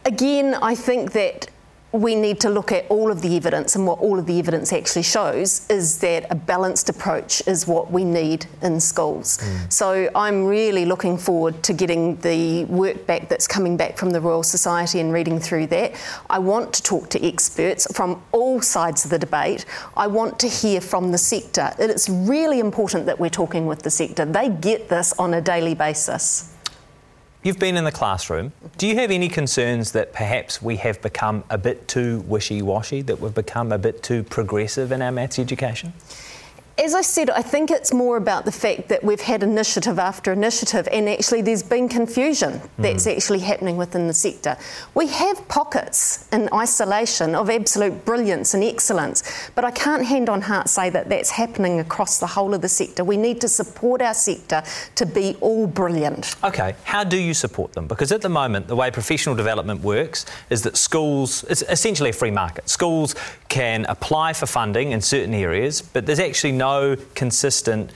Again, 0.05 0.55
I 0.55 0.75
think 0.75 1.12
that 1.12 1.49
we 1.94 2.16
need 2.16 2.40
to 2.40 2.50
look 2.50 2.72
at 2.72 2.85
all 2.88 3.12
of 3.12 3.22
the 3.22 3.37
evidence, 3.37 3.76
and 3.76 3.87
what 3.87 4.00
all 4.00 4.18
of 4.18 4.26
the 4.26 4.37
evidence 4.40 4.72
actually 4.72 5.04
shows 5.04 5.64
is 5.70 5.98
that 5.98 6.26
a 6.28 6.35
balanced 6.35 6.88
approach 6.88 7.40
is 7.46 7.68
what 7.68 7.92
we 7.92 8.02
need 8.02 8.46
in 8.62 8.80
schools. 8.80 9.40
Hmm. 9.40 9.68
So 9.68 10.11
I'm 10.16 10.44
really 10.44 10.87
looking 10.87 11.16
forward 11.16 11.62
to 11.62 11.72
getting 11.72 12.16
the 12.16 12.64
work 12.64 13.07
back 13.07 13.28
that's 13.28 13.46
coming 13.46 13.76
back 13.76 13.96
from 13.96 14.11
the 14.11 14.20
Royal 14.20 14.42
Society 14.42 14.98
and 14.98 15.12
reading 15.12 15.38
through 15.38 15.68
that. 15.68 15.92
I 16.28 16.40
want 16.40 16.72
to 16.74 16.83
talk 16.83 17.11
to 17.11 17.24
experts 17.24 17.87
from 17.94 18.20
all 18.33 18.61
sides 18.61 19.04
of 19.04 19.12
the 19.12 19.18
debate. 19.18 19.64
I 19.96 20.09
want 20.09 20.40
to 20.40 20.48
hear 20.48 20.80
from 20.80 21.12
the 21.12 21.18
sector. 21.18 21.70
It's 21.78 22.09
really 22.09 22.59
important 22.59 23.07
that 23.07 23.20
we're 23.20 23.30
talking 23.30 23.66
with 23.66 23.83
the 23.83 23.90
sector. 23.90 24.24
They 24.24 24.48
get 24.48 24.88
this 24.88 25.12
on 25.12 25.35
a 25.35 25.40
daily 25.40 25.76
basis. 25.76 26.54
You've 27.44 27.59
been 27.59 27.76
in 27.76 27.85
the 27.85 27.92
classroom. 27.92 28.52
Do 28.78 28.87
you 28.87 28.94
have 28.94 29.11
any 29.11 29.28
concerns 29.28 29.92
that 29.92 30.14
perhaps 30.14 30.62
we 30.62 30.76
have 30.76 31.02
become 31.02 31.44
a 31.50 31.59
bit 31.59 31.87
too 31.87 32.20
wishy 32.20 32.62
washy, 32.62 33.02
that 33.02 33.20
we've 33.20 33.35
become 33.35 33.70
a 33.70 33.76
bit 33.76 34.02
too 34.02 34.22
progressive 34.22 34.90
in 34.90 35.02
our 35.02 35.12
maths 35.12 35.38
education? 35.38 35.92
As 36.77 36.93
I 36.93 37.03
said, 37.03 37.31
I 37.31 37.41
think 37.41 37.71
it's 37.71 37.93
more 37.93 38.17
about 38.17 38.45
the 38.45 38.51
fact 38.51 38.89
that 38.89 39.05
we've 39.05 39.21
had 39.21 39.45
initiative 39.45 39.97
after 39.97 40.33
initiative, 40.33 40.89
and 40.91 41.09
actually 41.09 41.41
there's 41.41 41.63
been 41.63 41.89
confusion 41.89 42.61
that's 42.79 43.07
mm-hmm. 43.07 43.17
actually 43.17 43.39
happening 43.39 43.77
within 43.77 44.09
the 44.09 44.13
sector. 44.13 44.57
We 44.93 45.07
have 45.07 45.47
pockets 45.47 46.29
in 46.33 46.49
isolation 46.53 47.37
of 47.37 47.49
absolute 47.49 48.05
brilliance 48.05 48.55
and 48.55 48.65
excellence, 48.65 49.23
but 49.55 49.65
I 49.65 49.71
can't 49.71 50.05
hand 50.05 50.29
on 50.29 50.41
heart 50.43 50.69
say 50.69 50.91
that 50.91 51.09
that's 51.09 51.31
happening 51.31 51.79
across 51.79 52.19
the 52.19 52.27
whole 52.27 52.53
of 52.55 52.61
the 52.61 52.69
sector. 52.69 53.05
We 53.05 53.19
need 53.19 53.41
to 53.43 53.49
support 53.49 54.03
our 54.03 54.15
sector 54.15 54.65
to 54.97 55.07
be 55.07 55.37
all 55.41 55.69
brilliant. 55.69 56.35
Okay, 56.43 56.75
how 56.83 57.05
do 57.05 57.17
you 57.17 57.35
support 57.35 57.73
them? 57.75 57.87
Because 57.87 58.11
at 58.11 58.21
the 58.21 58.29
moment, 58.29 58.67
the 58.67 58.75
way 58.75 58.91
professional 58.91 59.37
development 59.37 59.83
works 59.83 60.27
is 60.51 60.63
that 60.63 60.77
schools, 60.77 61.45
it's 61.49 61.63
essentially 61.63 62.11
a 62.11 62.13
free 62.13 62.33
market. 62.33 62.69
Schools 62.69 63.15
can 63.49 63.87
apply 63.89 64.33
for 64.33 64.47
funding 64.47 64.91
in 64.91 65.01
certain 65.01 65.35
areas, 65.35 65.81
but 65.81 66.05
there's 66.05 66.19
actually 66.19 66.51
no 66.51 66.63
consistent 67.14 67.90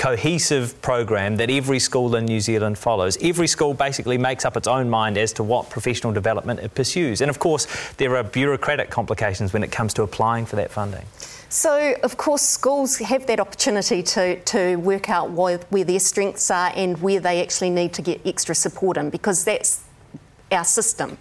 cohesive 0.00 0.80
program 0.80 1.36
that 1.36 1.50
every 1.50 1.78
school 1.78 2.16
in 2.16 2.24
New 2.24 2.40
Zealand 2.40 2.78
follows. 2.78 3.18
Every 3.20 3.46
school 3.46 3.74
basically 3.74 4.16
makes 4.16 4.46
up 4.46 4.56
its 4.56 4.66
own 4.66 4.88
mind 4.88 5.18
as 5.18 5.32
to 5.34 5.42
what 5.42 5.68
professional 5.68 6.10
development 6.10 6.60
it 6.60 6.74
pursues. 6.74 7.20
And 7.20 7.28
of 7.28 7.38
course, 7.38 7.66
there 7.98 8.16
are 8.16 8.22
bureaucratic 8.22 8.88
complications 8.88 9.52
when 9.52 9.62
it 9.62 9.70
comes 9.70 9.92
to 9.94 10.02
applying 10.02 10.46
for 10.46 10.56
that 10.56 10.70
funding. 10.70 11.04
So, 11.50 11.94
of 12.02 12.16
course, 12.16 12.40
schools 12.40 12.96
have 12.98 13.26
that 13.26 13.40
opportunity 13.40 14.02
to, 14.04 14.40
to 14.40 14.76
work 14.76 15.10
out 15.10 15.32
where, 15.32 15.58
where 15.68 15.84
their 15.84 16.00
strengths 16.00 16.50
are 16.50 16.72
and 16.74 17.02
where 17.02 17.20
they 17.20 17.42
actually 17.42 17.70
need 17.70 17.92
to 17.94 18.02
get 18.02 18.24
extra 18.24 18.54
support 18.54 18.96
in 18.96 19.10
because 19.10 19.44
that's 19.44 19.82
our 20.50 20.64
system. 20.64 21.18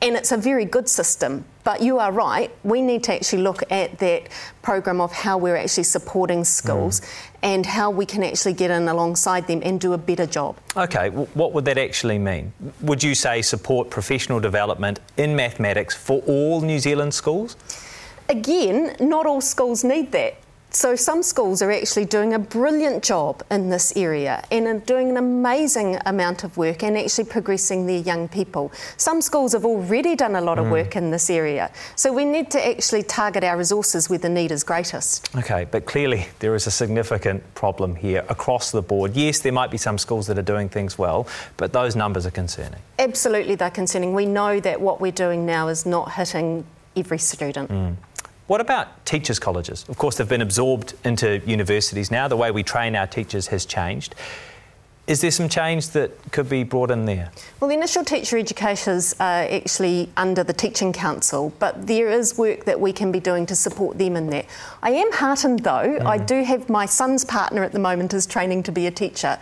And 0.00 0.16
it's 0.16 0.32
a 0.32 0.36
very 0.36 0.64
good 0.64 0.88
system. 0.88 1.44
But 1.64 1.82
you 1.82 1.98
are 1.98 2.12
right, 2.12 2.50
we 2.64 2.80
need 2.80 3.04
to 3.04 3.14
actually 3.14 3.42
look 3.42 3.62
at 3.70 3.98
that 3.98 4.28
program 4.62 5.00
of 5.00 5.12
how 5.12 5.36
we're 5.36 5.56
actually 5.56 5.84
supporting 5.84 6.44
schools 6.44 7.00
mm. 7.00 7.06
and 7.42 7.66
how 7.66 7.90
we 7.90 8.06
can 8.06 8.22
actually 8.22 8.54
get 8.54 8.70
in 8.70 8.88
alongside 8.88 9.46
them 9.46 9.60
and 9.62 9.78
do 9.80 9.92
a 9.92 9.98
better 9.98 10.24
job. 10.24 10.56
Okay, 10.76 11.10
well, 11.10 11.28
what 11.34 11.52
would 11.52 11.66
that 11.66 11.76
actually 11.76 12.18
mean? 12.18 12.52
Would 12.80 13.02
you 13.02 13.14
say 13.14 13.42
support 13.42 13.90
professional 13.90 14.40
development 14.40 15.00
in 15.18 15.36
mathematics 15.36 15.94
for 15.94 16.22
all 16.26 16.62
New 16.62 16.78
Zealand 16.78 17.12
schools? 17.12 17.56
Again, 18.30 18.96
not 19.00 19.26
all 19.26 19.40
schools 19.40 19.84
need 19.84 20.12
that. 20.12 20.36
So, 20.78 20.94
some 20.94 21.24
schools 21.24 21.60
are 21.60 21.72
actually 21.72 22.04
doing 22.04 22.34
a 22.34 22.38
brilliant 22.38 23.02
job 23.02 23.42
in 23.50 23.68
this 23.68 23.96
area 23.96 24.44
and 24.52 24.68
are 24.68 24.78
doing 24.78 25.10
an 25.10 25.16
amazing 25.16 25.98
amount 26.06 26.44
of 26.44 26.56
work 26.56 26.84
and 26.84 26.96
actually 26.96 27.24
progressing 27.24 27.86
their 27.86 27.98
young 27.98 28.28
people. 28.28 28.70
Some 28.96 29.20
schools 29.20 29.54
have 29.54 29.64
already 29.64 30.14
done 30.14 30.36
a 30.36 30.40
lot 30.40 30.56
of 30.56 30.66
mm. 30.66 30.70
work 30.70 30.94
in 30.94 31.10
this 31.10 31.30
area. 31.30 31.72
So, 31.96 32.12
we 32.12 32.24
need 32.24 32.52
to 32.52 32.64
actually 32.64 33.02
target 33.02 33.42
our 33.42 33.58
resources 33.58 34.08
where 34.08 34.20
the 34.20 34.28
need 34.28 34.52
is 34.52 34.62
greatest. 34.62 35.34
Okay, 35.34 35.66
but 35.68 35.84
clearly 35.84 36.28
there 36.38 36.54
is 36.54 36.68
a 36.68 36.70
significant 36.70 37.42
problem 37.56 37.96
here 37.96 38.24
across 38.28 38.70
the 38.70 38.80
board. 38.80 39.16
Yes, 39.16 39.40
there 39.40 39.50
might 39.50 39.72
be 39.72 39.78
some 39.78 39.98
schools 39.98 40.28
that 40.28 40.38
are 40.38 40.42
doing 40.42 40.68
things 40.68 40.96
well, 40.96 41.26
but 41.56 41.72
those 41.72 41.96
numbers 41.96 42.24
are 42.24 42.30
concerning. 42.30 42.78
Absolutely, 43.00 43.56
they're 43.56 43.68
concerning. 43.68 44.14
We 44.14 44.26
know 44.26 44.60
that 44.60 44.80
what 44.80 45.00
we're 45.00 45.10
doing 45.10 45.44
now 45.44 45.66
is 45.66 45.84
not 45.86 46.12
hitting 46.12 46.64
every 46.96 47.18
student. 47.18 47.68
Mm. 47.68 47.96
What 48.48 48.62
about 48.62 49.04
teachers' 49.04 49.38
colleges? 49.38 49.84
Of 49.90 49.98
course, 49.98 50.16
they've 50.16 50.28
been 50.28 50.40
absorbed 50.40 50.94
into 51.04 51.42
universities 51.46 52.10
now. 52.10 52.28
The 52.28 52.36
way 52.36 52.50
we 52.50 52.62
train 52.62 52.96
our 52.96 53.06
teachers 53.06 53.48
has 53.48 53.66
changed. 53.66 54.14
Is 55.06 55.20
there 55.20 55.30
some 55.30 55.50
change 55.50 55.90
that 55.90 56.10
could 56.32 56.48
be 56.48 56.64
brought 56.64 56.90
in 56.90 57.04
there? 57.04 57.30
Well, 57.60 57.68
the 57.68 57.74
initial 57.74 58.04
teacher 58.04 58.38
educators 58.38 59.14
are 59.20 59.42
actually 59.42 60.08
under 60.16 60.44
the 60.44 60.54
Teaching 60.54 60.94
Council, 60.94 61.52
but 61.58 61.86
there 61.86 62.08
is 62.08 62.38
work 62.38 62.64
that 62.64 62.80
we 62.80 62.90
can 62.90 63.12
be 63.12 63.20
doing 63.20 63.44
to 63.46 63.54
support 63.54 63.98
them 63.98 64.16
in 64.16 64.30
that. 64.30 64.46
I 64.82 64.92
am 64.92 65.12
heartened 65.12 65.60
though, 65.60 65.98
mm. 65.98 66.06
I 66.06 66.16
do 66.16 66.42
have 66.42 66.70
my 66.70 66.86
son's 66.86 67.26
partner 67.26 67.64
at 67.64 67.72
the 67.72 67.78
moment 67.78 68.14
is 68.14 68.26
training 68.26 68.62
to 68.64 68.72
be 68.72 68.86
a 68.86 68.90
teacher, 68.90 69.38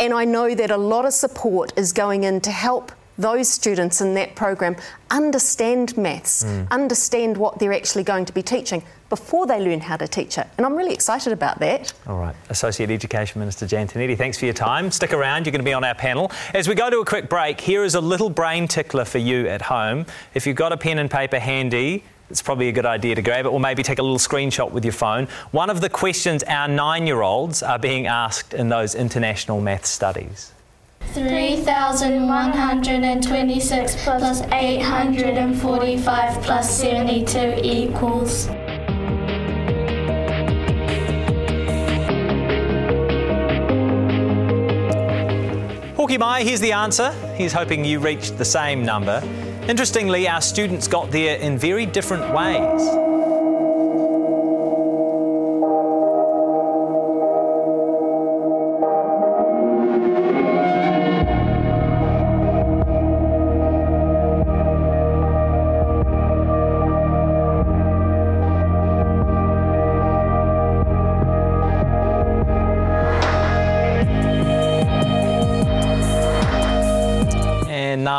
and 0.00 0.14
I 0.14 0.24
know 0.24 0.54
that 0.54 0.70
a 0.70 0.76
lot 0.78 1.04
of 1.04 1.12
support 1.12 1.72
is 1.76 1.92
going 1.92 2.24
in 2.24 2.40
to 2.42 2.50
help 2.50 2.92
those 3.18 3.48
students 3.48 4.00
in 4.00 4.14
that 4.14 4.34
program 4.34 4.76
understand 5.10 5.96
maths, 5.96 6.44
mm. 6.44 6.70
understand 6.70 7.36
what 7.36 7.58
they're 7.58 7.72
actually 7.72 8.02
going 8.02 8.24
to 8.24 8.32
be 8.32 8.42
teaching 8.42 8.82
before 9.08 9.46
they 9.46 9.60
learn 9.60 9.80
how 9.80 9.96
to 9.96 10.08
teach 10.08 10.36
it. 10.38 10.46
And 10.56 10.66
I'm 10.66 10.74
really 10.74 10.92
excited 10.92 11.32
about 11.32 11.58
that. 11.60 11.92
All 12.06 12.18
right. 12.18 12.34
Associate 12.50 12.90
Education 12.90 13.38
Minister 13.38 13.66
Jan 13.66 13.86
Tinetti, 13.86 14.16
thanks 14.18 14.38
for 14.38 14.46
your 14.46 14.54
time. 14.54 14.90
Stick 14.90 15.12
around, 15.12 15.46
you're 15.46 15.52
going 15.52 15.60
to 15.60 15.64
be 15.64 15.72
on 15.72 15.84
our 15.84 15.94
panel. 15.94 16.30
As 16.54 16.68
we 16.68 16.74
go 16.74 16.90
to 16.90 16.98
a 16.98 17.04
quick 17.04 17.28
break, 17.28 17.60
here 17.60 17.84
is 17.84 17.94
a 17.94 18.00
little 18.00 18.30
brain 18.30 18.66
tickler 18.66 19.04
for 19.04 19.18
you 19.18 19.46
at 19.46 19.62
home. 19.62 20.06
If 20.34 20.46
you've 20.46 20.56
got 20.56 20.72
a 20.72 20.76
pen 20.76 20.98
and 20.98 21.10
paper 21.10 21.38
handy, 21.38 22.02
it's 22.30 22.42
probably 22.42 22.68
a 22.68 22.72
good 22.72 22.86
idea 22.86 23.14
to 23.14 23.22
grab 23.22 23.46
it 23.46 23.50
or 23.50 23.60
maybe 23.60 23.84
take 23.84 24.00
a 24.00 24.02
little 24.02 24.18
screenshot 24.18 24.72
with 24.72 24.84
your 24.84 24.92
phone. 24.92 25.28
One 25.52 25.70
of 25.70 25.80
the 25.80 25.88
questions 25.88 26.42
our 26.44 26.66
nine 26.66 27.06
year 27.06 27.22
olds 27.22 27.62
are 27.62 27.78
being 27.78 28.08
asked 28.08 28.52
in 28.52 28.68
those 28.68 28.96
international 28.96 29.60
math 29.60 29.86
studies. 29.86 30.52
3,126 31.14 34.04
plus 34.04 34.42
845 34.52 36.42
plus 36.42 36.78
72 36.78 37.60
equals. 37.62 38.48
Hawkie 45.96 46.18
Mai, 46.18 46.44
here's 46.44 46.60
the 46.60 46.72
answer. 46.72 47.12
He's 47.36 47.52
hoping 47.52 47.84
you 47.84 47.98
reached 47.98 48.38
the 48.38 48.44
same 48.44 48.84
number. 48.84 49.20
Interestingly, 49.68 50.28
our 50.28 50.40
students 50.40 50.86
got 50.86 51.10
there 51.10 51.36
in 51.38 51.58
very 51.58 51.86
different 51.86 52.32
ways. 52.32 52.88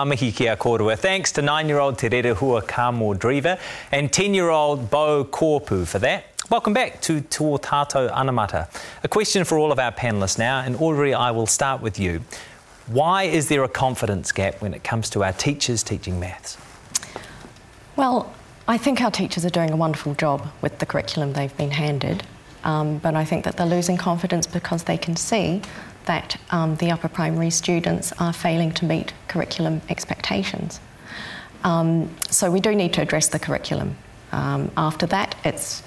Mihi 0.07 0.31
kia 0.31 0.55
korua. 0.55 0.97
Thanks 0.97 1.31
to 1.33 1.41
nine-year-old 1.41 1.97
Te 1.97 2.09
Driver 2.09 3.57
and 3.91 4.11
10-year-old 4.11 4.89
Bo 4.89 5.25
Korpu 5.25 5.85
for 5.85 5.99
that. 5.99 6.25
Welcome 6.49 6.73
back 6.73 7.01
to 7.01 7.21
Tātou 7.21 8.09
Anamata. 8.09 8.69
A 9.03 9.07
question 9.07 9.43
for 9.43 9.57
all 9.57 9.71
of 9.71 9.79
our 9.79 9.91
panellists 9.91 10.39
now, 10.39 10.61
and 10.61 10.75
Audrey, 10.77 11.13
I 11.13 11.31
will 11.31 11.45
start 11.45 11.81
with 11.81 11.99
you. 11.99 12.21
Why 12.87 13.23
is 13.23 13.49
there 13.49 13.63
a 13.65 13.69
confidence 13.69 14.31
gap 14.31 14.61
when 14.61 14.73
it 14.73 14.83
comes 14.83 15.09
to 15.09 15.23
our 15.23 15.33
teachers 15.33 15.83
teaching 15.83 16.21
maths? 16.21 16.57
Well, 17.97 18.33
I 18.67 18.77
think 18.77 19.01
our 19.01 19.11
teachers 19.11 19.43
are 19.43 19.49
doing 19.49 19.71
a 19.71 19.75
wonderful 19.75 20.13
job 20.13 20.47
with 20.61 20.79
the 20.79 20.85
curriculum 20.85 21.33
they've 21.33 21.55
been 21.57 21.71
handed, 21.71 22.23
um, 22.63 22.99
but 22.99 23.13
I 23.13 23.25
think 23.25 23.43
that 23.43 23.57
they're 23.57 23.65
losing 23.65 23.97
confidence 23.97 24.47
because 24.47 24.83
they 24.83 24.97
can 24.97 25.17
see 25.17 25.61
that 26.07 26.37
um, 26.49 26.75
the 26.77 26.91
upper 26.91 27.07
primary 27.07 27.49
students 27.49 28.11
are 28.19 28.33
failing 28.33 28.71
to 28.73 28.85
meet 28.85 29.13
curriculum 29.27 29.81
expectations. 29.89 30.79
Um, 31.63 32.09
so 32.29 32.51
we 32.51 32.59
do 32.59 32.73
need 32.75 32.93
to 32.93 33.01
address 33.01 33.27
the 33.27 33.39
curriculum. 33.39 33.95
Um, 34.31 34.71
after 34.75 35.05
that, 35.07 35.35
it's 35.43 35.83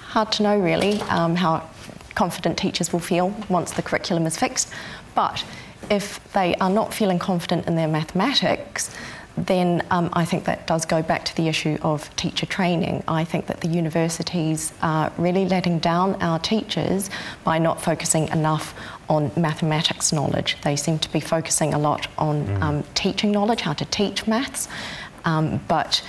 hard 0.00 0.32
to 0.32 0.42
know 0.42 0.58
really 0.58 1.00
um, 1.02 1.36
how 1.36 1.68
confident 2.14 2.58
teachers 2.58 2.92
will 2.92 3.00
feel 3.00 3.34
once 3.48 3.72
the 3.72 3.82
curriculum 3.82 4.26
is 4.26 4.36
fixed. 4.36 4.70
But 5.14 5.44
if 5.90 6.20
they 6.32 6.54
are 6.56 6.70
not 6.70 6.94
feeling 6.94 7.18
confident 7.18 7.66
in 7.66 7.74
their 7.74 7.88
mathematics, 7.88 8.94
then 9.36 9.82
um, 9.90 10.10
I 10.12 10.24
think 10.24 10.44
that 10.44 10.66
does 10.66 10.84
go 10.84 11.02
back 11.02 11.24
to 11.24 11.36
the 11.36 11.48
issue 11.48 11.78
of 11.82 12.14
teacher 12.16 12.46
training. 12.46 13.02
I 13.08 13.24
think 13.24 13.46
that 13.46 13.60
the 13.62 13.68
universities 13.68 14.72
are 14.82 15.10
really 15.16 15.46
letting 15.46 15.78
down 15.78 16.20
our 16.22 16.38
teachers 16.38 17.08
by 17.42 17.58
not 17.58 17.80
focusing 17.80 18.28
enough 18.28 18.74
on 19.12 19.30
mathematics 19.36 20.10
knowledge. 20.10 20.56
They 20.62 20.74
seem 20.74 20.98
to 21.00 21.12
be 21.12 21.20
focusing 21.20 21.74
a 21.74 21.78
lot 21.78 22.08
on 22.16 22.46
mm. 22.46 22.62
um, 22.62 22.82
teaching 22.94 23.30
knowledge, 23.30 23.60
how 23.60 23.74
to 23.74 23.84
teach 23.84 24.26
maths, 24.26 24.68
um, 25.26 25.60
but 25.68 26.02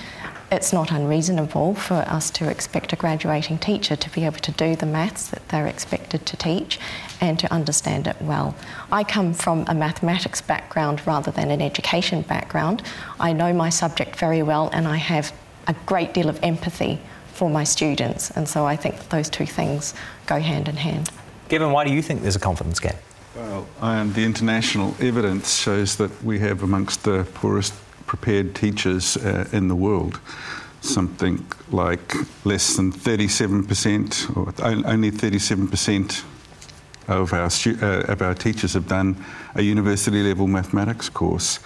it's 0.50 0.72
not 0.72 0.90
unreasonable 0.90 1.74
for 1.74 1.96
us 2.18 2.30
to 2.30 2.48
expect 2.48 2.92
a 2.94 2.96
graduating 2.96 3.58
teacher 3.58 3.94
to 3.94 4.10
be 4.10 4.24
able 4.24 4.38
to 4.38 4.52
do 4.52 4.74
the 4.74 4.86
maths 4.86 5.28
that 5.28 5.46
they're 5.50 5.66
expected 5.66 6.24
to 6.24 6.36
teach 6.36 6.78
and 7.20 7.38
to 7.38 7.52
understand 7.52 8.06
it 8.06 8.16
well. 8.22 8.54
I 8.90 9.04
come 9.04 9.34
from 9.34 9.64
a 9.68 9.74
mathematics 9.74 10.40
background 10.40 11.06
rather 11.06 11.30
than 11.30 11.50
an 11.50 11.60
education 11.60 12.22
background. 12.22 12.82
I 13.20 13.32
know 13.34 13.52
my 13.52 13.68
subject 13.68 14.16
very 14.16 14.42
well 14.42 14.70
and 14.72 14.88
I 14.88 14.96
have 14.96 15.32
a 15.66 15.74
great 15.86 16.14
deal 16.14 16.30
of 16.30 16.38
empathy 16.42 17.00
for 17.32 17.50
my 17.50 17.64
students, 17.64 18.30
and 18.30 18.48
so 18.48 18.64
I 18.64 18.76
think 18.76 19.08
those 19.08 19.28
two 19.28 19.46
things 19.46 19.92
go 20.26 20.38
hand 20.38 20.68
in 20.68 20.76
hand. 20.76 21.10
Gaven, 21.48 21.72
why 21.72 21.84
do 21.84 21.92
you 21.92 22.02
think 22.02 22.22
there's 22.22 22.36
a 22.36 22.40
confidence 22.40 22.80
gap? 22.80 22.96
Well, 23.36 23.66
um, 23.80 24.12
the 24.12 24.24
international 24.24 24.94
evidence 25.00 25.56
shows 25.58 25.96
that 25.96 26.10
we 26.22 26.38
have 26.38 26.62
amongst 26.62 27.02
the 27.04 27.26
poorest 27.34 27.74
prepared 28.06 28.54
teachers 28.54 29.16
uh, 29.16 29.48
in 29.52 29.68
the 29.68 29.74
world. 29.74 30.20
Something 30.80 31.44
like 31.70 32.14
less 32.44 32.76
than 32.76 32.92
37%, 32.92 34.36
or 34.36 34.86
only 34.86 35.10
37% 35.10 36.24
of 37.08 37.32
our, 37.32 37.50
stu- 37.50 37.78
uh, 37.82 38.04
of 38.12 38.22
our 38.22 38.34
teachers 38.34 38.74
have 38.74 38.88
done 38.88 39.22
a 39.54 39.62
university 39.62 40.22
level 40.22 40.46
mathematics 40.46 41.08
course. 41.08 41.58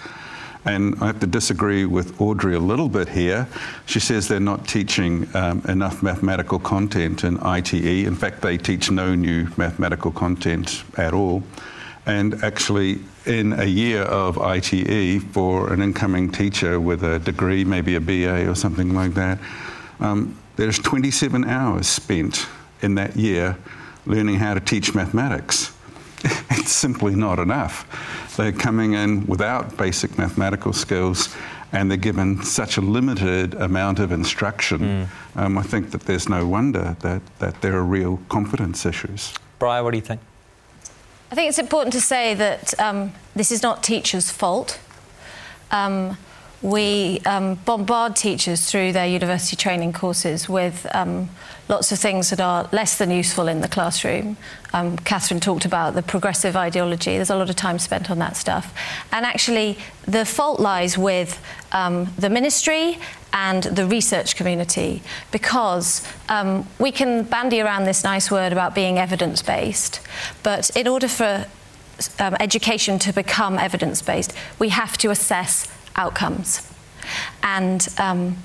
And 0.65 0.95
I 1.01 1.07
have 1.07 1.19
to 1.21 1.27
disagree 1.27 1.85
with 1.85 2.19
Audrey 2.19 2.55
a 2.55 2.59
little 2.59 2.89
bit 2.89 3.09
here. 3.09 3.47
She 3.85 3.99
says 3.99 4.27
they're 4.27 4.39
not 4.39 4.67
teaching 4.67 5.27
um, 5.33 5.61
enough 5.67 6.03
mathematical 6.03 6.59
content 6.59 7.23
in 7.23 7.37
ITE. 7.39 7.73
In 8.05 8.15
fact, 8.15 8.41
they 8.41 8.57
teach 8.57 8.91
no 8.91 9.15
new 9.15 9.47
mathematical 9.55 10.11
content 10.11 10.83
at 10.97 11.13
all. 11.13 11.43
And 12.05 12.43
actually, 12.43 12.99
in 13.25 13.53
a 13.53 13.65
year 13.65 14.01
of 14.01 14.37
ITE 14.37 15.21
for 15.31 15.71
an 15.71 15.81
incoming 15.81 16.31
teacher 16.31 16.79
with 16.79 17.03
a 17.03 17.19
degree, 17.19 17.63
maybe 17.63 17.95
a 17.95 18.01
BA 18.01 18.49
or 18.49 18.55
something 18.55 18.93
like 18.93 19.13
that, 19.13 19.39
um, 19.99 20.37
there's 20.55 20.79
27 20.79 21.45
hours 21.45 21.87
spent 21.87 22.47
in 22.81 22.95
that 22.95 23.15
year 23.15 23.57
learning 24.05 24.35
how 24.35 24.53
to 24.53 24.59
teach 24.59 24.95
mathematics. 24.95 25.73
it's 26.51 26.71
simply 26.71 27.15
not 27.15 27.39
enough. 27.39 27.85
They're 28.37 28.51
coming 28.51 28.93
in 28.93 29.25
without 29.25 29.77
basic 29.77 30.17
mathematical 30.17 30.73
skills 30.73 31.35
and 31.71 31.89
they're 31.89 31.97
given 31.97 32.41
such 32.43 32.77
a 32.77 32.81
limited 32.81 33.53
amount 33.55 33.99
of 33.99 34.11
instruction. 34.11 34.79
Mm. 34.79 35.07
Um, 35.35 35.57
I 35.57 35.61
think 35.63 35.91
that 35.91 36.01
there's 36.01 36.27
no 36.27 36.47
wonder 36.47 36.95
that, 37.01 37.21
that 37.39 37.61
there 37.61 37.75
are 37.75 37.83
real 37.83 38.19
confidence 38.29 38.85
issues. 38.85 39.33
Briar, 39.59 39.83
what 39.83 39.91
do 39.91 39.97
you 39.97 40.03
think? 40.03 40.21
I 41.31 41.35
think 41.35 41.49
it's 41.49 41.59
important 41.59 41.93
to 41.93 42.01
say 42.01 42.33
that 42.33 42.79
um, 42.79 43.13
this 43.35 43.51
is 43.51 43.61
not 43.61 43.83
teachers' 43.83 44.31
fault. 44.31 44.79
Um, 45.69 46.17
we 46.61 47.21
um, 47.25 47.55
bombard 47.55 48.15
teachers 48.15 48.69
through 48.69 48.91
their 48.91 49.07
university 49.07 49.55
training 49.55 49.93
courses 49.93 50.49
with 50.49 50.85
um, 50.93 51.29
lots 51.69 51.91
of 51.91 51.99
things 51.99 52.29
that 52.31 52.41
are 52.41 52.67
less 52.71 52.97
than 52.97 53.11
useful 53.11 53.47
in 53.47 53.61
the 53.61 53.67
classroom. 53.67 54.35
Um, 54.73 54.97
Katharine 54.97 55.39
talked 55.39 55.63
about 55.63 55.95
the 55.95 56.01
progressive 56.01 56.55
ideology. 56.57 57.15
There's 57.15 57.29
a 57.29 57.35
lot 57.35 57.49
of 57.49 57.55
time 57.55 57.79
spent 57.79 58.11
on 58.11 58.19
that 58.19 58.35
stuff. 58.35 58.73
And 59.11 59.25
actually, 59.25 59.77
the 60.05 60.25
fault 60.25 60.59
lies 60.59 60.97
with 60.97 61.41
um, 61.71 62.11
the 62.17 62.29
ministry 62.29 62.97
and 63.31 63.63
the 63.63 63.85
research 63.85 64.35
community 64.35 65.01
because 65.31 66.05
um, 66.27 66.67
we 66.79 66.91
can 66.91 67.23
bandy 67.23 67.61
around 67.61 67.85
this 67.85 68.03
nice 68.03 68.29
word 68.29 68.51
about 68.51 68.75
being 68.75 68.97
evidence 68.97 69.41
based, 69.41 70.01
but 70.43 70.75
in 70.75 70.87
order 70.87 71.07
for 71.07 71.45
um, 72.19 72.35
education 72.39 72.97
to 72.99 73.13
become 73.13 73.57
evidence 73.57 74.01
based, 74.01 74.33
we 74.57 74.69
have 74.69 74.97
to 74.97 75.09
assess 75.09 75.67
outcomes. 75.99 76.71
And 77.43 77.87
um, 77.99 78.37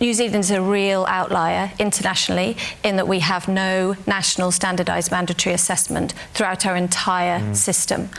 New 0.00 0.12
Zealand 0.12 0.40
is 0.40 0.50
a 0.50 0.60
real 0.60 1.06
outlier 1.08 1.72
internationally 1.78 2.56
in 2.82 2.96
that 2.96 3.08
we 3.08 3.20
have 3.20 3.48
no 3.48 3.96
national 4.06 4.50
standardised 4.50 5.10
mandatory 5.10 5.54
assessment 5.54 6.12
throughout 6.34 6.66
our 6.66 6.76
entire 6.76 7.38
mm. 7.40 7.56
system. 7.56 8.10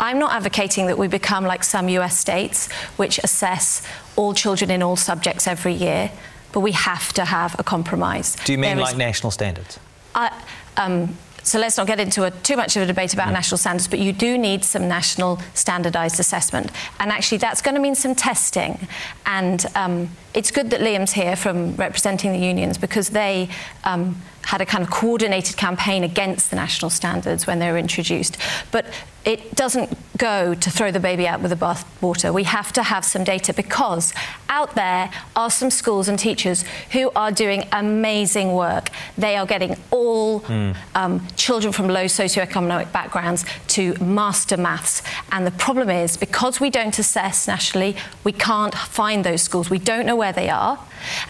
I'm 0.00 0.18
not 0.18 0.32
advocating 0.32 0.86
that 0.86 0.96
we 0.96 1.08
become 1.08 1.44
like 1.44 1.64
some 1.64 1.88
US 1.88 2.16
states, 2.16 2.72
which 2.96 3.18
assess 3.18 3.82
all 4.16 4.32
children 4.32 4.70
in 4.70 4.82
all 4.82 4.96
subjects 4.96 5.46
every 5.46 5.74
year, 5.74 6.10
but 6.52 6.60
we 6.60 6.72
have 6.72 7.12
to 7.14 7.24
have 7.24 7.58
a 7.58 7.64
compromise. 7.64 8.36
Do 8.44 8.52
you 8.52 8.58
mean 8.58 8.76
there 8.76 8.84
like 8.84 8.92
is, 8.92 8.98
national 8.98 9.32
standards? 9.32 9.78
I, 10.14 10.30
um, 10.76 11.16
so 11.44 11.58
let's 11.58 11.76
not 11.76 11.86
get 11.86 12.00
into 12.00 12.24
a, 12.24 12.30
too 12.30 12.56
much 12.56 12.74
of 12.76 12.82
a 12.82 12.86
debate 12.86 13.12
about 13.12 13.28
mm. 13.28 13.34
national 13.34 13.58
standards, 13.58 13.86
but 13.86 13.98
you 13.98 14.12
do 14.12 14.36
need 14.38 14.64
some 14.64 14.88
national 14.88 15.40
standardised 15.52 16.18
assessment. 16.18 16.70
And 16.98 17.10
actually, 17.12 17.38
that's 17.38 17.62
going 17.62 17.74
to 17.74 17.80
mean 17.80 17.94
some 17.94 18.14
testing. 18.14 18.88
And 19.26 19.64
um, 19.74 20.08
it's 20.34 20.50
good 20.50 20.70
that 20.70 20.80
Liam's 20.80 21.12
here 21.12 21.36
from 21.36 21.76
representing 21.76 22.32
the 22.32 22.38
unions 22.38 22.76
because 22.76 23.10
they 23.10 23.48
um, 23.84 24.20
had 24.42 24.60
a 24.60 24.66
kind 24.66 24.82
of 24.82 24.90
coordinated 24.90 25.56
campaign 25.56 26.04
against 26.04 26.50
the 26.50 26.56
national 26.56 26.90
standards 26.90 27.46
when 27.46 27.60
they 27.60 27.70
were 27.70 27.78
introduced. 27.78 28.36
But 28.70 28.86
it 29.24 29.54
doesn't 29.54 29.96
go 30.18 30.54
to 30.54 30.70
throw 30.70 30.90
the 30.90 31.00
baby 31.00 31.26
out 31.26 31.40
with 31.40 31.50
the 31.50 31.56
bathwater. 31.56 32.32
We 32.32 32.44
have 32.44 32.72
to 32.74 32.82
have 32.82 33.04
some 33.04 33.24
data 33.24 33.54
because 33.54 34.12
out 34.48 34.74
there 34.74 35.10
are 35.34 35.50
some 35.50 35.70
schools 35.70 36.08
and 36.08 36.18
teachers 36.18 36.64
who 36.92 37.10
are 37.16 37.32
doing 37.32 37.64
amazing 37.72 38.52
work. 38.52 38.90
They 39.16 39.36
are 39.36 39.46
getting 39.46 39.76
all 39.90 40.40
mm. 40.40 40.76
um, 40.94 41.26
children 41.36 41.72
from 41.72 41.88
low 41.88 42.04
socioeconomic 42.04 42.92
backgrounds 42.92 43.44
to 43.68 43.94
master 44.04 44.58
maths. 44.58 45.02
And 45.32 45.46
the 45.46 45.52
problem 45.52 45.88
is 45.88 46.16
because 46.16 46.60
we 46.60 46.68
don't 46.68 46.96
assess 46.98 47.48
nationally, 47.48 47.96
we 48.24 48.32
can't 48.32 48.74
find 48.74 49.24
those 49.24 49.42
schools. 49.42 49.70
We 49.70 49.78
don't 49.78 50.04
know 50.04 50.16
where 50.24 50.32
they 50.32 50.48
are. 50.48 50.78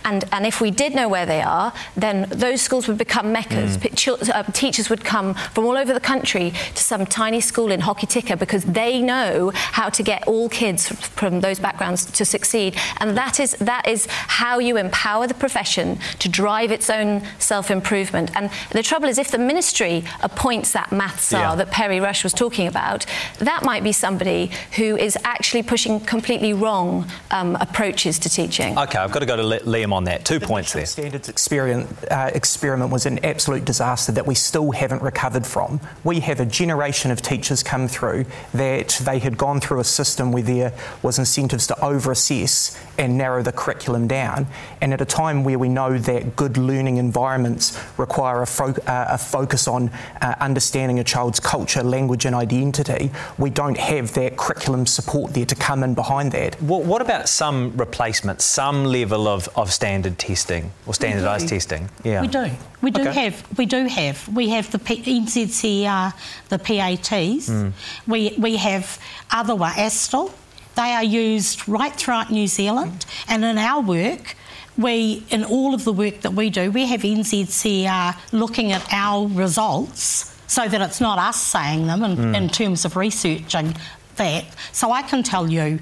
And, 0.05 0.24
and 0.30 0.47
if 0.47 0.61
we 0.61 0.70
did 0.70 0.95
know 0.95 1.09
where 1.09 1.26
they 1.26 1.42
are, 1.42 1.72
then 1.97 2.28
those 2.30 2.61
schools 2.62 2.86
would 2.86 2.99
become 3.07 3.32
meccas. 3.32 3.76
Mm. 3.76 4.30
Uh, 4.32 4.42
teachers 4.53 4.88
would 4.88 5.05
come 5.05 5.34
from 5.55 5.64
all 5.64 5.76
over 5.76 5.92
the 5.92 6.07
country 6.14 6.53
to 6.76 6.82
some 6.82 7.05
tiny 7.07 7.40
school 7.40 7.72
in 7.72 7.80
Hokitika 7.80 8.38
because 8.38 8.64
they 8.80 9.03
know 9.03 9.51
how 9.55 9.88
to 9.88 10.03
get 10.03 10.20
all 10.28 10.49
kids 10.49 10.88
from 11.20 11.40
those 11.40 11.59
backgrounds 11.59 12.07
to 12.18 12.24
succeed. 12.24 12.76
And 13.01 13.16
that 13.16 13.40
is, 13.40 13.53
that 13.72 13.88
is 13.88 14.07
how 14.40 14.61
you 14.61 14.76
empower 14.76 15.26
the 15.26 15.34
profession 15.34 15.99
to 16.20 16.28
drive 16.28 16.70
its 16.70 16.88
own 16.88 17.22
self 17.38 17.70
improvement. 17.70 18.30
And 18.36 18.51
the 18.70 18.82
trouble 18.82 19.09
is, 19.09 19.18
if 19.18 19.30
the 19.32 19.38
ministry 19.38 20.05
appoints 20.22 20.72
that 20.72 20.92
maths 20.92 21.30
czar 21.30 21.40
yeah. 21.40 21.55
that 21.57 21.70
Perry 21.72 21.99
Rush 21.99 22.22
was 22.22 22.32
talking 22.32 22.68
about, 22.68 23.07
that 23.38 23.64
might 23.64 23.82
be 23.82 23.92
somebody 23.92 24.51
who 24.76 24.97
is 24.97 25.18
actually 25.24 25.64
pushing 25.64 25.99
completely 26.01 26.53
wrong 26.53 27.07
um, 27.30 27.57
approaches 27.66 28.18
to 28.20 28.28
teaching. 28.28 28.76
Okay, 28.85 28.99
I've 28.99 29.12
got 29.12 29.20
to 29.20 29.26
go 29.26 29.37
to 29.37 29.43
Liam 29.64 29.95
on 29.95 30.05
that. 30.05 30.26
Two 30.26 30.39
the 30.39 30.47
points 30.47 30.74
there. 30.74 30.85
Standards 30.85 31.30
experiment, 31.30 31.89
uh, 32.11 32.30
experiment 32.35 32.91
was 32.93 33.07
an 33.07 33.24
absolute 33.24 33.64
disaster 33.64 34.12
that 34.12 34.26
we 34.26 34.35
still 34.35 34.72
haven't 34.72 35.01
recovered 35.01 35.47
from. 35.47 35.80
We 36.05 36.20
have 36.20 36.39
a 36.39 36.45
generation 36.45 37.11
of 37.11 37.22
teachers 37.22 37.62
come 37.62 37.89
through 37.89 38.26
that 38.53 39.01
they 39.03 39.20
had 39.20 39.39
gone 39.39 39.61
through 39.61 39.80
a 39.80 39.85
system 39.85 40.32
where 40.32 40.43
there 40.43 40.74
was 41.03 41.18
incentives 41.18 41.66
to 41.68 41.82
over-assess 41.82 42.78
and 42.99 43.16
narrow 43.16 43.43
the 43.43 43.53
curriculum 43.53 44.07
down. 44.07 44.47
And 44.82 44.93
at 44.93 45.01
a 45.01 45.07
time 45.07 45.45
where 45.45 45.59
we 45.59 45.70
know 45.70 45.97
that 45.97 46.37
good 46.37 46.59
learning 46.59 46.99
environments 46.99 47.80
require 47.97 48.43
a, 48.43 48.47
fo- 48.47 48.82
uh, 48.87 49.07
a 49.09 49.18
focus 49.18 49.66
on 49.66 49.91
uh, 50.20 50.35
understanding 50.41 50.99
a 50.99 51.05
child's 51.05 51.41
culture, 51.41 51.82
language, 51.82 52.26
and 52.26 52.35
identity, 52.35 53.11
we 53.39 53.49
don't 53.49 53.78
have 53.78 54.12
that 54.12 54.37
curriculum 54.37 54.85
support 54.85 55.32
there 55.32 55.47
to 55.47 55.55
come 55.55 55.82
in 55.82 55.95
behind 55.95 56.32
that. 56.32 56.61
What, 56.61 56.85
what 56.85 57.01
about 57.01 57.30
some 57.30 57.74
replacements, 57.78 58.45
some 58.45 58.74
level 58.83 59.29
of, 59.29 59.49
of 59.55 59.72
standard 59.72 60.18
testing 60.18 60.72
or 60.87 60.95
standardised 60.95 61.49
testing? 61.49 61.89
Yeah, 62.03 62.22
we 62.22 62.29
do. 62.29 62.51
We 62.83 62.91
do 62.91 63.03
okay. 63.03 63.25
have. 63.25 63.59
We 63.59 63.66
do 63.66 63.87
have. 63.87 64.29
We 64.29 64.49
have 64.49 64.70
the 64.72 64.79
P- 64.81 65.03
NZCER, 65.03 66.12
the 66.49 66.59
PATs. 66.59 67.49
Mm. 67.49 67.72
We 68.07 68.35
we 68.39 68.57
have 68.57 68.99
other 69.31 69.55
one, 69.55 69.72
asTTle. 69.72 70.33
They 70.75 70.93
are 70.93 71.05
used 71.05 71.68
right 71.68 71.93
throughout 71.93 72.33
New 72.33 72.49
Zealand, 72.49 73.07
and 73.29 73.45
in 73.45 73.59
our 73.59 73.81
work, 73.81 74.35
we 74.77 75.25
in 75.31 75.45
all 75.45 75.75
of 75.75 75.85
the 75.85 75.93
work 75.93 76.22
that 76.22 76.33
we 76.33 76.51
do, 76.51 76.70
we 76.70 76.87
have 76.87 77.03
NZCER 77.03 78.16
looking 78.33 78.72
at 78.72 78.85
our 78.93 79.29
results 79.29 80.35
so 80.47 80.68
that 80.68 80.81
it's 80.81 81.01
not 81.01 81.18
us 81.18 81.41
saying 81.41 81.87
them 81.87 82.03
in, 82.03 82.16
mm. 82.16 82.37
in 82.37 82.49
terms 82.49 82.85
of 82.85 82.97
researching 82.97 83.75
that. 84.16 84.45
So 84.72 84.91
I 84.91 85.03
can 85.03 85.22
tell 85.22 85.51
you 85.51 85.79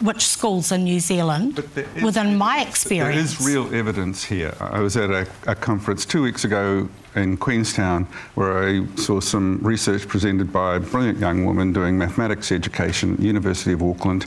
which 0.00 0.26
schools 0.26 0.72
in 0.72 0.84
New 0.84 1.00
Zealand, 1.00 1.62
is, 1.74 2.02
within 2.02 2.36
my 2.36 2.62
experience. 2.62 3.38
There 3.38 3.48
is 3.48 3.54
real 3.54 3.74
evidence 3.74 4.24
here. 4.24 4.54
I 4.60 4.80
was 4.80 4.96
at 4.96 5.10
a, 5.10 5.26
a, 5.46 5.54
conference 5.54 6.04
two 6.04 6.22
weeks 6.22 6.44
ago 6.44 6.88
in 7.14 7.36
Queenstown 7.36 8.04
where 8.34 8.68
I 8.68 8.86
saw 8.96 9.20
some 9.20 9.58
research 9.62 10.06
presented 10.06 10.52
by 10.52 10.76
a 10.76 10.80
brilliant 10.80 11.18
young 11.18 11.44
woman 11.44 11.72
doing 11.72 11.96
mathematics 11.96 12.52
education 12.52 13.14
at 13.14 13.20
the 13.20 13.26
University 13.26 13.72
of 13.72 13.82
Auckland. 13.82 14.26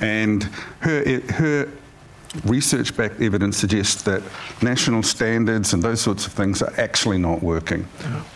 And 0.00 0.44
her, 0.80 1.20
her 1.32 1.68
research 2.44 2.96
backed 2.96 3.20
evidence 3.20 3.56
suggests 3.56 4.02
that 4.02 4.22
national 4.62 5.02
standards 5.02 5.72
and 5.72 5.82
those 5.82 6.00
sorts 6.00 6.26
of 6.26 6.32
things 6.32 6.62
are 6.62 6.72
actually 6.78 7.18
not 7.18 7.42
working. 7.42 7.82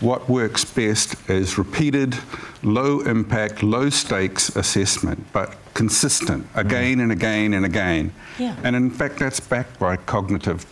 What 0.01 0.29
works 0.29 0.65
best 0.65 1.17
is 1.31 1.59
repeated, 1.59 2.17
low 2.63 3.01
impact, 3.01 3.63
low 3.63 3.91
stakes 3.91 4.55
assessment, 4.57 5.25
but 5.33 5.57
consistent 5.75 6.47
again 6.55 7.01
and 7.01 7.13
again 7.13 7.55
and 7.55 7.65
again. 7.65 8.13
Yeah. 8.39 8.57
And 8.65 8.75
in 8.75 8.91
fact, 8.91 9.19
that's 9.19 9.41
backed 9.41 9.79
by 9.79 9.97
cognitive 9.97 10.67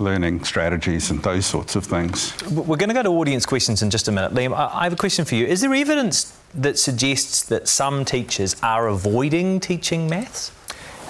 learning 0.00 0.42
strategies 0.42 1.10
and 1.10 1.22
those 1.22 1.46
sorts 1.46 1.76
of 1.76 1.84
things. 1.84 2.34
We're 2.50 2.76
going 2.76 2.88
to 2.88 2.94
go 2.94 3.02
to 3.04 3.10
audience 3.10 3.46
questions 3.46 3.82
in 3.82 3.90
just 3.90 4.08
a 4.08 4.12
minute. 4.12 4.34
Liam, 4.34 4.52
I 4.52 4.84
have 4.84 4.92
a 4.92 4.96
question 4.96 5.24
for 5.24 5.36
you. 5.36 5.46
Is 5.46 5.60
there 5.60 5.72
evidence 5.72 6.36
that 6.54 6.78
suggests 6.78 7.44
that 7.44 7.68
some 7.68 8.04
teachers 8.04 8.56
are 8.62 8.88
avoiding 8.88 9.60
teaching 9.60 10.08
maths? 10.08 10.50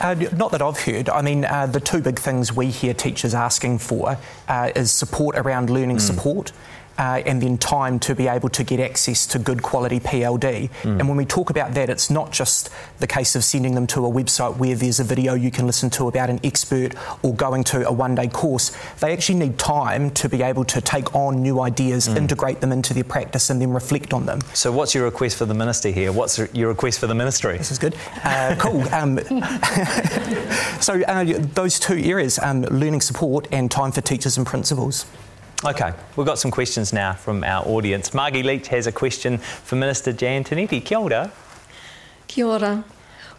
Uh, 0.00 0.14
not 0.36 0.50
that 0.52 0.60
I've 0.60 0.78
heard. 0.78 1.08
I 1.08 1.22
mean, 1.22 1.44
uh, 1.44 1.66
the 1.66 1.80
two 1.80 2.00
big 2.00 2.18
things 2.18 2.52
we 2.52 2.66
hear 2.66 2.94
teachers 2.94 3.34
asking 3.34 3.78
for 3.78 4.18
uh, 4.48 4.70
is 4.74 4.90
support 4.90 5.36
around 5.36 5.70
learning 5.70 5.98
mm. 5.98 6.00
support 6.00 6.52
uh, 6.98 7.22
and 7.26 7.42
then 7.42 7.58
time 7.58 7.98
to 8.00 8.14
be 8.14 8.28
able 8.28 8.48
to 8.48 8.64
get 8.64 8.80
access 8.80 9.26
to 9.26 9.38
good 9.38 9.62
quality 9.62 10.00
PLD. 10.00 10.70
Mm. 10.82 11.00
And 11.00 11.08
when 11.08 11.16
we 11.16 11.24
talk 11.24 11.50
about 11.50 11.74
that, 11.74 11.88
it's 11.88 12.10
not 12.10 12.32
just 12.32 12.70
the 12.98 13.06
case 13.06 13.34
of 13.34 13.44
sending 13.44 13.74
them 13.74 13.86
to 13.88 14.06
a 14.06 14.10
website 14.10 14.56
where 14.56 14.74
there's 14.74 15.00
a 15.00 15.04
video 15.04 15.34
you 15.34 15.50
can 15.50 15.66
listen 15.66 15.90
to 15.90 16.08
about 16.08 16.30
an 16.30 16.40
expert 16.44 16.94
or 17.22 17.34
going 17.34 17.64
to 17.64 17.86
a 17.86 17.92
one 17.92 18.14
day 18.14 18.28
course. 18.28 18.76
They 19.00 19.12
actually 19.12 19.38
need 19.38 19.58
time 19.58 20.10
to 20.12 20.28
be 20.28 20.42
able 20.42 20.64
to 20.66 20.80
take 20.80 21.14
on 21.14 21.42
new 21.42 21.60
ideas, 21.60 22.08
mm. 22.08 22.16
integrate 22.16 22.60
them 22.60 22.72
into 22.72 22.94
their 22.94 23.04
practice, 23.04 23.50
and 23.50 23.60
then 23.60 23.70
reflect 23.70 24.12
on 24.12 24.26
them. 24.26 24.40
So, 24.52 24.70
what's 24.70 24.94
your 24.94 25.04
request 25.04 25.36
for 25.36 25.46
the 25.46 25.54
minister 25.54 25.90
here? 25.90 26.12
What's 26.12 26.38
your 26.52 26.68
request 26.68 27.00
for 27.00 27.06
the 27.06 27.14
ministry? 27.14 27.58
This 27.58 27.70
is 27.70 27.78
good. 27.78 27.96
Uh, 28.22 28.54
cool. 28.58 28.82
Um, 28.94 29.18
so, 30.80 31.02
uh, 31.02 31.24
those 31.54 31.78
two 31.78 31.96
areas 31.96 32.38
um, 32.38 32.62
learning 32.62 33.00
support 33.00 33.48
and 33.50 33.70
time 33.70 33.92
for 33.92 34.00
teachers 34.00 34.36
and 34.36 34.46
principals. 34.46 35.06
Okay, 35.66 35.94
we've 36.14 36.26
got 36.26 36.38
some 36.38 36.50
questions 36.50 36.92
now 36.92 37.14
from 37.14 37.42
our 37.42 37.66
audience. 37.66 38.12
Margie 38.12 38.42
Leach 38.42 38.68
has 38.68 38.86
a 38.86 38.92
question 38.92 39.38
for 39.38 39.76
Minister 39.76 40.12
Jan 40.12 40.44
Tinetti. 40.44 40.84
Kia 40.84 40.98
ora. 40.98 41.32
Kia 42.26 42.46
ora. 42.46 42.84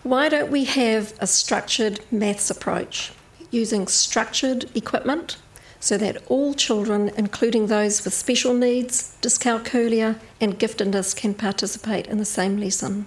Why 0.01 0.27
don't 0.27 0.49
we 0.49 0.63
have 0.63 1.13
a 1.19 1.27
structured 1.27 1.99
maths 2.11 2.49
approach 2.49 3.11
using 3.51 3.85
structured 3.85 4.65
equipment 4.75 5.37
so 5.79 5.99
that 5.99 6.17
all 6.25 6.55
children, 6.55 7.11
including 7.15 7.67
those 7.67 8.03
with 8.03 8.15
special 8.15 8.55
needs, 8.55 9.15
dyscalculia, 9.21 10.17
and 10.41 10.57
giftedness, 10.57 11.15
can 11.15 11.35
participate 11.35 12.07
in 12.07 12.17
the 12.17 12.25
same 12.25 12.57
lesson? 12.57 13.05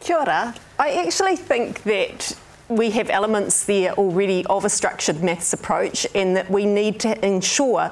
Kia 0.00 0.18
ora. 0.18 0.54
I 0.78 1.06
actually 1.06 1.36
think 1.36 1.84
that 1.84 2.36
we 2.68 2.90
have 2.90 3.10
elements 3.10 3.64
there 3.64 3.92
already 3.92 4.44
of 4.46 4.64
a 4.64 4.70
structured 4.70 5.22
maths 5.22 5.52
approach, 5.52 6.06
and 6.14 6.36
that 6.36 6.50
we 6.50 6.64
need 6.64 7.00
to 7.00 7.24
ensure 7.24 7.90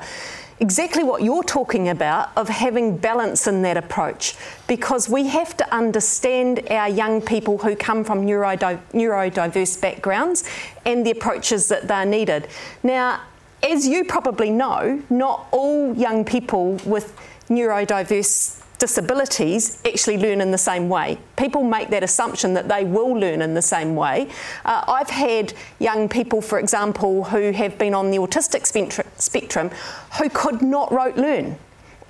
exactly 0.61 1.03
what 1.03 1.23
you're 1.23 1.43
talking 1.43 1.89
about 1.89 2.31
of 2.37 2.49
having 2.49 2.97
balance 2.97 3.49
in 3.49 3.63
that 3.63 3.77
approach 3.77 4.37
because 4.69 5.09
we 5.09 5.27
have 5.27 5.57
to 5.57 5.75
understand 5.75 6.61
our 6.71 6.89
young 6.89 7.21
people 7.21 7.59
who 7.59 7.75
come 7.75 8.05
from 8.05 8.25
neurodi- 8.25 8.81
neurodiverse 8.93 9.81
backgrounds 9.81 10.45
and 10.87 11.05
the 11.05 11.11
approaches 11.11 11.67
that 11.67 11.89
they're 11.89 12.07
needed. 12.07 12.47
Now, 12.85 13.23
as 13.63 13.89
you 13.89 14.05
probably 14.05 14.51
know, 14.51 15.03
not 15.11 15.49
all 15.51 15.95
young 15.95 16.25
people 16.25 16.75
with 16.85 17.19
neurodiverse 17.49 18.63
disabilities 18.83 19.81
actually 19.87 20.19
learn 20.19 20.41
in 20.41 20.51
the 20.51 20.59
same 20.59 20.89
way. 20.89 21.17
People 21.37 21.63
make 21.63 21.89
that 21.91 22.03
assumption 22.03 22.53
that 22.55 22.67
they 22.69 22.83
will 22.83 23.13
learn 23.13 23.41
in 23.41 23.55
the 23.55 23.63
same 23.63 23.95
way. 23.95 24.29
Uh, 24.65 24.83
I've 24.89 25.09
had 25.09 25.55
young 25.79 26.09
people, 26.09 26.43
for 26.43 26.59
example, 26.59 27.23
who 27.23 27.53
have 27.53 27.79
been 27.79 27.95
on 27.95 28.11
the 28.11 28.17
autistic 28.17 28.67
spectrum 29.21 29.71
who 30.19 30.29
could 30.31 30.63
not 30.63 30.91
rote 30.91 31.17
learn 31.17 31.57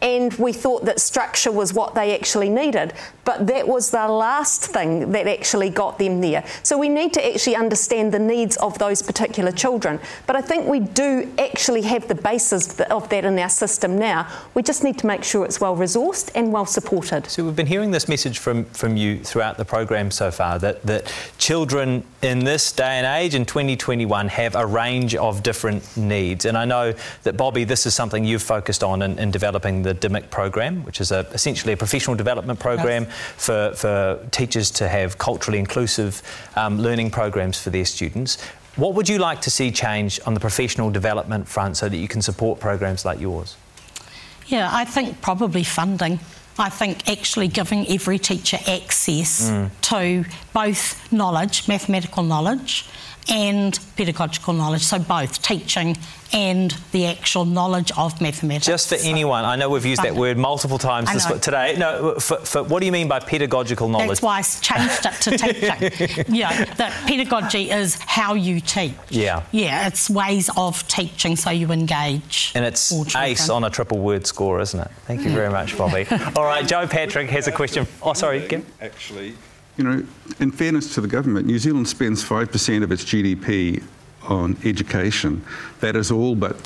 and 0.02 0.34
we 0.34 0.52
thought 0.52 0.84
that 0.84 1.00
structure 1.00 1.52
was 1.52 1.72
what 1.72 1.94
they 1.94 2.14
actually 2.14 2.50
needed. 2.50 2.92
But 3.24 3.46
that 3.46 3.68
was 3.68 3.90
the 3.90 4.08
last 4.08 4.66
thing 4.66 5.12
that 5.12 5.28
actually 5.28 5.70
got 5.70 5.98
them 5.98 6.20
there. 6.20 6.44
So 6.64 6.76
we 6.76 6.88
need 6.88 7.12
to 7.12 7.24
actually 7.24 7.54
understand 7.54 8.12
the 8.12 8.18
needs 8.18 8.56
of 8.56 8.78
those 8.80 9.00
particular 9.00 9.52
children. 9.52 10.00
But 10.26 10.34
I 10.34 10.40
think 10.40 10.66
we 10.66 10.80
do 10.80 11.32
actually 11.38 11.82
have 11.82 12.08
the 12.08 12.16
basis 12.16 12.80
of 12.80 13.08
that 13.10 13.24
in 13.24 13.38
our 13.38 13.48
system 13.48 13.96
now. 13.96 14.28
We 14.54 14.62
just 14.62 14.82
need 14.82 14.98
to 14.98 15.06
make 15.06 15.22
sure 15.22 15.44
it's 15.44 15.60
well 15.60 15.76
resourced 15.76 16.32
and 16.34 16.52
well 16.52 16.66
supported. 16.66 17.26
So 17.28 17.44
we've 17.44 17.54
been 17.54 17.66
hearing 17.66 17.92
this 17.92 18.08
message 18.08 18.40
from, 18.40 18.64
from 18.66 18.96
you 18.96 19.22
throughout 19.22 19.56
the 19.56 19.64
program 19.64 20.10
so 20.10 20.32
far 20.32 20.58
that, 20.58 20.82
that 20.82 21.14
children 21.38 22.04
in 22.22 22.40
this 22.40 22.72
day 22.72 22.98
and 22.98 23.06
age 23.06 23.36
in 23.36 23.44
2021 23.44 24.28
have 24.28 24.56
a 24.56 24.66
range 24.66 25.14
of 25.14 25.44
different 25.44 25.96
needs. 25.96 26.44
And 26.44 26.58
I 26.58 26.64
know 26.64 26.92
that, 27.22 27.36
Bobby, 27.36 27.62
this 27.62 27.86
is 27.86 27.94
something 27.94 28.24
you've 28.24 28.42
focused 28.42 28.82
on 28.82 29.02
in, 29.02 29.18
in 29.20 29.30
developing 29.30 29.82
the 29.82 29.91
the 29.92 30.08
DMIC 30.08 30.30
program, 30.30 30.84
which 30.84 31.00
is 31.00 31.12
a, 31.12 31.20
essentially 31.32 31.72
a 31.72 31.76
professional 31.76 32.16
development 32.16 32.58
program 32.58 33.04
yes. 33.04 33.12
for, 33.36 33.72
for 33.74 34.28
teachers 34.30 34.70
to 34.72 34.88
have 34.88 35.18
culturally 35.18 35.58
inclusive 35.58 36.22
um, 36.56 36.78
learning 36.78 37.10
programs 37.10 37.60
for 37.60 37.70
their 37.70 37.84
students. 37.84 38.38
What 38.76 38.94
would 38.94 39.08
you 39.08 39.18
like 39.18 39.42
to 39.42 39.50
see 39.50 39.70
change 39.70 40.18
on 40.26 40.34
the 40.34 40.40
professional 40.40 40.90
development 40.90 41.46
front 41.46 41.76
so 41.76 41.88
that 41.88 41.96
you 41.96 42.08
can 42.08 42.22
support 42.22 42.58
programs 42.58 43.04
like 43.04 43.20
yours? 43.20 43.56
Yeah, 44.46 44.68
I 44.72 44.84
think 44.84 45.20
probably 45.20 45.64
funding. 45.64 46.18
I 46.58 46.68
think 46.68 47.08
actually 47.08 47.48
giving 47.48 47.86
every 47.88 48.18
teacher 48.18 48.58
access 48.66 49.50
mm. 49.50 49.70
to 49.82 50.24
both 50.52 51.12
knowledge, 51.12 51.66
mathematical 51.68 52.22
knowledge, 52.22 52.86
and 53.28 53.78
pedagogical 53.96 54.52
knowledge, 54.52 54.82
so 54.82 54.98
both 54.98 55.42
teaching 55.42 55.96
and 56.32 56.70
the 56.92 57.06
actual 57.06 57.44
knowledge 57.44 57.92
of 57.96 58.20
mathematics. 58.20 58.66
Just 58.66 58.88
for 58.88 58.96
so, 58.96 59.08
anyone, 59.08 59.44
I 59.44 59.56
know 59.56 59.68
we've 59.68 59.84
used 59.84 60.02
that 60.02 60.14
word 60.14 60.38
multiple 60.38 60.78
times 60.78 61.12
this, 61.12 61.26
today. 61.40 61.76
No, 61.78 62.14
for, 62.14 62.38
for, 62.38 62.62
what 62.62 62.80
do 62.80 62.86
you 62.86 62.92
mean 62.92 63.08
by 63.08 63.20
pedagogical 63.20 63.88
knowledge? 63.88 64.20
That's 64.20 64.22
why 64.22 64.38
I 64.38 64.42
changed 64.42 65.06
it 65.06 65.20
to 65.22 65.38
teaching. 66.08 66.34
you 66.34 66.42
know, 66.42 66.64
that 66.76 67.04
pedagogy 67.06 67.70
is 67.70 67.96
how 68.00 68.34
you 68.34 68.60
teach. 68.60 68.94
Yeah. 69.10 69.42
Yeah, 69.52 69.86
it's 69.86 70.08
ways 70.08 70.48
of 70.56 70.86
teaching 70.88 71.36
so 71.36 71.50
you 71.50 71.70
engage. 71.70 72.52
And 72.54 72.64
it's 72.64 72.92
ace 73.14 73.48
on 73.48 73.64
a 73.64 73.70
triple 73.70 73.98
word 73.98 74.26
score, 74.26 74.60
isn't 74.60 74.80
it? 74.80 74.90
Thank 75.06 75.22
you 75.22 75.30
very 75.30 75.50
much, 75.50 75.76
Bobby. 75.76 76.06
All 76.36 76.44
right, 76.44 76.66
Joe 76.66 76.86
Patrick 76.86 77.28
has 77.30 77.46
a 77.46 77.52
question. 77.52 77.86
Oh, 78.02 78.14
sorry, 78.14 78.46
Kim. 78.46 78.64
Actually, 78.80 79.34
you 79.76 79.84
know, 79.84 80.04
in 80.38 80.50
fairness 80.50 80.94
to 80.94 81.00
the 81.00 81.08
government, 81.08 81.46
New 81.46 81.58
Zealand 81.58 81.88
spends 81.88 82.22
5% 82.22 82.82
of 82.82 82.92
its 82.92 83.04
GDP 83.04 83.82
on 84.24 84.56
education. 84.64 85.44
That 85.80 85.96
is 85.96 86.10
all 86.10 86.34
but 86.34 86.56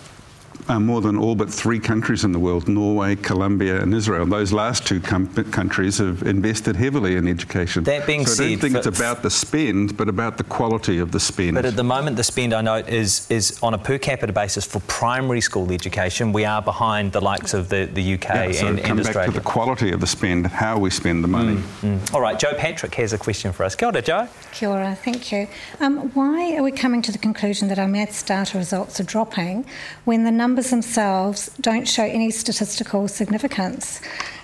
uh, 0.69 0.81
more 0.81 1.01
than 1.01 1.17
all 1.17 1.35
but 1.35 1.51
three 1.51 1.79
countries 1.79 2.25
in 2.25 2.33
the 2.33 2.39
world 2.39 2.69
Norway, 2.69 3.17
Colombia, 3.17 3.81
and 3.81 3.95
Israel. 3.95 4.27
Those 4.27 4.53
last 4.53 4.87
two 4.87 5.01
com- 5.01 5.29
countries 5.51 5.99
have 5.99 6.23
invested 6.23 6.77
heavily 6.77 7.17
in 7.17 7.29
education. 7.29 7.85
That 7.85 8.07
being 8.07 8.27
so 8.27 8.35
said, 8.35 8.45
I 8.45 8.49
don't 8.51 8.59
think 8.61 8.77
it's 8.77 8.87
about 8.87 9.23
the 9.23 9.31
spend, 9.31 9.97
but 9.97 10.09
about 10.09 10.39
the 10.39 10.45
quality 10.45 10.99
of 10.99 11.13
the 11.13 11.21
spend. 11.21 11.55
But 11.55 11.65
at 11.65 11.77
the 11.77 11.85
moment, 11.85 12.17
the 12.17 12.25
spend 12.25 12.53
I 12.53 12.63
note 12.63 12.89
is 12.89 13.31
is 13.31 13.59
on 13.63 13.75
a 13.75 13.79
per 13.79 13.99
capita 13.99 14.33
basis 14.33 14.67
for 14.67 14.81
primary 14.81 15.41
school 15.41 15.73
education. 15.73 16.33
We 16.33 16.45
are 16.45 16.63
behind 16.63 17.13
the 17.13 17.21
likes 17.21 17.55
of 17.55 17.69
the, 17.69 17.89
the 17.93 18.15
UK 18.15 18.29
yeah, 18.29 18.53
so 18.53 18.67
and, 18.69 18.83
come 18.83 18.99
and 18.99 19.13
back 19.13 19.27
to 19.27 19.31
the 19.33 19.41
quality 19.41 19.93
of 19.93 20.01
the 20.01 20.07
spend, 20.07 20.47
how 20.47 20.79
we 20.79 20.91
spend 20.91 21.23
the 21.23 21.29
money. 21.29 21.57
Mm, 21.57 21.99
mm. 21.99 22.15
All 22.15 22.21
right, 22.21 22.39
Joe 22.39 22.55
Patrick 22.55 22.95
has 22.97 23.13
a 23.13 23.19
question 23.19 23.53
for 23.53 23.65
us. 23.65 23.75
Kia 23.75 23.89
ora, 23.89 24.03
Joe. 24.03 24.29
Kia 24.53 24.69
ora, 24.69 24.95
thank 24.97 25.33
you. 25.33 25.49
Um, 25.81 26.11
why 26.15 26.57
are 26.57 26.63
we 26.63 26.73
coming 26.73 27.03
to 27.03 27.13
the 27.13 27.19
conclusion 27.19 27.69
that 27.69 27.79
our 27.79 27.89
maths 27.89 28.23
data 28.23 28.59
results 28.59 29.01
are 29.01 29.05
dropping 29.05 29.65
when 30.05 30.25
the 30.25 30.31
numbers 30.57 30.71
themselves 30.71 31.51
don't 31.61 31.87
show 31.87 32.03
any 32.03 32.31
statistical 32.31 33.09
significance. 33.09 34.01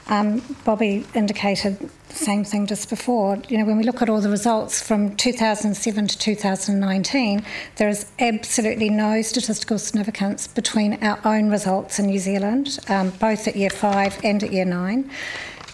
Um, 0.09 0.43
Bobby 0.63 1.07
indicated 1.15 1.79
the 1.79 2.15
same 2.15 2.45
thing 2.45 2.67
just 2.67 2.91
before. 2.91 3.39
You 3.49 3.57
know, 3.57 3.65
when 3.65 3.79
we 3.79 3.85
look 3.85 4.03
at 4.03 4.11
all 4.11 4.21
the 4.21 4.29
results 4.29 4.83
from 4.83 5.17
2007 5.17 6.07
to 6.09 6.19
2019, 6.19 7.43
there 7.77 7.89
is 7.89 8.05
absolutely 8.19 8.91
no 8.91 9.23
statistical 9.23 9.79
significance 9.79 10.47
between 10.47 11.03
our 11.03 11.19
own 11.25 11.49
results 11.49 11.99
in 11.99 12.09
New 12.09 12.19
Zealand, 12.19 12.79
um, 12.91 13.09
both 13.19 13.49
at 13.49 13.57
year 13.57 13.71
five 13.71 14.21
and 14.23 14.43
at 14.43 14.53
year 14.53 14.67
nine. 14.67 15.11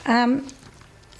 Um, 0.07 0.47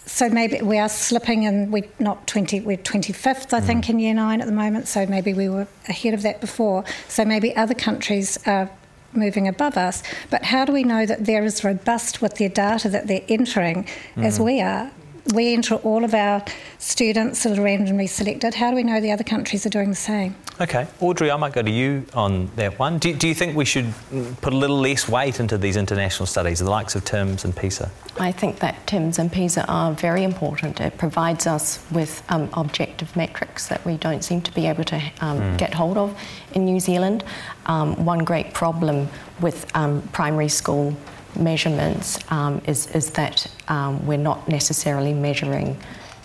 so 0.07 0.29
maybe 0.29 0.63
we 0.63 0.79
are 0.79 0.89
slipping 0.89 1.45
and 1.45 1.73
we're 1.73 1.91
not 1.99 2.27
20 2.27 2.61
we're 2.61 2.79
25th 2.79 3.53
i 3.53 3.61
think 3.61 3.85
mm. 3.85 3.91
in 3.91 3.99
year 3.99 4.15
9 4.15 4.41
at 4.41 4.47
the 4.47 4.53
moment 4.55 4.89
so 4.89 5.05
maybe 5.05 5.35
we 5.35 5.51
were 5.51 5.67
ahead 5.87 6.15
of 6.15 6.23
that 6.23 6.41
before 6.41 6.83
so 7.09 7.27
maybe 7.27 7.55
other 7.55 7.75
countries 7.75 8.39
are 8.47 8.71
moving 9.13 9.49
above 9.49 9.77
us. 9.77 10.03
But 10.31 10.45
how 10.45 10.65
do 10.65 10.73
we 10.73 10.85
know 10.85 11.07
that 11.07 11.25
they're 11.25 11.45
as 11.45 11.65
robust 11.65 12.21
with 12.23 12.37
their 12.37 12.49
data 12.49 12.89
that 12.89 13.07
they're 13.07 13.25
entering 13.29 13.85
mm. 14.17 14.25
as 14.25 14.39
we 14.41 14.61
are? 14.61 14.91
We 15.35 15.53
enter 15.53 15.75
all 15.77 16.05
of 16.05 16.15
our 16.15 16.43
students 16.79 17.43
that 17.43 17.59
are 17.59 17.63
randomly 17.63 18.07
selected. 18.07 18.55
How 18.55 18.71
do 18.71 18.77
we 18.77 18.83
know 18.83 18.99
the 18.99 19.13
other 19.13 19.25
countries 19.25 19.67
are 19.67 19.69
doing 19.69 19.91
the 19.91 19.97
same? 19.97 20.35
Okay, 20.59 20.89
Audrey, 21.01 21.31
I 21.31 21.37
might 21.37 21.53
go 21.53 21.63
to 21.63 21.71
you 21.71 22.07
on 22.15 22.51
that 22.57 22.79
one. 22.79 22.99
Do, 22.99 23.15
do 23.15 23.29
you 23.29 23.35
think 23.35 23.55
we 23.55 23.67
should 23.67 23.93
put 24.41 24.53
a 24.53 24.57
little 24.57 24.79
less 24.79 25.09
weight 25.09 25.39
into 25.39 25.59
these 25.59 25.77
international 25.77 26.27
studies, 26.27 26.61
the 26.61 26.71
likes 26.71 26.97
of 26.97 27.05
TIMSS 27.05 27.45
and 27.45 27.55
PISA? 27.55 27.91
I 28.19 28.33
think 28.33 28.59
that 28.61 28.87
TIMSS 28.87 29.19
and 29.19 29.31
PISA 29.31 29.67
are 29.69 29.93
very 29.93 30.25
important. 30.25 30.81
It 30.81 30.97
provides 30.97 31.47
us 31.47 31.85
with 31.93 32.23
um, 32.31 32.49
objective 32.55 33.15
metrics 33.15 33.69
that 33.69 33.85
we 33.85 33.99
don't 33.99 34.25
seem 34.25 34.41
to 34.43 34.53
be 34.53 34.67
able 34.67 34.85
to 34.85 34.97
um, 35.21 35.39
mm. 35.39 35.59
get 35.59 35.75
hold 35.75 35.99
of 35.99 36.19
in 36.55 36.65
New 36.65 36.81
Zealand. 36.81 37.23
Um, 37.67 38.05
one 38.05 38.25
great 38.25 38.55
problem 38.55 39.09
with 39.41 39.65
um, 39.77 40.03
primary 40.13 40.49
school 40.49 40.97
measurements 41.37 42.19
um, 42.31 42.61
is, 42.67 42.87
is 42.95 43.11
that 43.11 43.47
um, 43.69 44.07
we're 44.07 44.19
not 44.19 44.49
necessarily 44.49 45.13
measuring 45.13 45.77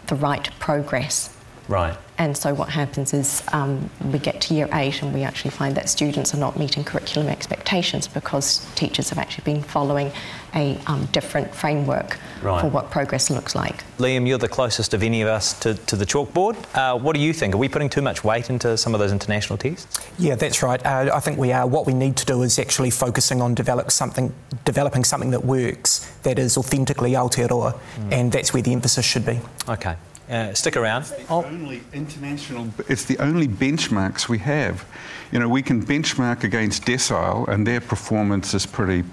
the 0.07 0.15
right 0.15 0.49
progress. 0.59 1.32
Right. 1.67 1.95
And 2.17 2.37
so 2.37 2.53
what 2.53 2.69
happens 2.69 3.13
is 3.13 3.43
um, 3.53 3.89
we 4.11 4.19
get 4.19 4.39
to 4.41 4.53
year 4.53 4.69
eight 4.73 5.01
and 5.01 5.13
we 5.13 5.23
actually 5.23 5.51
find 5.51 5.75
that 5.75 5.89
students 5.89 6.33
are 6.33 6.37
not 6.37 6.57
meeting 6.57 6.83
curriculum 6.83 7.27
expectations 7.27 8.07
because 8.07 8.65
teachers 8.75 9.09
have 9.09 9.17
actually 9.17 9.43
been 9.45 9.63
following 9.63 10.11
a 10.53 10.77
um, 10.85 11.05
different 11.11 11.53
framework 11.55 12.19
right. 12.43 12.61
for 12.61 12.67
what 12.67 12.91
progress 12.91 13.31
looks 13.31 13.55
like. 13.55 13.83
Liam, 13.97 14.27
you're 14.27 14.37
the 14.37 14.47
closest 14.47 14.93
of 14.93 15.01
any 15.01 15.23
of 15.23 15.27
us 15.27 15.57
to, 15.59 15.73
to 15.73 15.95
the 15.95 16.05
chalkboard. 16.05 16.55
Uh, 16.75 16.97
what 16.97 17.15
do 17.15 17.21
you 17.21 17.33
think? 17.33 17.55
Are 17.55 17.57
we 17.57 17.67
putting 17.67 17.89
too 17.89 18.03
much 18.03 18.23
weight 18.23 18.51
into 18.51 18.77
some 18.77 18.93
of 18.93 18.99
those 18.99 19.11
international 19.11 19.57
tests? 19.57 20.07
Yeah, 20.19 20.35
that's 20.35 20.61
right. 20.61 20.85
Uh, 20.85 21.09
I 21.11 21.19
think 21.19 21.39
we 21.39 21.51
are. 21.51 21.65
What 21.65 21.87
we 21.87 21.93
need 21.93 22.15
to 22.17 22.25
do 22.25 22.43
is 22.43 22.59
actually 22.59 22.91
focusing 22.91 23.41
on 23.41 23.55
develop 23.55 23.89
something, 23.89 24.31
developing 24.65 25.03
something 25.03 25.31
that 25.31 25.43
works, 25.43 26.07
that 26.21 26.37
is 26.37 26.57
authentically 26.57 27.13
Aotearoa, 27.13 27.73
mm. 27.73 28.11
and 28.11 28.31
that's 28.31 28.53
where 28.53 28.61
the 28.61 28.73
emphasis 28.73 29.05
should 29.05 29.25
be. 29.25 29.39
Okay. 29.67 29.95
Uh, 30.29 30.53
stick 30.53 30.77
around. 30.77 31.01
It's 31.01 31.11
the 31.11 31.27
only 31.29 31.83
international. 31.91 32.69
It's 32.87 33.05
the 33.05 33.17
only 33.19 33.47
benchmarks 33.47 34.29
we 34.29 34.39
have. 34.39 34.85
You 35.31 35.39
know, 35.39 35.49
we 35.49 35.61
can 35.61 35.85
benchmark 35.85 36.43
against 36.43 36.85
Decile, 36.85 37.47
and 37.47 37.67
their 37.67 37.81
performance 37.81 38.53
is 38.53 38.65
pretty 38.65 39.03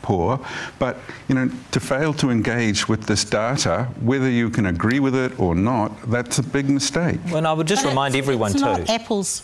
poor. 0.00 0.40
But 0.78 0.96
you 1.28 1.34
know, 1.34 1.50
to 1.72 1.80
fail 1.80 2.14
to 2.14 2.30
engage 2.30 2.88
with 2.88 3.04
this 3.04 3.24
data, 3.24 3.88
whether 4.00 4.30
you 4.30 4.48
can 4.48 4.66
agree 4.66 5.00
with 5.00 5.14
it 5.14 5.38
or 5.38 5.54
not, 5.54 6.10
that's 6.10 6.38
a 6.38 6.42
big 6.42 6.68
mistake. 6.68 7.20
Well, 7.30 7.46
I 7.46 7.52
would 7.52 7.68
just 7.68 7.82
but 7.82 7.90
remind 7.90 8.16
everyone 8.16 8.52
it's 8.52 8.60
too. 8.60 8.66
Not 8.66 8.88
apples 8.88 9.42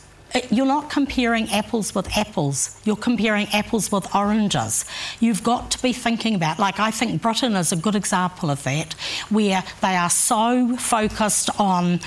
you're 0.50 0.66
not 0.66 0.90
comparing 0.90 1.48
apples 1.50 1.94
with 1.94 2.16
apples. 2.16 2.78
You're 2.84 2.96
comparing 2.96 3.46
apples 3.52 3.90
with 3.90 4.14
oranges. 4.14 4.84
You've 5.20 5.42
got 5.42 5.70
to 5.72 5.82
be 5.82 5.92
thinking 5.92 6.34
about, 6.34 6.58
like, 6.58 6.78
I 6.78 6.90
think 6.90 7.22
Britain 7.22 7.56
is 7.56 7.72
a 7.72 7.76
good 7.76 7.94
example 7.94 8.50
of 8.50 8.62
that, 8.64 8.92
where 9.30 9.62
they 9.80 9.96
are 9.96 10.10
so 10.10 10.76
focused 10.76 11.50
on 11.58 12.00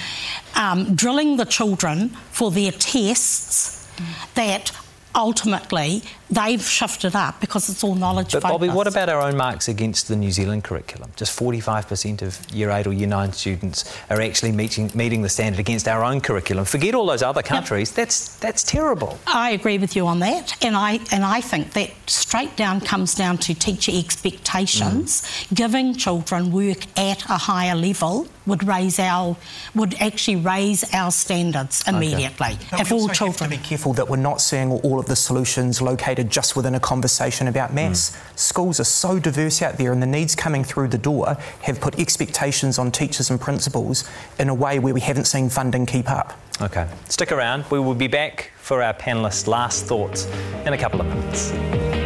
um, 0.55 0.95
drilling 0.95 1.38
the 1.38 1.45
children 1.45 2.09
for 2.32 2.51
their 2.51 2.72
tests 2.72 3.88
mm. 3.97 4.34
that 4.36 4.72
ultimately 5.15 6.03
they've 6.32 6.61
shifted 6.61 7.15
up 7.15 7.39
because 7.41 7.69
it's 7.69 7.84
all 7.84 7.95
knowledge 7.95 8.32
But 8.32 8.41
focused. 8.41 8.59
Bobby, 8.59 8.69
what 8.69 8.88
about 8.88 9.09
our 9.09 9.21
own 9.21 9.36
marks 9.36 9.67
against 9.67 10.07
the 10.07 10.15
New 10.15 10.32
Zealand 10.32 10.63
curriculum? 10.63 11.11
Just 11.15 11.38
45% 11.38 12.21
of 12.21 12.49
Year 12.51 12.71
8 12.71 12.88
or 12.88 12.93
Year 12.93 13.07
9 13.07 13.34
students 13.34 13.97
are 14.09 14.21
actually 14.21 14.53
meeting, 14.53 14.89
meeting 14.95 15.21
the 15.21 15.29
standard 15.29 15.59
against 15.59 15.88
our 15.88 16.03
own 16.03 16.21
curriculum. 16.21 16.65
Forget 16.65 16.95
all 16.95 17.05
those 17.05 17.21
other 17.21 17.43
countries. 17.43 17.91
That's 17.91 18.38
that's 18.38 18.63
terrible. 18.63 19.19
I 19.27 19.51
agree 19.51 19.77
with 19.77 19.95
you 19.95 20.07
on 20.07 20.19
that, 20.19 20.55
and 20.63 20.75
I 20.75 20.99
and 21.11 21.23
I 21.25 21.41
think 21.41 21.73
that 21.73 21.91
straight 22.07 22.55
down 22.55 22.79
comes 22.79 23.13
down 23.13 23.38
to 23.39 23.53
teacher 23.53 23.91
expectations. 23.93 25.21
Mm. 25.21 25.55
Giving 25.55 25.95
children 25.95 26.51
work 26.51 26.86
at 26.97 27.23
a 27.29 27.38
higher 27.38 27.75
level 27.75 28.27
would 28.45 28.63
raise 28.67 28.99
our 28.99 29.36
would 29.75 29.93
actually 30.01 30.38
raise 30.38 30.84
our 30.93 31.11
standards 31.11 31.84
immediately. 31.88 32.57
But 32.71 32.82
If 32.82 32.91
we 32.91 32.97
all 32.97 33.03
also 33.03 33.13
children 33.13 33.51
have 33.51 33.59
to 33.59 33.63
be 33.63 33.67
careful 33.69 33.93
that 33.93 34.07
we're 34.07 34.17
not 34.17 34.41
seeing 34.41 34.71
all 34.71 34.99
of 34.99 35.05
the 35.05 35.15
solutions 35.15 35.82
located 35.82 36.20
just 36.30 36.55
within 36.55 36.76
a 36.76 36.80
conversation 36.80 37.47
about 37.47 37.74
maths. 37.74 38.17
Schools 38.36 38.80
are 38.80 38.86
so 38.86 39.19
diverse 39.19 39.61
out 39.61 39.78
there, 39.78 39.91
and 39.91 40.01
the 40.01 40.07
needs 40.07 40.36
coming 40.36 40.63
through 40.63 40.89
the 40.89 40.97
door 40.97 41.38
have 41.63 41.80
put 41.80 41.99
expectations 41.99 42.78
on 42.78 42.91
teachers 42.91 43.30
and 43.30 43.39
principals 43.39 44.09
in 44.39 44.49
a 44.49 44.53
way 44.53 44.80
where 44.80 44.93
we 44.93 45.01
haven't 45.01 45.26
seen 45.26 45.49
funding 45.49 45.86
keep 45.86 46.09
up. 46.09 46.39
Okay, 46.61 46.88
stick 47.09 47.32
around. 47.32 47.65
We 47.72 47.80
will 47.80 47.95
be 47.95 48.07
back 48.07 48.51
for 48.57 48.84
our 48.84 48.93
panelists' 48.93 49.47
last 49.47 49.86
thoughts 49.86 50.28
in 50.65 50.74
a 50.74 50.78
couple 50.78 51.01
of 51.01 51.07
minutes. 51.07 52.01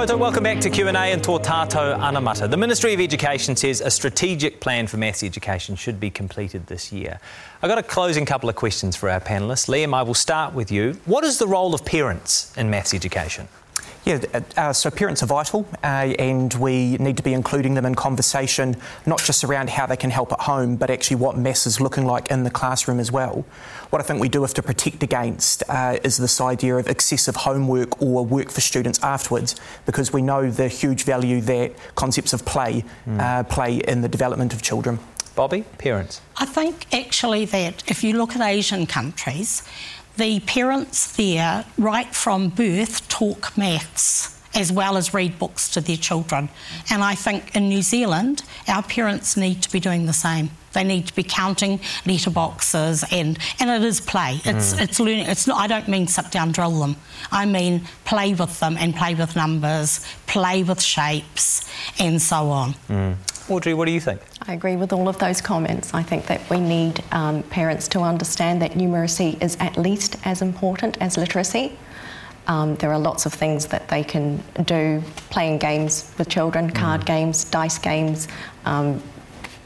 Koutou, 0.00 0.18
welcome 0.18 0.42
back 0.42 0.60
to 0.60 0.70
Q&A 0.70 0.92
and 0.92 1.22
Tō 1.22 1.44
Tātou 1.44 1.94
Anamata. 1.98 2.48
The 2.48 2.56
Ministry 2.56 2.94
of 2.94 3.00
Education 3.00 3.54
says 3.54 3.82
a 3.82 3.90
strategic 3.90 4.58
plan 4.58 4.86
for 4.86 4.96
maths 4.96 5.22
education 5.22 5.76
should 5.76 6.00
be 6.00 6.08
completed 6.08 6.68
this 6.68 6.90
year. 6.90 7.20
I've 7.60 7.68
got 7.68 7.76
a 7.76 7.82
closing 7.82 8.24
couple 8.24 8.48
of 8.48 8.56
questions 8.56 8.96
for 8.96 9.10
our 9.10 9.20
panellists. 9.20 9.68
Liam, 9.68 9.92
I 9.92 10.02
will 10.02 10.14
start 10.14 10.54
with 10.54 10.72
you. 10.72 10.94
What 11.04 11.22
is 11.22 11.36
the 11.36 11.46
role 11.46 11.74
of 11.74 11.84
parents 11.84 12.56
in 12.56 12.70
maths 12.70 12.94
education? 12.94 13.46
Yeah, 14.04 14.24
uh, 14.56 14.72
so 14.72 14.90
parents 14.90 15.22
are 15.22 15.26
vital, 15.26 15.68
uh, 15.84 16.14
and 16.18 16.52
we 16.54 16.96
need 16.96 17.18
to 17.18 17.22
be 17.22 17.34
including 17.34 17.74
them 17.74 17.84
in 17.84 17.94
conversation, 17.94 18.76
not 19.04 19.22
just 19.22 19.44
around 19.44 19.68
how 19.68 19.84
they 19.84 19.96
can 19.96 20.08
help 20.08 20.32
at 20.32 20.40
home, 20.40 20.76
but 20.76 20.88
actually 20.88 21.16
what 21.16 21.36
mess 21.36 21.66
is 21.66 21.82
looking 21.82 22.06
like 22.06 22.30
in 22.30 22.44
the 22.44 22.50
classroom 22.50 22.98
as 22.98 23.12
well. 23.12 23.44
What 23.90 24.00
I 24.00 24.04
think 24.04 24.20
we 24.20 24.30
do 24.30 24.40
have 24.40 24.54
to 24.54 24.62
protect 24.62 25.02
against 25.02 25.62
uh, 25.68 25.98
is 26.02 26.16
this 26.16 26.40
idea 26.40 26.76
of 26.76 26.88
excessive 26.88 27.36
homework 27.36 28.00
or 28.00 28.24
work 28.24 28.50
for 28.50 28.62
students 28.62 28.98
afterwards, 29.02 29.54
because 29.84 30.14
we 30.14 30.22
know 30.22 30.50
the 30.50 30.68
huge 30.68 31.04
value 31.04 31.42
that 31.42 31.72
concepts 31.94 32.32
of 32.32 32.44
play 32.46 32.84
uh, 33.18 33.42
play 33.44 33.76
in 33.76 34.00
the 34.00 34.08
development 34.08 34.54
of 34.54 34.62
children. 34.62 34.98
Bobby, 35.36 35.62
parents. 35.78 36.20
I 36.36 36.46
think 36.46 36.86
actually 36.92 37.44
that 37.46 37.88
if 37.88 38.02
you 38.02 38.16
look 38.16 38.34
at 38.34 38.40
Asian 38.40 38.86
countries, 38.86 39.62
the 40.16 40.40
parents 40.40 41.16
there, 41.16 41.64
right 41.78 42.14
from 42.14 42.48
birth, 42.50 43.08
talk 43.08 43.56
maths 43.56 44.36
as 44.52 44.72
well 44.72 44.96
as 44.96 45.14
read 45.14 45.38
books 45.38 45.68
to 45.70 45.80
their 45.80 45.96
children. 45.96 46.48
And 46.90 47.04
I 47.04 47.14
think 47.14 47.54
in 47.54 47.68
New 47.68 47.82
Zealand, 47.82 48.42
our 48.66 48.82
parents 48.82 49.36
need 49.36 49.62
to 49.62 49.70
be 49.70 49.78
doing 49.78 50.06
the 50.06 50.12
same. 50.12 50.50
They 50.72 50.82
need 50.82 51.06
to 51.06 51.14
be 51.14 51.22
counting 51.22 51.78
letterboxes 52.04 53.04
and 53.12 53.38
and 53.58 53.70
it 53.70 53.82
is 53.84 54.00
play. 54.00 54.40
It's 54.44 54.74
Mm. 54.74 54.80
it's 54.80 55.00
learning. 55.00 55.26
It's 55.26 55.46
not. 55.46 55.58
I 55.58 55.66
don't 55.66 55.88
mean 55.88 56.06
sit 56.06 56.30
down 56.30 56.52
drill 56.52 56.78
them. 56.80 56.96
I 57.32 57.44
mean 57.46 57.86
play 58.04 58.34
with 58.34 58.58
them 58.60 58.76
and 58.78 58.94
play 58.94 59.14
with 59.14 59.34
numbers, 59.36 60.00
play 60.26 60.62
with 60.62 60.80
shapes, 60.80 61.64
and 61.98 62.20
so 62.20 62.50
on. 62.50 62.74
Mm. 62.88 63.16
Audrey, 63.50 63.74
what 63.74 63.86
do 63.86 63.90
you 63.92 64.00
think? 64.00 64.20
I 64.46 64.54
agree 64.54 64.76
with 64.76 64.92
all 64.92 65.08
of 65.08 65.18
those 65.18 65.40
comments. 65.40 65.92
I 65.92 66.02
think 66.02 66.26
that 66.26 66.48
we 66.48 66.60
need 66.60 67.02
um, 67.12 67.42
parents 67.44 67.88
to 67.88 68.00
understand 68.00 68.62
that 68.62 68.72
numeracy 68.72 69.42
is 69.42 69.56
at 69.60 69.76
least 69.76 70.16
as 70.24 70.40
important 70.40 70.96
as 71.00 71.16
literacy. 71.16 71.76
Um, 72.46 72.76
there 72.76 72.92
are 72.92 72.98
lots 72.98 73.26
of 73.26 73.34
things 73.34 73.66
that 73.66 73.88
they 73.88 74.02
can 74.04 74.42
do 74.64 75.02
playing 75.30 75.58
games 75.58 76.12
with 76.16 76.28
children, 76.28 76.70
card 76.70 77.04
games, 77.04 77.44
dice 77.44 77.78
games, 77.78 78.28
um, 78.64 79.02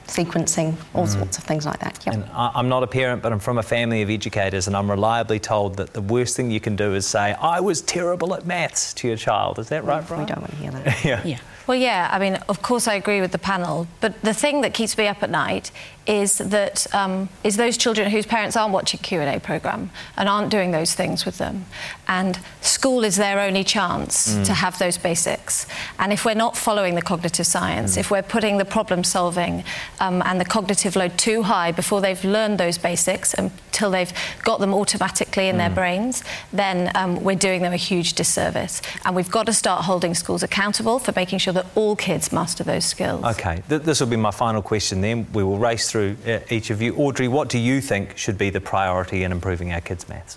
sequencing, 0.07 0.75
all 0.95 1.07
sorts 1.07 1.39
of 1.39 1.45
things 1.45 1.65
like 1.65 1.79
that. 1.81 1.99
Yep. 2.05 2.15
And 2.15 2.25
I- 2.33 2.53
I'm 2.55 2.69
not 2.69 2.83
a 2.83 2.87
parent, 2.87 3.23
but 3.23 3.33
I'm 3.33 3.39
from 3.39 3.59
a 3.59 3.63
family 3.63 4.03
of 4.03 4.11
educators, 4.11 4.67
and 4.67 4.77
I'm 4.77 4.91
reliably 4.91 5.39
told 5.39 5.77
that 5.77 5.93
the 5.95 6.03
worst 6.03 6.37
thing 6.37 6.51
you 6.51 6.61
can 6.61 6.77
do 6.77 6.95
is 6.95 7.07
say, 7.07 7.33
I 7.35 7.61
was 7.61 7.81
terrible 7.81 8.35
at 8.35 8.45
maths 8.47 8.93
to 8.95 9.09
your 9.09 9.17
child. 9.17 9.59
Is 9.59 9.69
that 9.71 9.85
right, 9.85 10.07
Briar? 10.07 10.21
We 10.21 10.27
don't 10.27 10.41
want 10.41 10.51
to 10.53 10.57
hear 10.57 10.71
that. 10.73 11.05
yeah. 11.25 11.39
Well, 11.67 11.79
yeah, 11.79 12.11
I 12.13 12.19
mean, 12.19 12.35
of 12.49 12.61
course, 12.61 12.87
I 12.87 12.95
agree 12.95 13.21
with 13.23 13.33
the 13.33 13.39
panel, 13.39 13.87
but 14.01 14.21
the 14.21 14.35
thing 14.35 14.61
that 14.61 14.75
keeps 14.75 14.99
me 14.99 15.07
up 15.07 15.23
at 15.23 15.31
night 15.31 15.71
is 16.07 16.39
that 16.39 16.87
um, 16.95 17.29
is 17.43 17.57
those 17.57 17.77
children 17.77 18.11
whose 18.11 18.27
parents 18.27 18.57
aren't 18.57 18.73
watching 18.73 19.01
Q 19.01 19.21
and 19.21 19.35
A 19.37 19.41
program 19.41 19.91
and 20.17 20.29
aren't 20.29 20.51
doing 20.51 20.71
those 20.71 20.95
things 20.95 21.25
with 21.25 21.39
them, 21.39 21.65
and 22.07 22.39
school 22.61 23.05
is 23.05 23.17
their 23.17 23.41
only 23.41 23.65
chance 23.65 24.35
Mm. 24.35 24.45
to 24.47 24.55
have 24.55 24.79
those 24.79 24.99
basics. 24.99 25.67
And 25.99 26.13
if 26.13 26.25
we're 26.25 26.35
not 26.35 26.57
following 26.57 26.95
the 26.95 27.03
cognitive 27.03 27.47
science, 27.47 27.97
if 27.97 28.11
we're 28.11 28.23
putting 28.23 28.59
the 28.59 28.65
problem 28.65 29.05
solving 29.05 29.65
um, 30.01 30.23
and 30.27 30.41
the 30.41 30.45
cognitive 30.45 30.97
load 30.97 31.17
too 31.19 31.43
high 31.43 31.73
before 31.73 32.01
they've 32.01 32.23
learned 32.25 32.59
those 32.59 32.77
basics 32.79 33.33
until 33.35 33.91
they've 33.91 34.13
got 34.43 34.61
them 34.61 34.75
automatically 34.75 35.49
in 35.49 35.57
their 35.59 35.71
Mm. 35.71 35.75
brains, 35.75 36.23
then 36.53 36.91
um, 36.95 37.23
we're 37.25 37.35
doing 37.37 37.63
them 37.63 37.73
a 37.73 37.77
huge 37.77 38.13
disservice. 38.15 38.83
And 39.05 39.17
we've 39.17 39.31
got 39.31 39.47
to 39.47 39.53
start 39.53 39.85
holding 39.85 40.15
schools 40.15 40.43
accountable 40.43 40.99
for 40.99 41.13
making 41.17 41.39
sure 41.39 41.53
that 41.55 41.67
all 41.75 41.97
kids 41.97 42.33
master 42.33 42.65
those 42.65 42.85
skills. 42.85 43.25
Okay, 43.25 43.63
Th- 43.69 43.83
this 43.83 44.01
will 44.01 44.09
be 44.09 44.17
my 44.17 44.31
final 44.31 44.63
question 44.63 45.01
then. 45.01 45.27
We 45.33 45.43
will 45.43 45.59
race 45.59 45.94
through 45.95 46.17
uh, 46.27 46.41
each 46.51 46.71
of 46.71 46.83
you. 46.83 46.93
Audrey, 46.97 47.29
what 47.29 47.49
do 47.49 47.57
you 47.57 47.81
think 47.81 48.19
should 48.19 48.37
be 48.37 48.51
the 48.51 48.61
priority 48.61 49.23
in 49.23 49.31
improving 49.31 49.73
our 49.73 49.81
kids' 49.81 50.09
maths? 50.09 50.37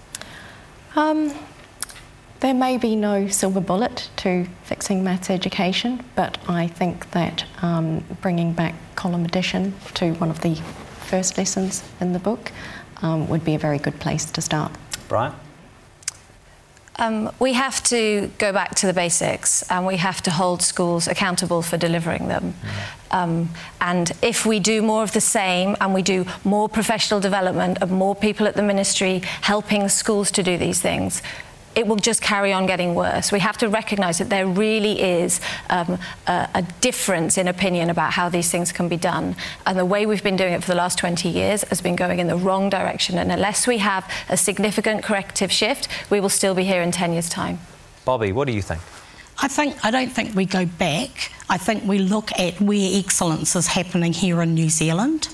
Um, 0.96 1.34
there 2.42 2.54
may 2.54 2.78
be 2.78 2.96
no 2.96 3.28
silver 3.28 3.60
bullet 3.60 4.12
to 4.18 4.46
fixing 4.66 5.04
maths 5.04 5.32
education, 5.32 6.04
but 6.14 6.38
I 6.48 6.68
think 6.68 7.10
that 7.10 7.46
um, 7.64 8.04
bringing 8.22 8.54
back 8.54 8.76
column 8.96 9.26
addition 9.26 9.74
to 9.96 10.14
one 10.14 10.30
of 10.30 10.42
the 10.42 10.54
first 11.10 11.40
lessons 11.40 11.84
in 12.00 12.14
the 12.14 12.20
book 12.20 12.52
um, 13.02 13.28
would 13.28 13.44
be 13.44 13.56
a 13.56 13.60
very 13.60 13.80
good 13.80 14.00
place 14.00 14.26
to 14.26 14.42
start. 14.42 14.72
Briar? 15.08 15.34
Um, 17.00 17.32
we 17.40 17.54
have 17.54 17.84
to 17.86 18.32
go 18.40 18.52
back 18.52 18.74
to 18.76 18.88
the 18.88 18.94
basics 18.94 19.64
and 19.70 19.86
we 19.86 19.98
have 19.98 20.22
to 20.24 20.32
hold 20.32 20.62
schools 20.62 21.08
accountable 21.08 21.62
for 21.62 21.78
delivering 21.78 22.28
them. 22.28 22.56
Um, 23.12 23.50
and 23.80 24.12
if 24.22 24.46
we 24.46 24.60
do 24.60 24.82
more 24.82 25.04
of 25.04 25.12
the 25.14 25.22
same 25.22 25.76
and 25.80 25.94
we 25.94 26.02
do 26.02 26.26
more 26.44 26.68
professional 26.68 27.20
development 27.20 27.78
and 27.82 27.92
more 27.92 28.16
people 28.16 28.48
at 28.48 28.56
the 28.56 28.64
ministry 28.64 29.22
helping 29.42 29.90
schools 29.90 30.32
to 30.32 30.44
do 30.44 30.58
these 30.58 30.82
things, 30.82 31.22
it 31.76 31.86
will 31.86 31.96
just 31.96 32.22
carry 32.22 32.52
on 32.52 32.66
getting 32.66 32.96
worse. 32.96 33.32
We 33.32 33.40
have 33.40 33.58
to 33.60 33.68
recognise 33.68 34.18
that 34.18 34.30
there 34.30 34.48
really 34.48 35.02
is 35.02 35.40
um, 35.70 36.00
a, 36.26 36.50
a 36.56 36.62
difference 36.82 37.38
in 37.38 37.48
opinion 37.48 37.90
about 37.90 38.14
how 38.14 38.30
these 38.30 38.50
things 38.50 38.72
can 38.72 38.90
be 38.90 38.98
done. 38.98 39.36
And 39.66 39.78
the 39.78 39.86
way 39.86 40.06
we've 40.06 40.24
been 40.24 40.38
doing 40.38 40.54
it 40.54 40.64
for 40.64 40.72
the 40.72 40.78
last 40.78 40.98
20 40.98 41.30
years 41.30 41.64
has 41.66 41.82
been 41.82 41.96
going 41.96 42.20
in 42.20 42.28
the 42.28 42.36
wrong 42.36 42.70
direction. 42.70 43.18
And 43.18 43.32
unless 43.32 43.68
we 43.68 43.78
have 43.78 44.10
a 44.30 44.38
significant 44.38 45.04
corrective 45.04 45.52
shift, 45.52 45.88
we 46.10 46.20
will 46.20 46.30
still 46.30 46.56
be 46.56 46.64
here 46.64 46.82
in 46.82 46.92
10 46.92 47.14
years' 47.14 47.30
time. 47.30 47.60
Bobby, 48.06 48.32
what 48.32 48.48
do 48.48 48.54
you 48.54 48.62
think? 48.62 48.82
I 49.40 49.48
think 49.48 49.86
I 49.86 49.92
don't 49.92 50.10
think 50.10 50.36
we 50.36 50.46
go 50.46 50.66
back. 50.66 51.32
I 51.50 51.58
think 51.58 51.84
we 51.84 52.00
look 52.00 52.32
at 52.40 52.60
where 52.60 53.00
excellence 53.00 53.56
is 53.56 53.68
happening 53.68 54.14
here 54.14 54.42
in 54.42 54.56
New 54.56 54.70
Zealand, 54.70 55.30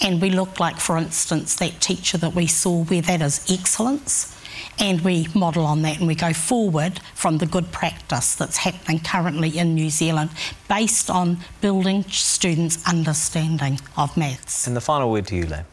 and 0.00 0.20
we 0.20 0.30
look 0.30 0.58
like, 0.58 0.78
for 0.78 0.96
instance, 0.96 1.54
that 1.56 1.80
teacher 1.80 2.18
that 2.18 2.34
we 2.34 2.48
saw 2.48 2.82
where 2.82 3.02
that 3.02 3.22
is 3.22 3.46
excellence, 3.48 4.33
and 4.78 5.00
we 5.02 5.28
model 5.34 5.64
on 5.64 5.82
that 5.82 5.98
and 5.98 6.06
we 6.06 6.14
go 6.14 6.32
forward 6.32 7.00
from 7.14 7.38
the 7.38 7.46
good 7.46 7.70
practice 7.72 8.34
that's 8.34 8.58
happening 8.58 9.00
currently 9.00 9.58
in 9.58 9.74
New 9.74 9.90
Zealand, 9.90 10.30
based 10.68 11.10
on 11.10 11.38
building 11.60 12.04
students' 12.04 12.86
understanding 12.86 13.80
of 13.96 14.16
maths. 14.16 14.66
And 14.66 14.76
the 14.76 14.80
final 14.80 15.10
word 15.10 15.26
to 15.28 15.36
you, 15.36 15.44
Liam. 15.46 15.64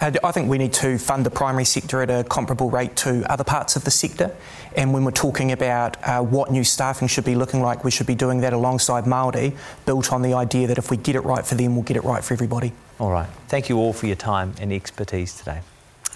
Uh, 0.00 0.12
I 0.22 0.30
think 0.30 0.50
we 0.50 0.58
need 0.58 0.74
to 0.74 0.98
fund 0.98 1.24
the 1.24 1.30
primary 1.30 1.64
sector 1.64 2.02
at 2.02 2.10
a 2.10 2.22
comparable 2.24 2.70
rate 2.70 2.96
to 2.96 3.30
other 3.30 3.44
parts 3.44 3.76
of 3.76 3.84
the 3.84 3.90
sector. 3.90 4.34
And 4.76 4.92
when 4.92 5.04
we're 5.04 5.10
talking 5.10 5.52
about 5.52 5.96
uh, 6.06 6.22
what 6.22 6.50
new 6.50 6.64
staffing 6.64 7.08
should 7.08 7.24
be 7.24 7.34
looking 7.34 7.62
like, 7.62 7.82
we 7.82 7.90
should 7.90 8.06
be 8.06 8.14
doing 8.14 8.40
that 8.40 8.52
alongside 8.52 9.04
Māori, 9.04 9.56
built 9.86 10.12
on 10.12 10.20
the 10.20 10.34
idea 10.34 10.66
that 10.66 10.76
if 10.76 10.90
we 10.90 10.98
get 10.98 11.16
it 11.16 11.22
right 11.22 11.46
for 11.46 11.54
them, 11.54 11.74
we'll 11.74 11.84
get 11.84 11.96
it 11.96 12.04
right 12.04 12.22
for 12.22 12.34
everybody. 12.34 12.72
All 13.00 13.10
right. 13.10 13.28
Thank 13.48 13.68
you 13.70 13.78
all 13.78 13.94
for 13.94 14.06
your 14.06 14.16
time 14.16 14.54
and 14.60 14.72
expertise 14.72 15.34
today. 15.34 15.60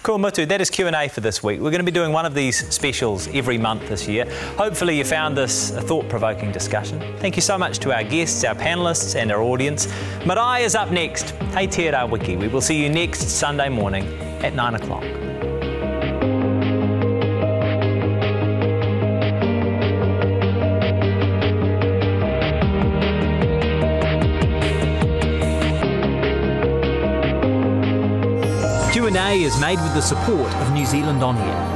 Cool, 0.03 0.17
Mutu. 0.17 0.47
That 0.47 0.61
is 0.61 0.71
Q&A 0.71 1.09
for 1.09 1.21
this 1.21 1.43
week. 1.43 1.59
We're 1.59 1.69
going 1.69 1.77
to 1.77 1.83
be 1.83 1.91
doing 1.91 2.11
one 2.11 2.25
of 2.25 2.33
these 2.33 2.67
specials 2.73 3.27
every 3.35 3.59
month 3.59 3.87
this 3.87 4.07
year. 4.07 4.25
Hopefully 4.57 4.97
you 4.97 5.03
found 5.03 5.37
this 5.37 5.69
a 5.69 5.81
thought-provoking 5.81 6.51
discussion. 6.51 6.99
Thank 7.19 7.35
you 7.35 7.43
so 7.43 7.55
much 7.55 7.77
to 7.79 7.93
our 7.93 8.03
guests, 8.03 8.43
our 8.43 8.55
panellists 8.55 9.15
and 9.15 9.31
our 9.31 9.43
audience. 9.43 9.87
Marae 10.25 10.63
is 10.63 10.73
up 10.73 10.89
next. 10.89 11.29
Hey 11.53 11.67
Te 11.67 11.91
Wiki. 12.05 12.35
We 12.35 12.47
will 12.47 12.61
see 12.61 12.81
you 12.81 12.89
next 12.89 13.21
Sunday 13.29 13.69
morning 13.69 14.07
at 14.43 14.55
9 14.55 14.73
o'clock. 14.73 15.03
Is 29.31 29.57
made 29.61 29.79
with 29.81 29.93
the 29.93 30.01
support 30.01 30.53
of 30.55 30.73
New 30.73 30.85
Zealand 30.85 31.23
On 31.23 31.37
Air. 31.37 31.70